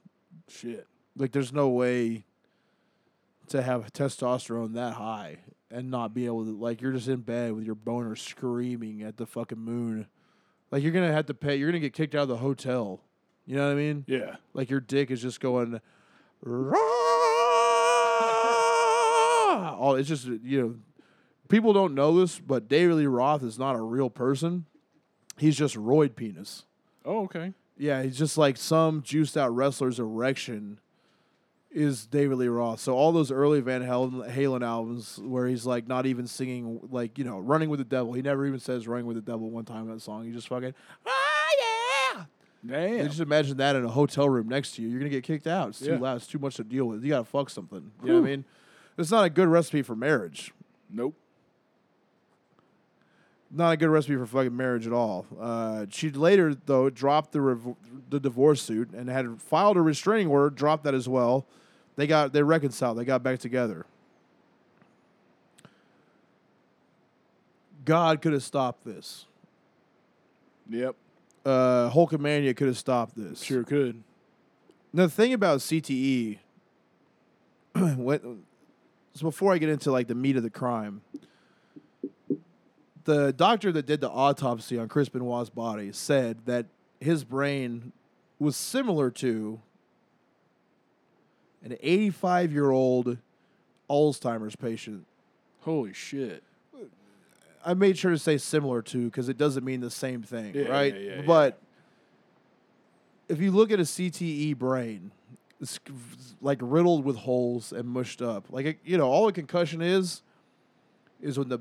[0.48, 0.86] Shit.
[1.16, 2.24] Like there's no way
[3.48, 5.38] to have testosterone that high
[5.70, 9.16] and not be able to like you're just in bed with your boner screaming at
[9.16, 10.06] the fucking moon.
[10.70, 13.00] Like you're gonna have to pay you're gonna get kicked out of the hotel.
[13.46, 14.04] You know what I mean?
[14.08, 14.36] Yeah.
[14.54, 15.80] Like your dick is just going
[19.78, 20.74] all it's just you know
[21.48, 24.66] people don't know this, but David Lee Roth is not a real person.
[25.36, 26.64] He's just roid penis.
[27.04, 27.52] Oh, okay.
[27.76, 30.78] Yeah, he's just like some juiced out wrestler's erection
[31.72, 32.78] is David Lee Roth.
[32.78, 37.18] So all those early Van Halen, Halen albums where he's like not even singing like,
[37.18, 38.12] you know, Running with the Devil.
[38.12, 40.24] He never even says Running with the Devil one time in that song.
[40.24, 40.72] He just fucking
[41.04, 41.48] ah
[42.14, 42.24] yeah.
[42.64, 42.98] Damn.
[42.98, 44.88] You just imagine that in a hotel room next to you.
[44.88, 45.70] You're gonna get kicked out.
[45.70, 45.98] It's too Yeah.
[45.98, 46.16] loud.
[46.18, 47.02] It's too much to deal with.
[47.02, 47.90] You gotta fuck something.
[48.04, 48.44] You know what I mean?
[48.96, 50.52] It's not a good recipe for marriage.
[50.88, 51.16] nope.
[53.54, 55.26] Not a good recipe for fucking marriage at all.
[55.40, 57.76] Uh, she later though dropped the rev-
[58.10, 60.50] the divorce suit and had filed a restraining order.
[60.50, 61.46] Dropped that as well.
[61.96, 62.98] They got they reconciled.
[62.98, 63.86] They got back together.
[67.84, 69.26] God could have stopped this.
[70.70, 70.96] Yep.
[71.44, 73.42] Uh, Hulkamania could have stopped this.
[73.42, 74.02] Sure could.
[74.92, 76.38] Now, the thing about CTE,
[77.74, 78.44] when,
[79.12, 81.02] so before I get into like the meat of the crime,
[83.04, 86.66] the doctor that did the autopsy on Chris Benoit's body said that
[87.00, 87.92] his brain
[88.38, 89.60] was similar to
[91.62, 93.18] an 85 year old
[93.90, 95.06] Alzheimer's patient.
[95.60, 96.42] Holy shit.
[97.66, 100.64] I made sure to say similar to because it doesn't mean the same thing, Yeah,
[100.68, 100.94] right?
[100.94, 101.58] yeah, yeah, but
[103.28, 105.10] if you look at a CTE brain,
[105.62, 105.80] it's
[106.42, 108.46] like riddled with holes and mushed up.
[108.50, 110.22] Like it- you know, all a concussion is
[111.22, 111.58] is when the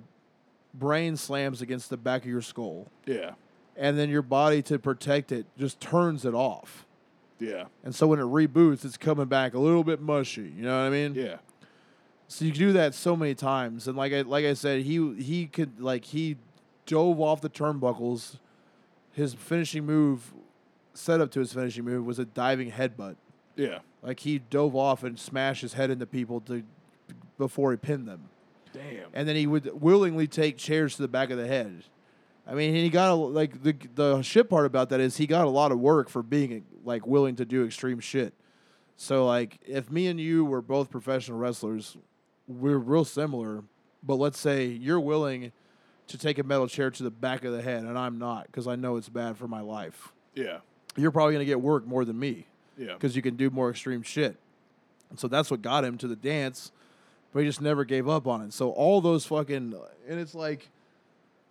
[0.74, 3.34] brain slams against the back of your skull, Yeah.
[3.76, 6.86] and then your body to protect it just turns it off.
[7.40, 7.66] Yeah.
[7.84, 10.42] And so when it reboots, it's coming back a little bit mushy.
[10.56, 11.14] You know what I mean?
[11.16, 11.38] Yeah.
[12.28, 15.46] So you do that so many times, and like I like I said, he he
[15.46, 16.38] could like he
[16.86, 18.38] dove off the turnbuckles.
[19.12, 20.34] His finishing move,
[20.96, 23.16] set up to his finishing move, was a diving headbutt.
[23.56, 23.80] Yeah.
[24.02, 26.64] Like he dove off and smashed his head into people to
[27.38, 28.30] before he pinned them,
[28.74, 29.06] Damn.
[29.14, 31.84] and then he would willingly take chairs to the back of the head.
[32.46, 35.46] I mean, he got a, like the the shit part about that is he got
[35.46, 38.34] a lot of work for being like willing to do extreme shit.
[38.98, 41.98] So like, if me and you were both professional wrestlers,
[42.48, 43.64] we're real similar.
[44.04, 45.52] But let's say you're willing
[46.08, 48.68] to take a metal chair to the back of the head, and I'm not because
[48.68, 50.12] I know it's bad for my life.
[50.36, 50.60] Yeah.
[50.98, 52.46] You're probably gonna get work more than me
[52.78, 52.94] Yeah.
[52.94, 54.36] because you can do more extreme shit.
[55.10, 56.72] And so that's what got him to the dance,
[57.34, 58.54] but he just never gave up on it.
[58.54, 59.74] So all those fucking
[60.08, 60.70] and it's like,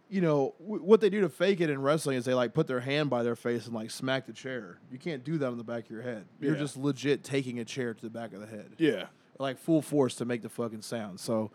[0.09, 2.67] you know, w- what they do to fake it in wrestling is they like put
[2.67, 4.79] their hand by their face and like smack the chair.
[4.91, 6.25] You can't do that on the back of your head.
[6.41, 6.61] You're Yeah.
[6.61, 9.07] just legit taking a chair to the back of the head, Yeah.
[9.39, 11.21] like full force to make the fucking sound.
[11.21, 11.51] So.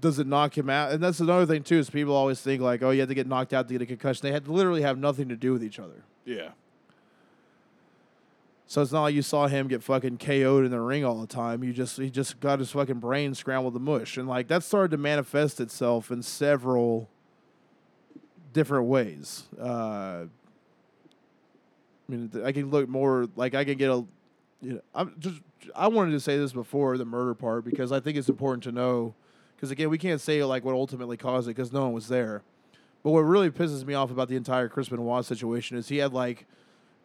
[0.00, 0.92] Does it knock him out?
[0.92, 1.76] And that's another thing too.
[1.78, 3.86] Is people always think like, oh, you had to get knocked out to get a
[3.86, 4.22] concussion.
[4.22, 6.04] They had literally have nothing to do with each other.
[6.24, 6.52] Yeah.
[8.70, 11.26] So it's not like you saw him get fucking KO'd in the ring all the
[11.26, 11.64] time.
[11.64, 14.92] You just he just got his fucking brain scrambled to mush, and like that started
[14.92, 17.10] to manifest itself in several
[18.52, 19.48] different ways.
[19.60, 19.64] Uh,
[20.22, 20.28] I
[22.06, 24.04] mean, I can look more like I can get a.
[24.62, 25.40] You know, I'm just.
[25.74, 28.70] I wanted to say this before the murder part because I think it's important to
[28.70, 29.16] know.
[29.56, 32.44] Because again, we can't say like what ultimately caused it because no one was there.
[33.02, 36.12] But what really pisses me off about the entire Chris Benoit situation is he had
[36.12, 36.46] like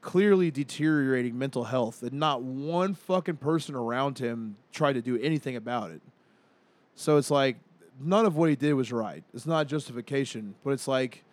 [0.05, 5.55] clearly deteriorating mental health, and not one fucking person around him tried to do anything
[5.55, 5.99] about it.
[6.93, 7.57] So it's like
[7.99, 9.23] none of what he did was right.
[9.33, 11.23] It's not justification, but it's like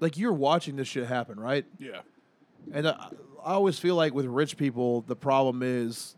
[0.00, 1.64] like you're watching this shit happen, right?
[1.78, 2.00] Yeah.
[2.72, 3.08] And I,
[3.44, 6.16] I always feel like with rich people, the problem is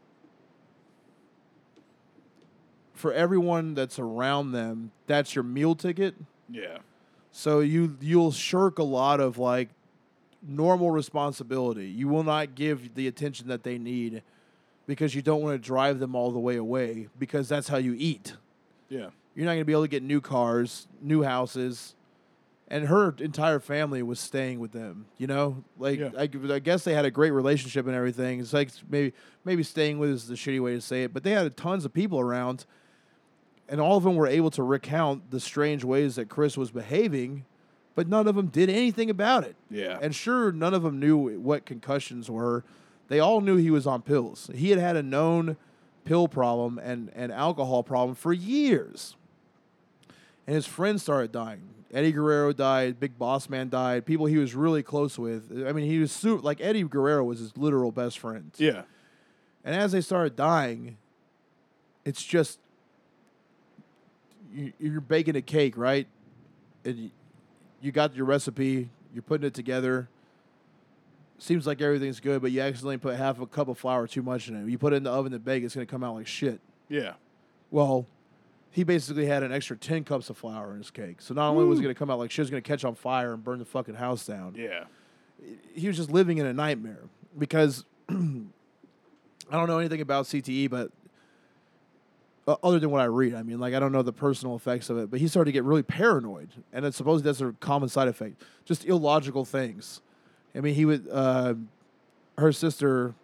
[2.94, 6.14] for everyone that's around them, that's your meal ticket.
[6.48, 6.78] Yeah.
[7.30, 9.68] So you you'll shirk a lot of like
[10.42, 11.86] normal responsibility.
[11.86, 14.22] You will not give the attention that they need
[14.86, 17.94] because you don't want to drive them all the way away because that's how you
[17.98, 18.34] eat.
[18.88, 19.10] Yeah.
[19.34, 21.94] You're not going to be able to get new cars, new houses.
[22.68, 25.62] And her entire family was staying with them, you know.
[25.78, 26.10] Like Yeah.
[26.18, 28.40] I, I guess they had a great relationship and everything.
[28.40, 29.12] It's like maybe
[29.44, 31.92] maybe staying with is the shitty way to say it, but they had tons of
[31.92, 32.66] people around,
[33.68, 37.44] and all of them were able to recount the strange ways that Chris was behaving,
[37.96, 39.56] but none of them did anything about it.
[39.68, 39.98] Yeah.
[40.00, 42.62] And sure, none of them knew what concussions were.
[43.08, 44.48] They all knew he was on pills.
[44.54, 45.56] He had had a known
[46.04, 49.16] pill problem and and alcohol problem for years.
[50.46, 51.62] And his friends started dying.
[51.92, 53.00] Eddie Guerrero died.
[53.00, 54.06] Big Boss Man died.
[54.06, 55.66] People he was really close with.
[55.66, 58.52] I mean, he was su- like Eddie Guerrero was his literal best friend.
[58.58, 58.82] yeah.
[59.64, 60.96] And as they started dying,
[62.04, 62.60] it's just
[64.54, 66.06] you, you're baking a cake, right?
[66.84, 67.10] And
[67.86, 70.08] you, got your recipe, you're putting it together.
[71.38, 74.48] Seems like everything's good, but you accidentally put half a cup of flour too much
[74.48, 74.68] in it.
[74.70, 76.60] You put it in the oven to bake, it's going to come out like shit.
[76.88, 77.14] Yeah.
[77.70, 78.06] Well,
[78.70, 81.20] he basically had an extra 10 cups of flour in his cake.
[81.20, 82.66] So not only was it going to come out like shit, it was going to
[82.68, 84.84] catch on fire and burn the fucking house down Yeah.
[85.74, 87.02] he was just living in a nightmare
[87.38, 90.90] because I don't know anything about CTE, but
[92.46, 94.88] uh, other than what I read, I mean, like I don't know the personal effects
[94.88, 97.88] of it, but he started to get really paranoid, and it's supposedly that's a common
[97.88, 100.00] side effect, just illogical things.
[100.54, 101.54] I mean, he would, uh,
[102.38, 103.14] her sister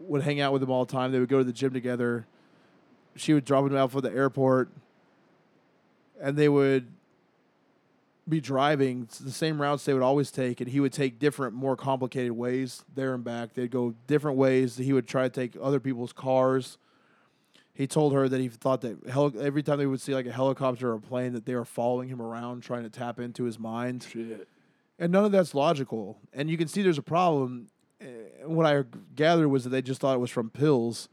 [0.00, 1.12] would hang out with him all the time.
[1.12, 2.26] They would go to the gym together.
[3.16, 4.70] She would drop him out for the airport,
[6.20, 6.88] and they would
[8.28, 11.76] be driving the same routes they would always take, and he would take different, more
[11.76, 13.54] complicated ways there and back.
[13.54, 14.76] They'd go different ways.
[14.76, 16.78] He would try to take other people's cars.
[17.74, 18.98] He told her that he thought that
[19.40, 22.08] every time they would see like a helicopter or a plane, that they were following
[22.08, 24.06] him around, trying to tap into his mind.
[24.10, 24.48] Shit.
[24.98, 26.18] And none of that's logical.
[26.32, 27.68] And you can see there's a problem.
[28.02, 28.06] Uh,
[28.46, 28.84] What I
[29.14, 31.08] gathered was that they just thought it was from pills,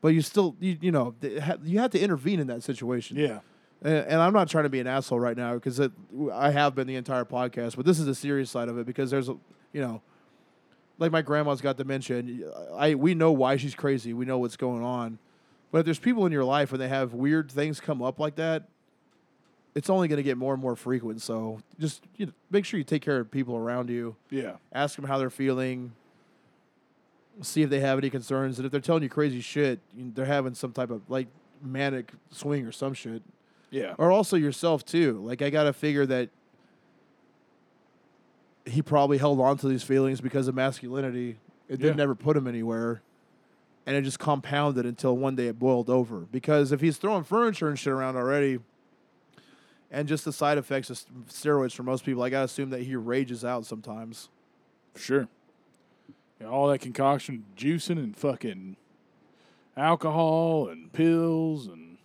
[0.00, 3.16] but you still, you, you know, ha- you have to intervene in that situation.
[3.18, 3.40] Yeah.
[3.82, 5.80] And, and I'm not trying to be an asshole right now because
[6.32, 9.10] I have been the entire podcast, but this is the serious side of it because
[9.10, 9.36] there's a,
[9.72, 10.00] you know,
[10.98, 14.14] like my grandma's got dementia, and I we know why she's crazy.
[14.14, 15.18] We know what's going on,
[15.72, 18.36] but if there's people in your life and they have weird things come up like
[18.36, 18.68] that,
[19.74, 21.20] it's only going to get more and more frequent.
[21.20, 24.16] So just you know, make sure you take care of people around you.
[24.30, 24.56] Yeah.
[24.72, 25.92] Ask them how they're feeling.
[27.42, 30.24] See if they have any concerns, and if they're telling you crazy shit, you- they're
[30.24, 31.26] having some type of like
[31.62, 33.22] manic swing or some shit
[33.70, 33.94] Yeah.
[33.98, 35.20] or also yourself too.
[35.22, 36.30] Like I gotta figure that
[38.64, 41.38] he probably held on to these feelings because of masculinity.
[41.68, 41.86] It Yeah.
[41.88, 43.02] didn't ever put him anywhere,
[43.86, 46.20] and it just compounded until one day it boiled over.
[46.20, 48.58] Because if he's throwing furniture and shit around already,
[49.90, 52.96] and just the side effects of steroids for most people, I gotta assume that he
[52.96, 54.28] rages out sometimes.
[54.96, 55.28] Sure.
[56.40, 58.76] Yeah, all that concoction, juicing and fucking
[59.76, 61.98] alcohol and pills and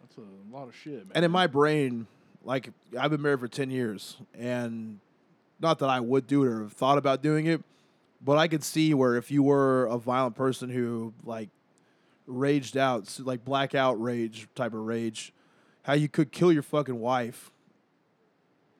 [0.00, 1.12] that's a lot of shit, man.
[1.14, 2.06] And in my brain,
[2.44, 5.00] like I've been married for ten years, and
[5.60, 7.62] not that I would do it or have thought about doing it,
[8.20, 11.50] but I could see where if you were a violent person who like
[12.26, 15.32] raged out, like blackout rage type of rage,
[15.82, 17.50] how you could kill your fucking wife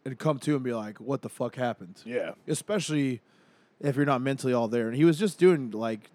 [0.04, 2.32] and come to and be like, "What the fuck happened?" yeah.
[2.46, 3.20] especially
[3.80, 4.88] if you're not mentally all there.
[4.88, 6.10] And he was just doing like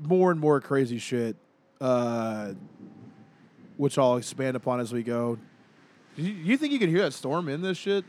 [0.00, 1.36] more and more crazy shit,
[1.80, 2.54] uh,
[3.76, 5.38] which I'll expand upon as we go.
[6.16, 8.04] Do you, you think you can hear that storm in this shit?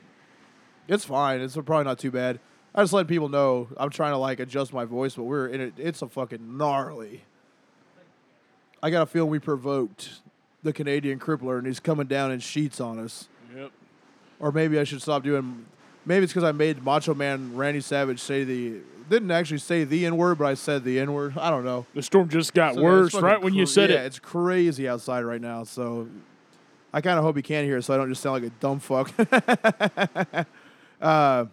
[0.88, 1.42] It's fine.
[1.42, 2.40] It's probably not too bad.
[2.74, 5.60] I just let people know I'm trying to like adjust my voice, but we're in
[5.62, 5.74] it.
[5.78, 7.22] It's a fucking gnarly.
[8.82, 10.22] I got a feeling we provoked
[10.64, 13.28] the Canadian crippler, and he's coming down in sheets on us.
[13.56, 13.72] Yep.
[14.40, 15.66] Or maybe I should stop doing.
[16.06, 18.80] Maybe it's because I made Macho Man Randy Savage say the
[19.10, 21.38] didn't actually say the N word, but I said the N word.
[21.38, 21.86] I don't know.
[21.94, 24.06] The storm just got So, worse right when you said yeah, it.
[24.06, 25.66] it's crazy outside right now.
[25.66, 26.08] So
[26.94, 28.56] I kind of hope you can hear it, so I don't just sound like a
[28.60, 29.12] dumb fuck.
[31.02, 31.46] uh,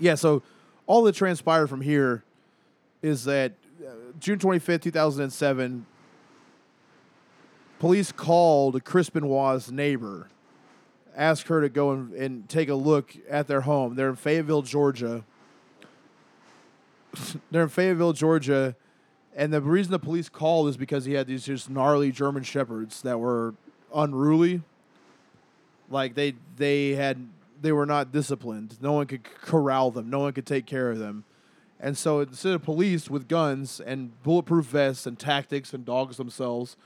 [0.00, 0.42] yeah, so
[0.86, 2.24] all that transpired from here
[3.02, 3.52] is that
[3.86, 5.86] uh, June 25th, 2007,
[7.78, 10.28] police called Chris Benoit's neighbor,
[11.16, 13.94] asked her to go and, and take a look at their home.
[13.94, 15.24] They're in Fayetteville, Georgia.
[17.50, 18.74] They're in Fayetteville, Georgia.
[19.36, 23.02] And the reason the police called is because he had these just gnarly German shepherds
[23.02, 23.54] that were
[23.94, 24.62] unruly.
[25.88, 27.28] Like they they had
[27.60, 28.80] they were not disciplined.
[28.80, 30.10] No one could corral them.
[30.10, 31.24] No one could take care of them.
[31.78, 36.76] And so instead of police with guns and bulletproof vests and tactics and dogs themselves,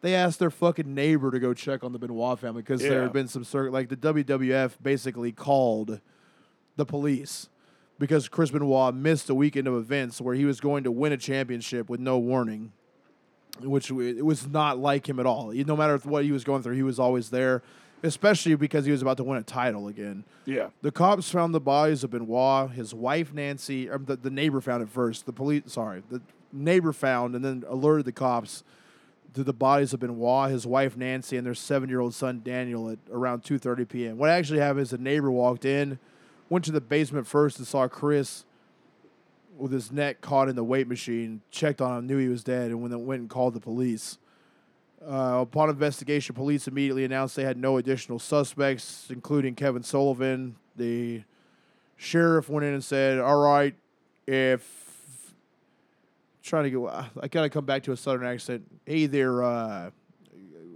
[0.00, 3.12] they asked their fucking neighbor to go check on the Benoit family because there had
[3.12, 6.00] been some cir- like the WWF basically called
[6.76, 7.48] the police
[7.98, 11.16] because Chris Benoit missed a weekend of events where he was going to win a
[11.16, 12.72] championship with no warning,
[13.60, 15.52] which it was not like him at all.
[15.52, 17.62] No matter what he was going through, he was always there,
[18.04, 20.24] especially because he was about to win a title again.
[20.44, 20.68] Yeah.
[20.82, 24.82] The cops found the bodies of Benoit, his wife Nancy, or the, the neighbor found
[24.82, 25.26] it first.
[25.26, 26.20] The police, sorry, the
[26.52, 28.62] neighbor found and then alerted the cops
[29.32, 33.42] to the bodies of Benoit, his wife Nancy, and their seven-year-old son Daniel at around
[33.42, 34.18] 2:30 p.m.
[34.18, 35.98] What actually happened is the neighbor walked in,
[36.50, 38.44] went to the basement first and saw Chris
[39.56, 42.70] with his neck caught in the weight machine, checked on him, knew he was dead,
[42.70, 44.18] and when they went and called the police.
[45.06, 50.56] Uh, upon investigation, police immediately announced they had no additional suspects, including Kevin Sullivan.
[50.76, 51.22] The
[51.96, 53.74] sheriff went in and said, "All right,
[54.26, 55.34] if
[56.42, 58.62] trying to get, I gotta come back to a southern accent.
[58.86, 59.90] Hey there, uh,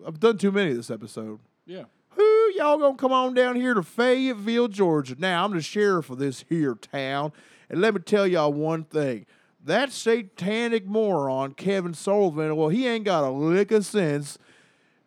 [0.06, 1.38] I've done too many this episode.
[1.66, 1.84] Yeah.
[2.10, 5.14] Who y'all gonna come on down here to Fayetteville, Georgia?
[5.18, 7.32] Now I'm the sheriff of this here town,
[7.68, 9.26] and let me tell y'all one thing.
[9.64, 14.38] That satanic moron, Kevin Sullivan, well, he ain't got a lick of sense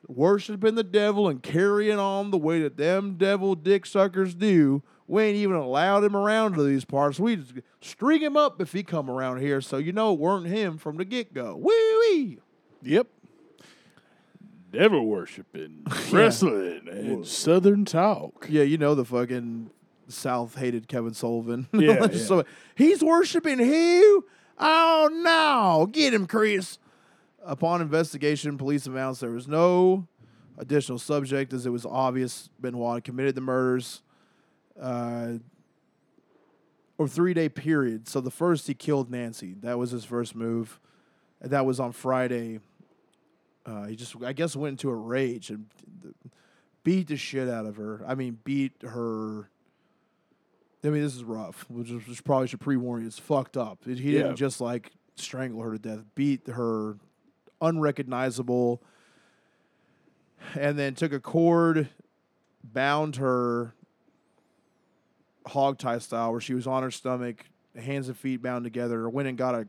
[0.08, 4.84] worshiping the devil and carrying on the way that them devil dick suckers do.
[5.08, 7.20] We ain't even allowed him around to these parts.
[7.20, 10.48] We just string him up if he come around here, so you know it weren't
[10.48, 11.56] him from the get go.
[11.56, 12.38] Wee wee.
[12.84, 13.08] Yep.
[14.72, 18.48] Devil worshiping, wrestling, and southern talk.
[18.50, 19.70] Yeah, you know the fucking
[20.08, 21.68] South hated Kevin Sullivan.
[21.74, 22.18] Yeah, yeah.
[22.18, 22.46] so-
[22.76, 24.26] he's worshiping who?
[24.62, 25.88] Oh no!
[25.88, 26.78] Get him, Chris.
[27.44, 30.08] Upon investigation, police announced there was no
[30.58, 34.04] additional subject, as it was obvious Benoit committed the murders.
[34.80, 35.34] Uh,
[37.02, 38.08] or three day period.
[38.08, 39.56] So the first he killed Nancy.
[39.62, 40.80] That was his first move.
[41.42, 42.60] That was on Friday.
[43.66, 45.66] Uh, he just, I guess, went into a rage and
[46.84, 48.04] beat the shit out of her.
[48.08, 49.50] I mean, beat her.
[50.84, 51.66] I mean, this is rough.
[51.70, 53.08] Which, is- which probably should pre warn you.
[53.08, 53.80] It's fucked up.
[53.86, 54.24] He Yeah.
[54.24, 56.04] didn't just like strangle her to death.
[56.16, 56.98] Beat her
[57.62, 58.82] unrecognizable,
[60.60, 61.90] and then took a cord,
[62.64, 63.76] bound her
[65.48, 67.46] hog tie style, where she was on her stomach,
[67.76, 69.08] hands and feet bound together.
[69.10, 69.68] Went and got a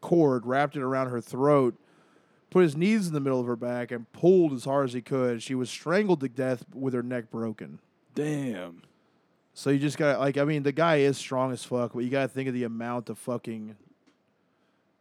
[0.00, 1.74] cord, wrapped it around her throat,
[2.50, 5.02] put his knees in the middle of her back, and pulled as hard as he
[5.02, 5.42] could.
[5.42, 7.78] She was strangled to death with her neck broken.
[8.14, 8.82] Damn.
[9.54, 12.00] So you just got to like I mean the guy is strong as fuck, but
[12.00, 13.76] you got to think of the amount of fucking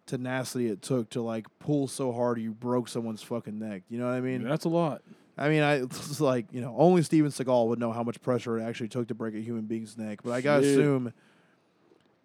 [0.05, 3.81] tenacity it took to like pull so hard you broke someone's fucking neck.
[3.89, 4.43] You know what I mean?
[4.43, 5.01] That's a lot.
[5.37, 8.59] I mean, I it's like you know only Steven Seagal would know how much pressure
[8.59, 10.71] it actually took to break a human being's neck, but I gotta Shit.
[10.79, 11.13] assume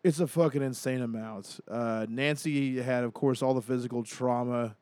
[0.04, 1.60] it's a fucking insane amount.
[1.68, 4.76] Uh, Nancy had, of course, all the physical trauma.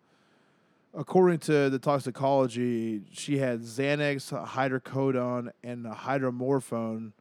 [0.95, 7.13] According to the toxicology, she had Xanax, hydrocodone, and hydromorphone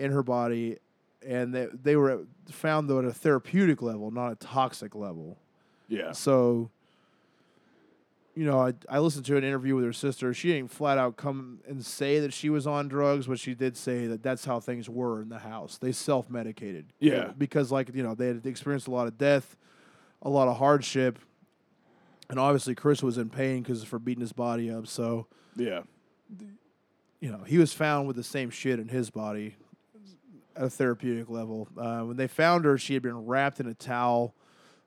[0.00, 0.78] in her body,
[1.26, 5.36] and they, they were found though at a therapeutic level, not a toxic level.
[5.88, 6.12] Yeah.
[6.12, 6.70] So,
[8.34, 10.32] you know, I, I listened to an interview with her sister.
[10.32, 13.76] She didn't flat out come and say that she was on drugs, but she did
[13.76, 15.78] say that that's how things were in the house.
[15.78, 16.86] They self medicated.
[17.00, 17.32] Yeah.
[17.36, 19.56] Because, like, you know, they had experienced a lot of death,
[20.22, 21.18] a lot of hardship.
[22.28, 24.86] And obviously, Chris was in pain because for beating his body up.
[24.86, 25.82] So, Yeah.
[27.18, 29.56] you know, he was found with the same shit in his body
[30.56, 31.68] at a therapeutic level.
[31.76, 34.34] Uh, when they found her, she had been wrapped in a towel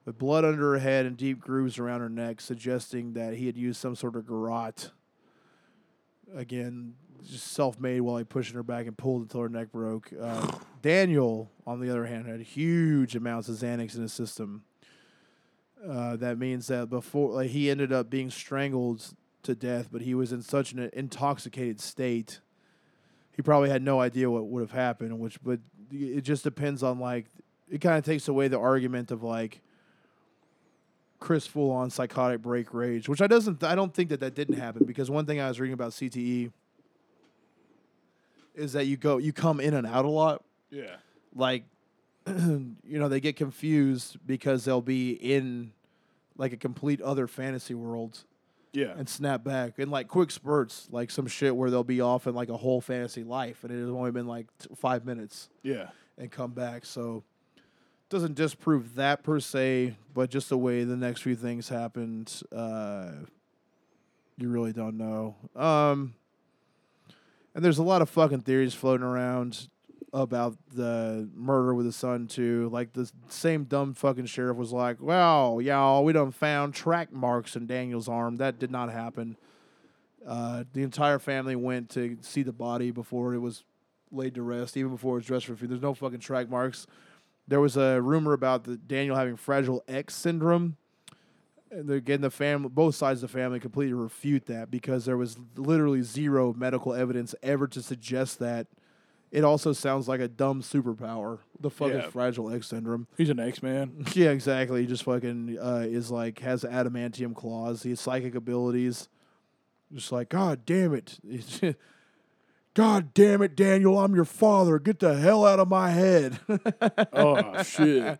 [0.05, 3.57] with blood under her head and deep grooves around her neck, suggesting that he had
[3.57, 4.91] used some sort of garrote.
[6.35, 10.11] Again, just self made while he pushed her back and pulled until her neck broke.
[10.19, 14.63] Uh, Daniel, on the other hand, had huge amounts of Xanax in his system.
[15.87, 19.13] Uh, that means that before like, he ended up being strangled
[19.43, 22.39] to death, but he was in such an intoxicated state.
[23.35, 25.59] He probably had no idea what would have happened, which but
[25.91, 27.25] it just depends on like
[27.69, 29.61] it kind of takes away the argument of like
[31.19, 34.57] Chris full on psychotic break rage, which I doesn't I don't think that that didn't
[34.57, 36.51] happen because one thing I was reading about CTE
[38.55, 40.43] is that you go you come in and out a lot.
[40.69, 40.95] Yeah.
[41.35, 41.63] like
[42.27, 45.71] you know they get confused because they'll be in
[46.37, 48.23] like a complete other fantasy world
[48.73, 48.93] Yeah.
[48.97, 52.33] and snap back in like quick spurts, like some shit where they'll be off in
[52.33, 55.89] like a whole fantasy life, and it has only been like t- five minutes yeah.
[56.17, 56.85] and come back.
[56.85, 57.23] So
[58.09, 63.11] doesn't disprove that per se, but just the way the next few things happened, uh,
[64.37, 65.35] you really don't know.
[65.55, 66.13] Um,
[67.55, 69.67] and there's a lot of fucking theories floating around
[70.13, 72.69] about the murder with his son too.
[72.71, 77.55] Like the same dumb fucking sheriff was like, "Well, y'all, we done found track marks
[77.55, 78.37] in Daniel's arm.
[78.37, 79.37] That did not happen."
[80.25, 83.63] Uh, the entire family went to see the body before it was
[84.11, 85.69] laid to rest, even before it was dressed for food.
[85.69, 86.85] There's no fucking track marks.
[87.47, 90.77] There was a rumor about the Daniel having fragile X syndrome.
[91.71, 95.37] And again, the family, both sides of the family, completely refute that because there was
[95.57, 98.67] literally zero medical evidence ever to suggest that.
[99.33, 101.39] It also sounds like a dumb superpower.
[101.59, 102.05] The fuck Yeah.
[102.05, 103.07] is fragile X syndrome?
[103.17, 104.05] He's an X Man.
[104.13, 104.81] Yeah, exactly.
[104.81, 107.81] He just fucking uh, is like has adamantium claws.
[107.81, 109.09] He has psychic abilities.
[109.91, 111.17] Just like God damn it,
[112.75, 113.97] God damn it, Daniel!
[113.99, 114.77] I'm your father.
[114.77, 116.39] Get the hell out of my head.
[117.13, 118.19] oh shit.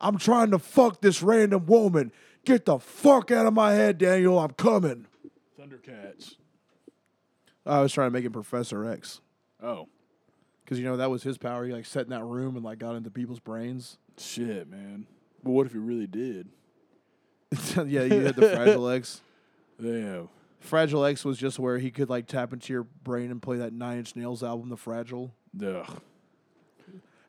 [0.00, 2.12] I'm trying to fuck this random woman.
[2.44, 4.38] Get the fuck out of my head, Daniel.
[4.38, 5.06] I'm coming.
[5.58, 6.34] Thundercats.
[7.66, 9.20] I was trying to make him Professor X
[9.62, 9.88] Oh
[10.64, 11.64] because you know that was his power.
[11.66, 13.98] He like sat in that room and like got into people's brains.
[14.18, 15.06] shit, man.
[15.42, 16.48] But what if he really did?
[17.76, 19.20] yeah, you had the Fragile X.
[19.80, 20.28] Damn.
[20.60, 23.72] Fragile X was just where he could like tap into your brain and play that
[23.72, 25.34] Nine Inch Nails album, The Fragile.
[25.62, 26.00] Ugh.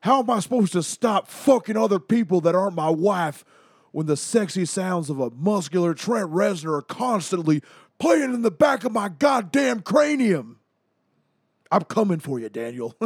[0.00, 3.44] How am I supposed to stop fucking other people that aren't my wife
[3.92, 7.62] when the sexy sounds of a muscular Trent Reznor are constantly
[7.98, 10.60] playing in the back of my goddamn cranium?
[11.70, 12.94] I'm coming for you, Daniel.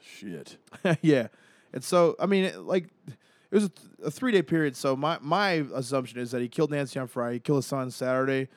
[0.00, 0.56] Shit.
[1.02, 1.28] yeah.
[1.72, 4.76] And so, I mean, like, it was a, th- a three day period.
[4.76, 7.90] So, my, my assumption is that he killed Nancy on Friday, he killed his son
[7.90, 8.48] Saturday.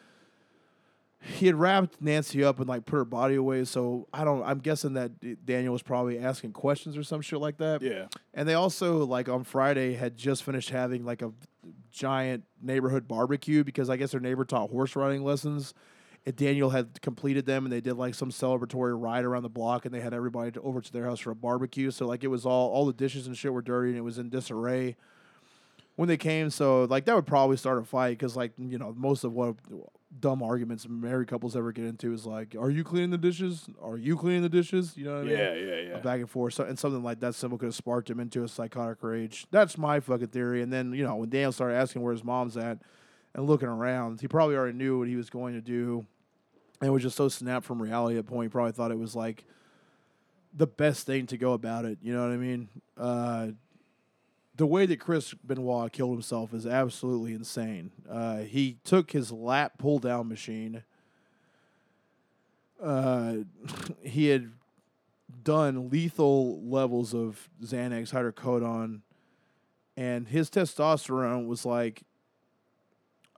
[1.21, 3.65] He had wrapped Nancy up and, like, put her body away.
[3.65, 7.57] So, I don't, I'm guessing that Daniel was probably asking questions or some shit like
[7.57, 7.81] that.
[7.81, 8.05] Yeah.
[8.33, 11.33] And they also, like, on Friday had just finished having, like, a
[11.91, 15.73] giant neighborhood barbecue because I guess their neighbor taught horse riding lessons.
[16.35, 19.93] Daniel had completed them and they did, like, some celebratory ride around the block and
[19.93, 21.91] they had everybody to- over to their house for a barbecue.
[21.91, 24.17] So, like, it was all, all the dishes and shit were dirty and it was
[24.17, 24.95] in disarray
[25.95, 26.49] when they came.
[26.49, 29.55] So, like, that would probably start a fight because, like, you know, most of what
[30.19, 33.67] dumb arguments married couples ever get into is, like, are you cleaning the dishes?
[33.81, 34.97] Are you cleaning the dishes?
[34.97, 35.37] You know what I mean?
[35.37, 35.97] Yeah, yeah, yeah.
[35.99, 38.47] back and forth, so, and something like that simple could have sparked him into a
[38.47, 39.45] psychotic rage.
[39.51, 40.61] That's my fucking theory.
[40.63, 42.79] And then you know when Daniel started asking where his mom's at
[43.35, 46.07] and looking around, he probably already knew what he was going to do,
[46.81, 48.49] and it was just so snapped from reality at that point.
[48.49, 49.43] He probably thought it was like
[50.53, 51.99] the best thing to go about it.
[52.01, 52.69] You know what I mean?
[52.97, 53.47] Uh,
[54.55, 57.91] the way that Chris Benoit killed himself is absolutely insane.
[58.09, 60.83] Uh, he took his lap pull down machine.
[62.81, 63.37] Uh,
[64.01, 64.51] he had
[65.43, 69.01] done lethal levels of Xanax hydrocodone,
[69.95, 72.03] and his testosterone was like,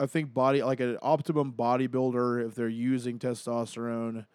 [0.01, 4.25] I think body like an optimum bodybuilder if they're using testosterone,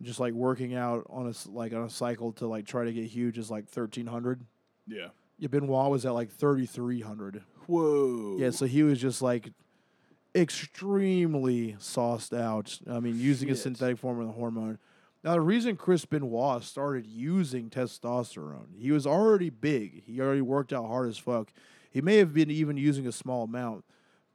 [0.00, 3.04] just like working out on a like on a cycle to like try to get
[3.04, 4.44] huge is like thirteen hundred.
[4.86, 5.08] Yeah.
[5.38, 7.42] Yeah, Benoit was at like thirty three hundred.
[7.66, 8.36] Whoa.
[8.38, 9.52] Yeah, so he was just like
[10.34, 12.78] extremely sauced out.
[12.90, 14.78] I mean, using a synthetic form of the hormone.
[15.24, 20.04] Now, the reason Chris Benoit started using testosterone, he was already big.
[20.04, 21.52] He already worked out hard as fuck.
[21.90, 23.84] He may have been even using a small amount,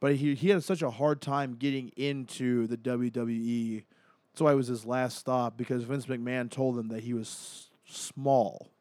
[0.02, 3.84] but he, he had such a hard time getting into the WWE.
[4.32, 7.70] That's why it was his last stop because Vince McMahon told him that he was
[7.84, 8.72] small.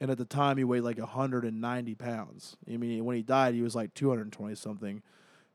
[0.00, 2.56] And at the time, he weighed like 190 pounds.
[2.66, 5.02] I mean, when he died, he was like 220 something.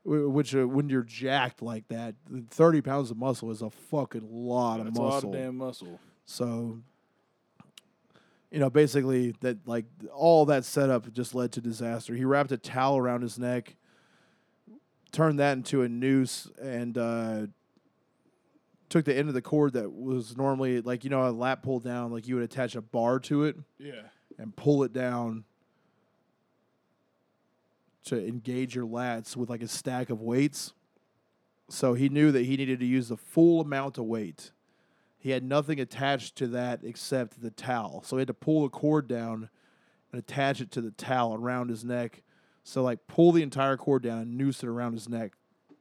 [0.04, 2.14] Which, uh, when you're jacked like that,
[2.50, 5.34] 30 pounds of muscle is a fucking lot That's of a lot muscle.
[5.34, 6.00] of damn muscle.
[6.24, 6.78] So,
[8.52, 12.14] you know, basically, that like all that setup just led to disaster.
[12.14, 13.74] He wrapped a towel around his neck,
[15.12, 17.46] turned that into a noose, and uh,
[18.88, 21.80] took the end of the cord that was normally like you know a lap pull
[21.80, 24.02] down, like you would attach a bar to it Yeah.
[24.38, 25.44] and pull it down
[28.04, 30.72] to engage your lats with like a stack of weights.
[31.68, 34.52] So he knew that he needed to use the full amount of weight.
[35.18, 38.02] He had nothing attached to that except the towel.
[38.06, 39.50] So he had to pull the cord down
[40.10, 42.22] and attach it to the towel around his neck.
[42.68, 45.32] So like pull the entire cord down and noose it around his neck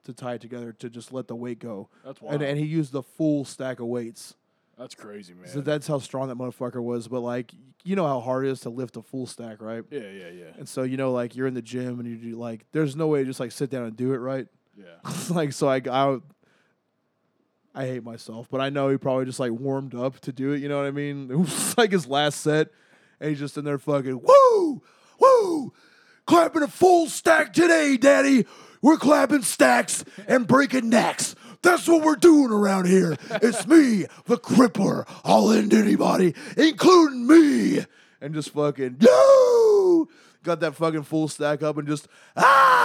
[0.06, 1.90] to tie it together to just let the weight go.
[2.06, 2.36] That's wild.
[2.36, 4.36] And, and he used the full stack of weights.
[4.78, 5.50] That's crazy, man.
[5.50, 7.10] So that's how strong that motherfucker was.
[7.10, 7.52] But like,
[7.84, 9.84] you know how hard it is to lift a full stack, right?
[9.92, 12.38] yeah, yeah, yeah, And so you know, like you're in the gym and you do
[12.38, 14.48] like, there's no way to just like sit down and do it, right?
[14.78, 15.12] yeah.
[15.30, 16.20] like so I, I
[17.76, 20.62] I hate myself, but I know he probably just like warmed up to do it.
[20.62, 21.30] You know what I mean?
[21.32, 22.70] It was like his last set,
[23.20, 24.82] and he's just in there fucking woo,
[25.20, 25.74] woo,
[26.28, 28.46] clapping a full stack today, Daddy.
[28.82, 31.34] We're clapping stacks and breaking necks.
[31.64, 33.18] That's what we're doing around here.
[33.42, 35.06] It's me, the crippler.
[35.24, 37.86] I'll end anybody, including me.
[38.22, 40.08] And just fucking, yo!
[40.44, 42.77] Got that fucking full stack up and just, ah!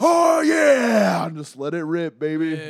[0.00, 1.26] Oh, yeah!
[1.26, 2.60] And just let it rip, baby.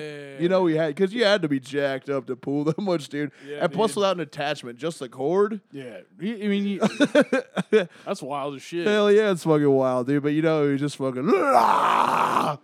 [0.43, 3.09] You know, we had, because you had to be jacked up to pull that much,
[3.09, 3.33] dude.
[3.47, 3.97] Yeah, and plus, dude.
[3.97, 5.61] without an attachment, just the cord.
[5.73, 6.81] Yeah, I mean, you,
[8.05, 8.87] that's wild as shit.
[8.87, 10.23] Hell yeah, it's fucking wild, dude.
[10.23, 12.59] But you know, he's just fucking, ah!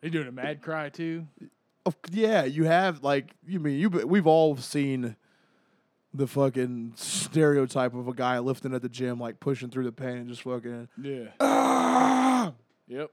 [0.00, 1.26] They doing a mad cry too.
[1.84, 3.88] Of- yeah, you have like you mean you.
[3.88, 5.16] We've all seen
[6.14, 10.16] the fucking stereotype of a guy lifting at the gym, like pushing through the pain
[10.18, 11.26] and just fucking Yeah.
[11.40, 12.17] ah,
[12.88, 13.10] Yep.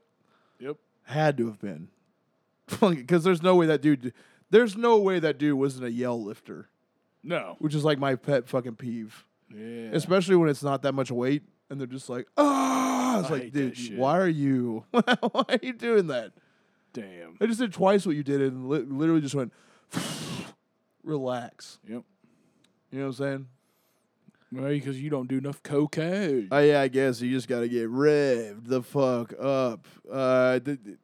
[0.58, 0.76] Yep.
[1.04, 1.88] had to have been
[2.80, 4.12] because there's no way that dude.
[4.50, 6.68] There's no way that dude wasn't a yell lifter,
[7.22, 7.56] No.
[7.58, 9.24] which is like my pet fucking peeve,
[9.54, 9.90] Yeah.
[9.92, 13.20] especially when it's not that much weight and they're just like ah.
[13.20, 14.84] It's I like, dude, why are you?
[14.90, 16.32] why are you doing that?
[16.92, 17.36] Damn.
[17.40, 19.52] I just did twice what you did and li- literally just went
[21.04, 21.78] relax.
[21.88, 22.02] Yep.
[22.90, 23.46] You know what I'm saying?
[24.56, 26.48] Well, because you don't do enough cocaine.
[26.50, 29.86] Oh yeah, I guess you just got to get revved the fuck up.
[30.10, 30.96] Uh, th- th-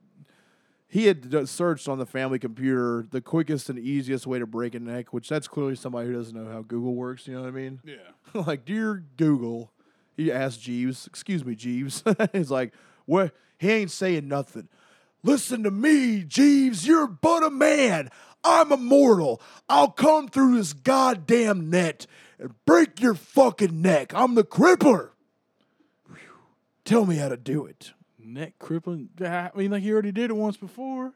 [0.88, 4.80] he had searched on the family computer the quickest and easiest way to break a
[4.80, 7.26] neck, which that's clearly somebody who doesn't know how Google works.
[7.26, 7.80] You know what I mean?
[7.84, 7.94] yeah.
[8.46, 9.72] like, dear Google,
[10.16, 12.74] he asked Jeeves, "Excuse me, Jeeves." He's like,
[13.06, 13.34] "What?
[13.58, 14.68] He ain't saying nothing."
[15.22, 16.86] Listen to me, Jeeves.
[16.86, 18.10] You're but a man.
[18.44, 19.40] I'm immortal.
[19.68, 22.06] I'll come through this goddamn net
[22.38, 24.12] and break your fucking neck.
[24.14, 25.10] I'm the crippler.
[26.08, 26.16] Whew.
[26.84, 27.92] Tell me how to do it.
[28.18, 29.10] Neck crippling.
[29.20, 31.12] I mean, like he already did it once before.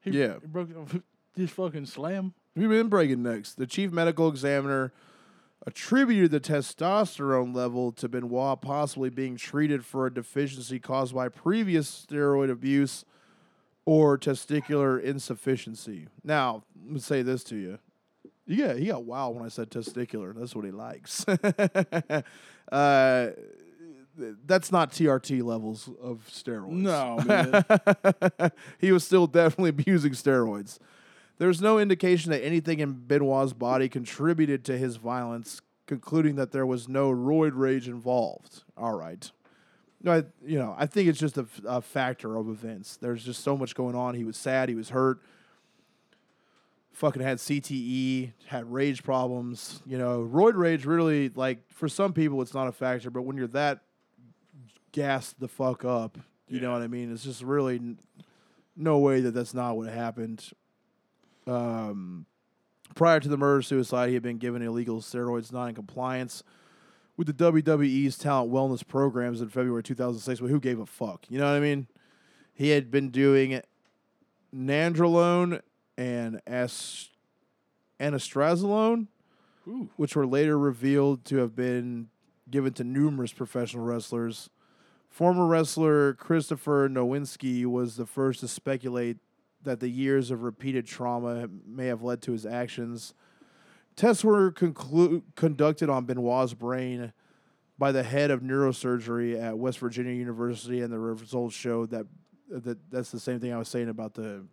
[0.00, 0.34] He, Yeah.
[0.40, 0.70] He broke
[1.36, 2.32] just fucking slam.
[2.56, 3.54] We've been breaking necks.
[3.54, 4.92] The chief medical examiner
[5.66, 12.06] attributed the testosterone level to Benoit possibly being treated for a deficiency caused by previous
[12.06, 13.04] steroid abuse
[13.86, 16.08] or testicular insufficiency.
[16.22, 17.78] Now, let me say this to you.
[18.46, 20.34] Yeah, he got wild when I said testicular.
[20.34, 21.26] That's what he likes.
[22.72, 23.30] uh,
[24.46, 26.70] that's not TRT levels of steroids.
[26.70, 27.18] No,
[28.40, 28.52] man.
[28.78, 30.78] he was still definitely abusing steroids.
[31.38, 36.66] There's no indication that anything in Benoit's body contributed to his violence, concluding that there
[36.66, 38.62] was no roid rage involved.
[38.76, 39.30] All right.
[40.12, 42.96] I, you know, I think it's just a, a factor of events.
[42.96, 44.14] There's just so much going on.
[44.14, 44.68] He was sad.
[44.68, 45.20] He was hurt.
[46.92, 49.82] Fucking had CTE, had rage problems.
[49.86, 53.36] You know, roid rage really, like, for some people, it's not a factor, but when
[53.36, 53.80] you're that
[54.92, 56.18] gassed the fuck up,
[56.48, 57.12] you know what I mean?
[57.12, 57.98] It's just really n-
[58.76, 60.50] no way that that's not what happened.
[61.46, 62.26] Um,
[62.94, 66.44] prior to the murder suicide, he had been given illegal steroids, not in compliance
[67.16, 70.40] with the WWE's talent wellness programs in February 2006.
[70.40, 71.26] But who gave a fuck?
[71.28, 71.86] You know what I mean?
[72.52, 73.60] He had been doing
[74.54, 75.60] nandrolone
[75.96, 77.10] and as-
[78.00, 79.06] anastrozolone,
[79.66, 79.88] Ooh.
[79.96, 82.08] which were later revealed to have been
[82.50, 84.50] given to numerous professional wrestlers.
[85.08, 89.18] Former wrestler Christopher Nowinski was the first to speculate
[89.62, 93.14] that the years of repeated trauma may have led to his actions.
[93.96, 97.12] Tests were conclu- conducted on Benoit's brain
[97.78, 102.06] by the head of neurosurgery at West Virginia University, and the results showed that,
[102.48, 104.44] that that's the same thing I was saying about the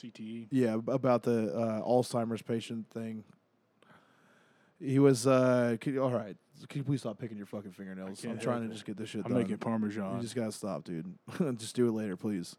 [0.00, 0.48] CTE.
[0.50, 3.24] yeah, about the uh, Alzheimer's patient thing.
[4.80, 6.36] He was uh, can, all right.
[6.68, 8.24] Can you please stop picking your fucking fingernails?
[8.24, 8.72] I'm trying to it.
[8.72, 9.42] just get this shit I'm done.
[9.42, 10.16] making parmesan.
[10.16, 11.14] You just gotta stop, dude.
[11.56, 12.56] just do it later, please.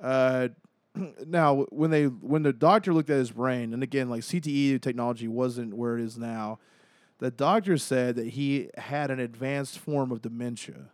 [0.00, 0.48] Uh,
[1.26, 5.28] now, when they when the doctor looked at his brain, and again, like CTE technology
[5.28, 6.58] wasn't where it is now,
[7.18, 10.90] the doctor said that he had an advanced form of dementia,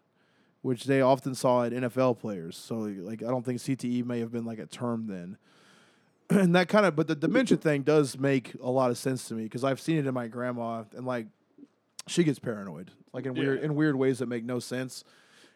[0.62, 2.56] which they often saw at NFL players.
[2.56, 5.36] So, like, I don't think CTE may have been like a term then.
[6.30, 9.34] And that kind of, but the dementia thing does make a lot of sense to
[9.34, 11.26] me because I've seen it in my grandma, and like,
[12.06, 13.64] she gets paranoid, like in weird Yeah.
[13.64, 15.04] in weird ways that make no sense.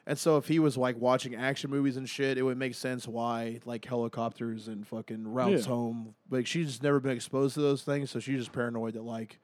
[0.06, 3.06] And so if he was like watching action movies and shit, it would make sense
[3.06, 5.68] why like helicopters and fucking routes Yeah.
[5.72, 6.14] home.
[6.30, 9.38] Like she's just never been exposed to those things, so she's just paranoid that like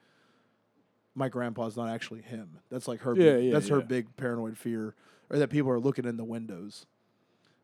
[1.15, 2.59] my grandpa's not actually him.
[2.71, 3.15] That's like her.
[3.17, 4.95] Yeah, big, yeah, that's her big paranoid fear,
[5.31, 6.87] or that people are looking in the windows.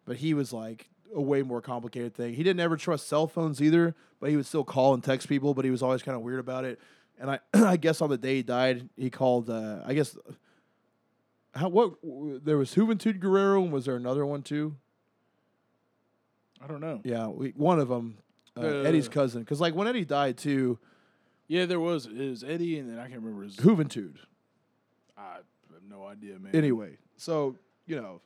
[0.06, 2.34] But he was like, a way more complicated thing.
[2.34, 5.54] He didn't ever trust cell phones either, but he would still call and text people.
[5.54, 6.80] But he was always kind of weird about it.
[7.18, 9.48] And I, I guess on the day he died, he called.
[9.50, 10.16] Uh, I guess
[11.54, 11.94] how what
[12.44, 14.76] there was Juventud Guerrero, and was there another one too?
[16.62, 17.00] I don't know.
[17.04, 18.18] Yeah, we, one of them,
[18.56, 19.12] uh, Eddie's Uh.
[19.12, 19.40] cousin.
[19.42, 20.78] Because like when Eddie died too,
[21.46, 22.06] Yeah, there was.
[22.06, 23.56] It was Eddie, and then I can't remember his.
[23.56, 24.16] Juventud.
[25.16, 26.54] I have no idea, man.
[26.54, 27.56] Anyway, so
[27.86, 28.20] you know,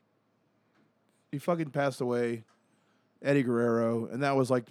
[1.33, 2.45] he fucking passed away,
[3.21, 4.67] Eddie Guerrero, and that was like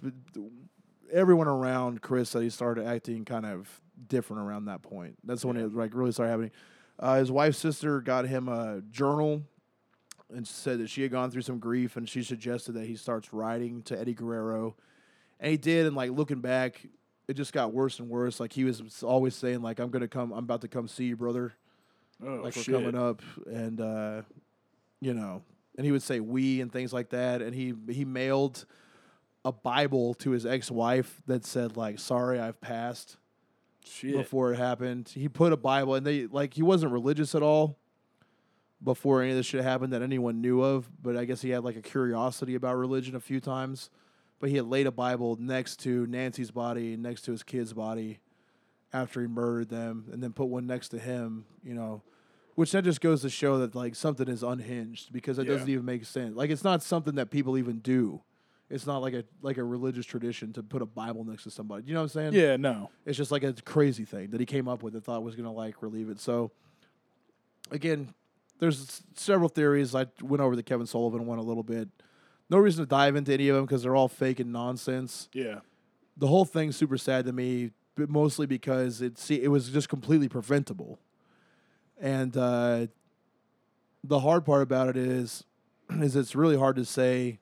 [1.12, 5.16] everyone around Chris said he started acting kind of different around that point.
[5.24, 5.64] That's when Yeah.
[5.64, 6.50] it like really started happening.
[6.98, 9.42] Uh, his wife's sister got him a journal
[10.34, 13.32] and said that she had gone through some grief, and she suggested that he starts
[13.32, 14.76] writing to Eddie Guerrero,
[15.40, 15.86] and he did.
[15.86, 16.80] And like looking back,
[17.28, 18.40] it just got worse and worse.
[18.40, 21.16] Like he was always saying, like I'm gonna come, I'm about to come see you,
[21.16, 21.54] brother
[22.26, 22.66] Oh, like shit.
[22.68, 24.22] we're coming up and uh
[25.00, 25.40] you know
[25.76, 28.66] and he would say we and things like that and he he mailed
[29.44, 33.18] a bible to his ex-wife that said like sorry i've passed
[33.88, 34.14] Shit.
[34.16, 37.78] before it happened he put a bible and they like he wasn't religious at all
[38.82, 41.64] before any of this shit happened that anyone knew of but i guess he had
[41.64, 43.90] like a curiosity about religion a few times
[44.38, 48.20] but he had laid a bible next to nancy's body next to his kid's body
[48.92, 52.02] after he murdered them and then put one next to him you know
[52.54, 55.52] which that just goes to show that like something is unhinged because it Yeah.
[55.54, 58.22] doesn't even make sense like it's not something that people even do
[58.70, 61.84] it's not like a like a religious tradition to put a bible next to somebody
[61.86, 62.90] you know what i'm saying Yeah, no.
[63.06, 65.46] it's just like a crazy thing that he came up with and thought was going
[65.46, 66.20] to like relieve it.
[66.20, 66.50] So
[67.70, 68.14] again,
[68.58, 69.94] there's several theories.
[69.94, 71.88] I went over the Kevin Sullivan one a little bit.
[72.50, 75.28] No reason to dive into any of them because they're all fake and nonsense.
[75.32, 75.60] Yeah.
[76.16, 79.88] The whole thing's super sad to me, but mostly because it see it was just
[79.88, 80.98] completely preventable.
[82.00, 82.86] And uh,
[84.02, 85.44] the hard part about it is,
[85.90, 87.38] is it's really hard to say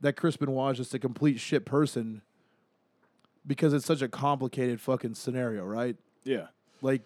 [0.00, 2.22] that Chris Benoit is just a complete shit person
[3.46, 5.96] because it's such a complicated fucking scenario, right?
[6.24, 6.46] Yeah.
[6.82, 7.02] Like,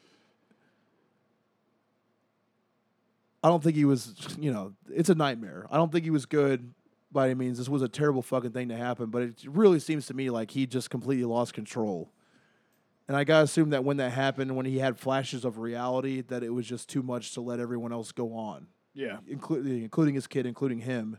[3.43, 5.67] I don't think he was, you know, it's a nightmare.
[5.71, 6.73] I don't think he was good
[7.13, 7.59] by any means.
[7.59, 10.51] This was a terrible fucking thing to happen, but it really seems to me like
[10.51, 12.11] he just completely lost control.
[13.07, 16.43] And I gotta assume that when that happened, when he had flashes of reality, that
[16.43, 19.19] it was just too much to let everyone else go on Yeah.
[19.27, 21.19] including including his kid, including him.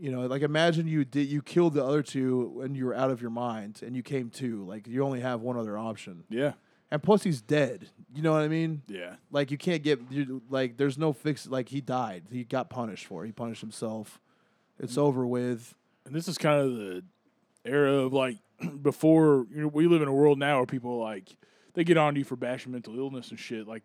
[0.00, 3.10] You know, like imagine you did you killed the other two and you were out
[3.10, 4.64] of your mind and you came to.
[4.64, 6.24] Like you only have one other option.
[6.30, 6.54] Yeah.
[6.90, 7.88] And plus he's dead.
[8.14, 8.82] You know what I mean?
[8.88, 9.16] Yeah.
[9.30, 12.24] Like you can't get you, like there's no fix like he died.
[12.32, 13.24] He got punished for.
[13.24, 13.26] it.
[13.26, 14.20] He punished himself.
[14.78, 15.02] It's mm.
[15.02, 15.74] over with.
[16.06, 17.04] And this is kind of the
[17.64, 18.38] era of like
[18.82, 21.36] before you know, we live in a world now where people like
[21.74, 23.68] they get on you for bashing mental illness and shit.
[23.68, 23.82] Like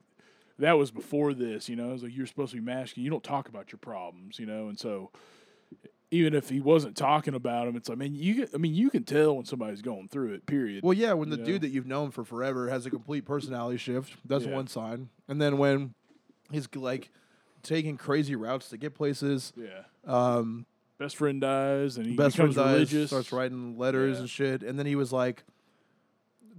[0.60, 1.94] that was before this, you know.
[1.94, 3.04] It's like you're supposed to be masking.
[3.04, 4.70] You don't talk about your problems, you know.
[4.70, 5.12] And so
[6.16, 8.48] even if he wasn't talking about them, it's like, man, you.
[8.54, 10.46] I mean, you can tell when somebody's going through it.
[10.46, 10.84] Period.
[10.84, 11.46] Well, yeah, when the know?
[11.46, 14.54] dude that you've known for forever has a complete personality shift, that's Yeah.
[14.56, 15.10] one sign.
[15.28, 15.94] And then when
[16.52, 17.10] he's like
[17.64, 19.84] taking crazy routes to get places, yeah.
[20.06, 20.66] um,
[20.98, 23.10] Best friend dies, and he best friend dies, religious.
[23.10, 24.22] starts writing letters Yeah.
[24.22, 25.44] and shit, and then he was like,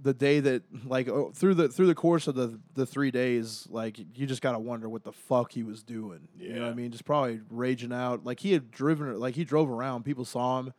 [0.01, 3.67] the day that like oh, through the through the course of the the three days,
[3.69, 6.27] like you just gotta wonder what the fuck he was doing.
[6.37, 6.91] You know what I mean?
[6.91, 8.23] Just probably raging out.
[8.23, 10.03] Like he had driven, like he drove around.
[10.03, 10.73] People saw him.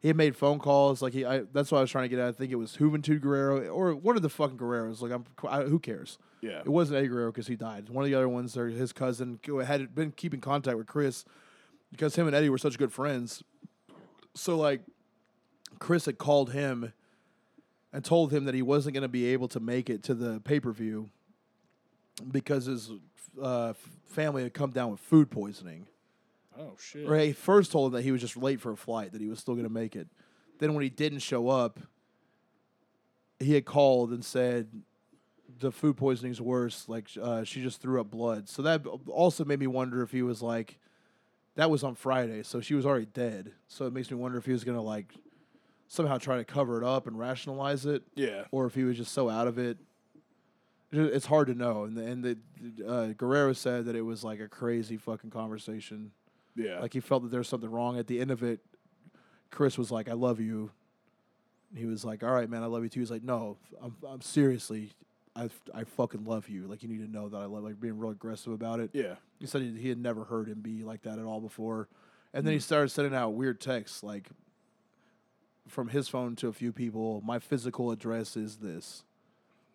[0.00, 1.02] He had made phone calls.
[1.02, 2.28] Like he, I, that's what I was trying to get at.
[2.28, 5.00] I think it was Juventud Guerrero or one of the fucking Guerreros.
[5.00, 6.18] Like I'm, I, who cares?
[6.40, 6.60] Yeah.
[6.60, 7.88] It wasn't Eddie Guerrero because he died.
[7.88, 11.24] One of the other ones, or his cousin, had been keeping contact with Chris
[11.90, 13.42] because him and Eddie were such good friends.
[14.34, 14.82] So like,
[15.80, 16.92] Chris had called him
[17.92, 20.40] and told him that he wasn't going to be able to make it to the
[20.40, 21.10] pay per view
[22.30, 22.90] because his
[23.40, 23.72] uh,
[24.06, 25.86] family had come down with food poisoning.
[26.58, 27.08] Oh shit.
[27.08, 29.28] Or he first told him that he was just late for a flight, that he
[29.28, 30.08] was still going to make it.
[30.58, 31.78] Then when he didn't show up,
[33.38, 34.68] he had called and said
[35.60, 36.88] the food poisoning's worse.
[36.88, 38.48] Like uh, she just threw up blood.
[38.48, 40.78] So that also made me wonder if he was like,
[41.54, 43.52] that was on Friday, so she was already dead.
[43.66, 45.12] So it makes me wonder if he was going to like
[45.88, 48.44] somehow try to cover it up and rationalize it, Yeah.
[48.50, 49.78] or if he was just so out of it.
[50.92, 51.84] It- It's hard to know.
[51.84, 56.12] And the, and the uh, Guerrero said that it was like a crazy fucking conversation.
[56.54, 56.80] Yeah.
[56.80, 57.98] Like he felt that there was something wrong.
[57.98, 58.60] At the end of it,
[59.50, 60.70] Chris was like, "I love you."
[61.74, 64.20] He was like, "All right, man, I love you too." He's like, "No, I'm, I'm
[64.22, 64.90] seriously,
[65.36, 66.66] I, I fucking love you.
[66.66, 68.90] Like you need to know that I love." Like being real aggressive about it.
[68.92, 69.14] yeah.
[69.38, 71.88] He said he, he had never heard him be like that at all before,
[72.34, 74.28] and then he started sending out weird texts like
[75.68, 77.22] from his phone to a few people.
[77.24, 79.04] My physical address is this,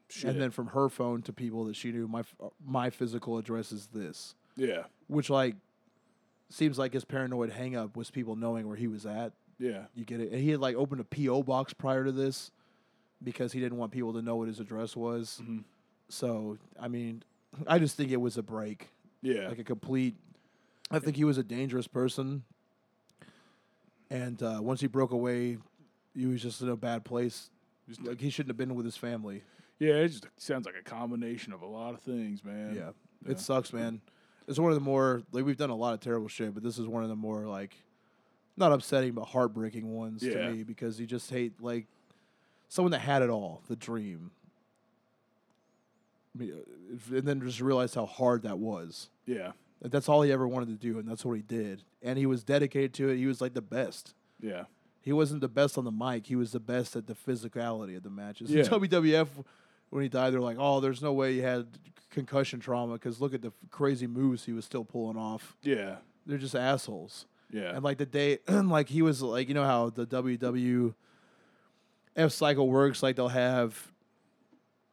[0.09, 0.31] Shit.
[0.31, 2.07] and then from her phone to people that she knew.
[2.07, 2.23] My
[2.65, 4.83] my physical address is this yeah.
[5.07, 5.55] which like
[6.49, 9.31] seems like his paranoid hang up was people knowing where he was at.
[9.59, 9.85] Yeah.
[9.95, 10.31] You get it?
[10.31, 12.51] And he had like opened a PO box prior to this
[13.23, 15.41] because he didn't want people to know what his address was.
[15.43, 15.63] Mhm.
[16.09, 17.23] So I mean,
[17.67, 18.89] I just think it was a break,
[19.21, 19.47] Yeah.
[19.47, 20.15] like a complete.
[20.91, 22.43] I think he was a dangerous person,
[24.09, 25.57] and uh, once he broke away,
[26.15, 27.49] he was just in a bad place.
[27.87, 29.43] Just- Like he shouldn't have been with his family.
[29.79, 29.93] yeah.
[29.95, 32.75] It just sounds like a combination of a lot of things, man.
[32.75, 32.91] Yeah.
[33.25, 33.31] Yeah.
[33.31, 34.01] It sucks, man.
[34.47, 36.77] It's one of the more like we've done a lot of terrible shit, but this
[36.77, 37.75] is one of the more like
[38.57, 40.33] not upsetting but heartbreaking ones Yeah.
[40.47, 41.87] to me because you just hate like
[42.67, 44.31] someone that had it all, the dream.
[46.35, 49.09] I mean, uh, And then just realize how hard that was.
[49.25, 49.51] Yeah.
[49.81, 51.83] That's all he ever wanted to do, and that's what he did.
[52.01, 53.17] And he was dedicated to it.
[53.17, 54.13] He was like the best.
[54.41, 54.63] Yeah.
[55.03, 56.25] He wasn't the best on the mic.
[56.27, 58.49] He was the best at the physicality of the matches.
[58.49, 58.63] In Yeah.
[58.63, 59.27] WWF,
[59.89, 61.67] when he died, they're like, "Oh, there's no way he had
[62.09, 65.97] concussion trauma because look at the f- crazy moves he was still pulling off." Yeah.
[66.25, 67.25] They're just assholes.
[67.51, 67.75] Yeah.
[67.75, 70.93] And like the day, like he was like, you know how the WWF
[72.29, 73.03] cycle works.
[73.03, 73.91] Like they'll have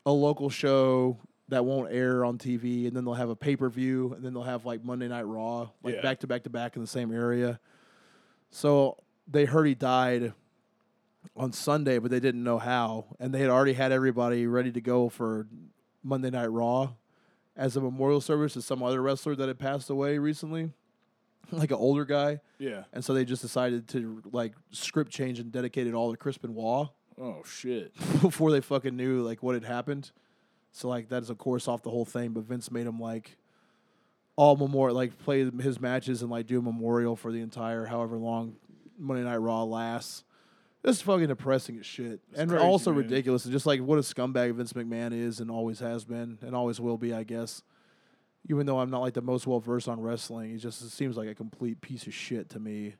[0.04, 1.18] a local show
[1.48, 4.32] that won't air on TV, and then they'll have a pay per view, and then
[4.34, 6.02] they'll have like Monday Night Raw, like Yeah.
[6.02, 7.58] back to back to back in the same area.
[8.50, 8.96] So
[9.30, 10.32] they heard he died
[11.36, 14.80] on Sunday, but they didn't know how, and they had already had everybody ready to
[14.80, 15.46] go for
[16.02, 16.92] Monday Night Raw
[17.56, 20.72] as a memorial service to some other wrestler that had passed away recently,
[21.50, 22.40] like an older guy.
[22.58, 22.84] yeah.
[22.92, 26.38] And so they just decided to like script change and dedicate it all to Chris
[26.38, 26.88] Benoit
[27.20, 27.94] Oh shit.
[28.22, 30.10] before they fucking knew like what had happened.
[30.72, 33.36] So like that is of course off the whole thing, but Vince made him like
[34.36, 38.16] all memorial, like play his matches and like do a memorial for the entire however
[38.16, 38.56] long
[39.00, 40.24] Monday Night Raw lasts.
[40.82, 43.02] This is fucking depressing as shit, and crazy, also man.
[43.02, 43.44] ridiculous.
[43.44, 46.80] And just like what a scumbag Vince McMahon is and always has been and always
[46.80, 47.62] will be, I guess.
[48.48, 51.28] Even though I'm not like the most well versed on wrestling, he just seems like
[51.28, 52.94] a complete piece of shit to me.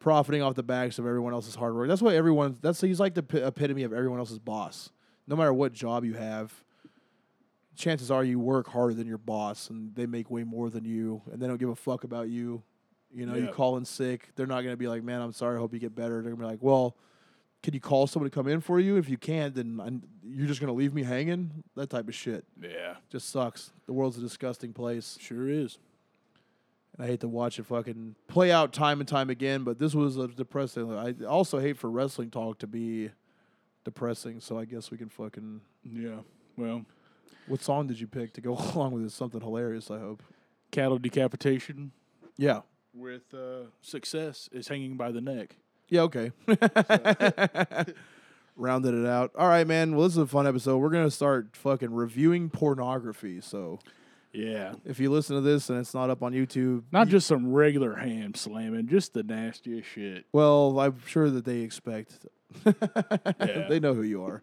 [0.00, 1.86] Profiting off the backs of everyone else's hard work.
[1.86, 2.56] That's what everyone.
[2.60, 4.90] That's he's like the pi- epitome of everyone else's boss.
[5.28, 6.52] No matter what job you have,
[7.76, 11.22] chances are you work harder than your boss, and they make way more than you,
[11.30, 12.62] and they don't give a fuck about you.
[13.12, 13.50] You know, you Yeah.
[13.52, 15.56] call in sick, they're not gonna be like, "Man, I'm sorry.
[15.56, 16.96] I hope you get better." They're gonna be like, "Well,
[17.62, 18.96] can you call someone to come in for you?
[18.96, 22.44] If you can't, then I'm, you're just gonna leave me hanging." That type of shit
[22.60, 22.96] Yeah.
[23.08, 23.72] just sucks.
[23.86, 25.18] The world's a disgusting place.
[25.20, 25.78] Sure is.
[26.96, 29.94] And I hate to watch it fucking play out time and time again, but this
[29.94, 30.92] was a depressing.
[30.92, 33.10] I also hate for wrestling talk to be
[33.84, 35.60] depressing, so I guess we can fucking.
[35.84, 36.20] Yeah.
[36.56, 36.84] Well,
[37.46, 39.14] What song did you pick to go along with this?
[39.14, 40.22] Something hilarious, I hope.
[40.70, 41.90] cattle decapitation
[42.36, 42.60] Yeah.
[42.94, 45.56] With uh, success is hanging by the neck.
[45.88, 46.32] Yeah, okay.
[48.56, 49.32] Rounded it out.
[49.36, 49.96] All right, man.
[49.96, 50.78] Well, this is a fun episode.
[50.78, 53.40] We're going to start fucking reviewing pornography.
[53.40, 53.78] So
[54.32, 54.74] Yeah.
[54.84, 57.94] if you listen to this and it's not up on YouTube, Not just some regular
[57.96, 60.26] ham slamming, just the nastiest shit.
[60.32, 62.26] well, I'm sure that they expect.
[62.66, 63.66] Yeah.
[63.68, 64.42] they know who you are.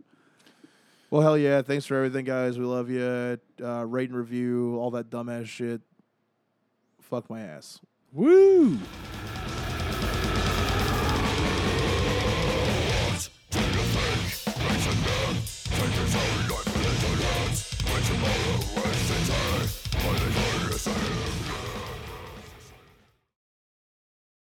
[1.12, 1.62] Well, hell yeah.
[1.62, 2.58] Thanks for everything, guys.
[2.58, 3.38] We love you.
[3.64, 5.82] Uh, rate and review, all that dumbass shit.
[7.02, 7.80] Fuck my ass.
[8.14, 8.80] Woo!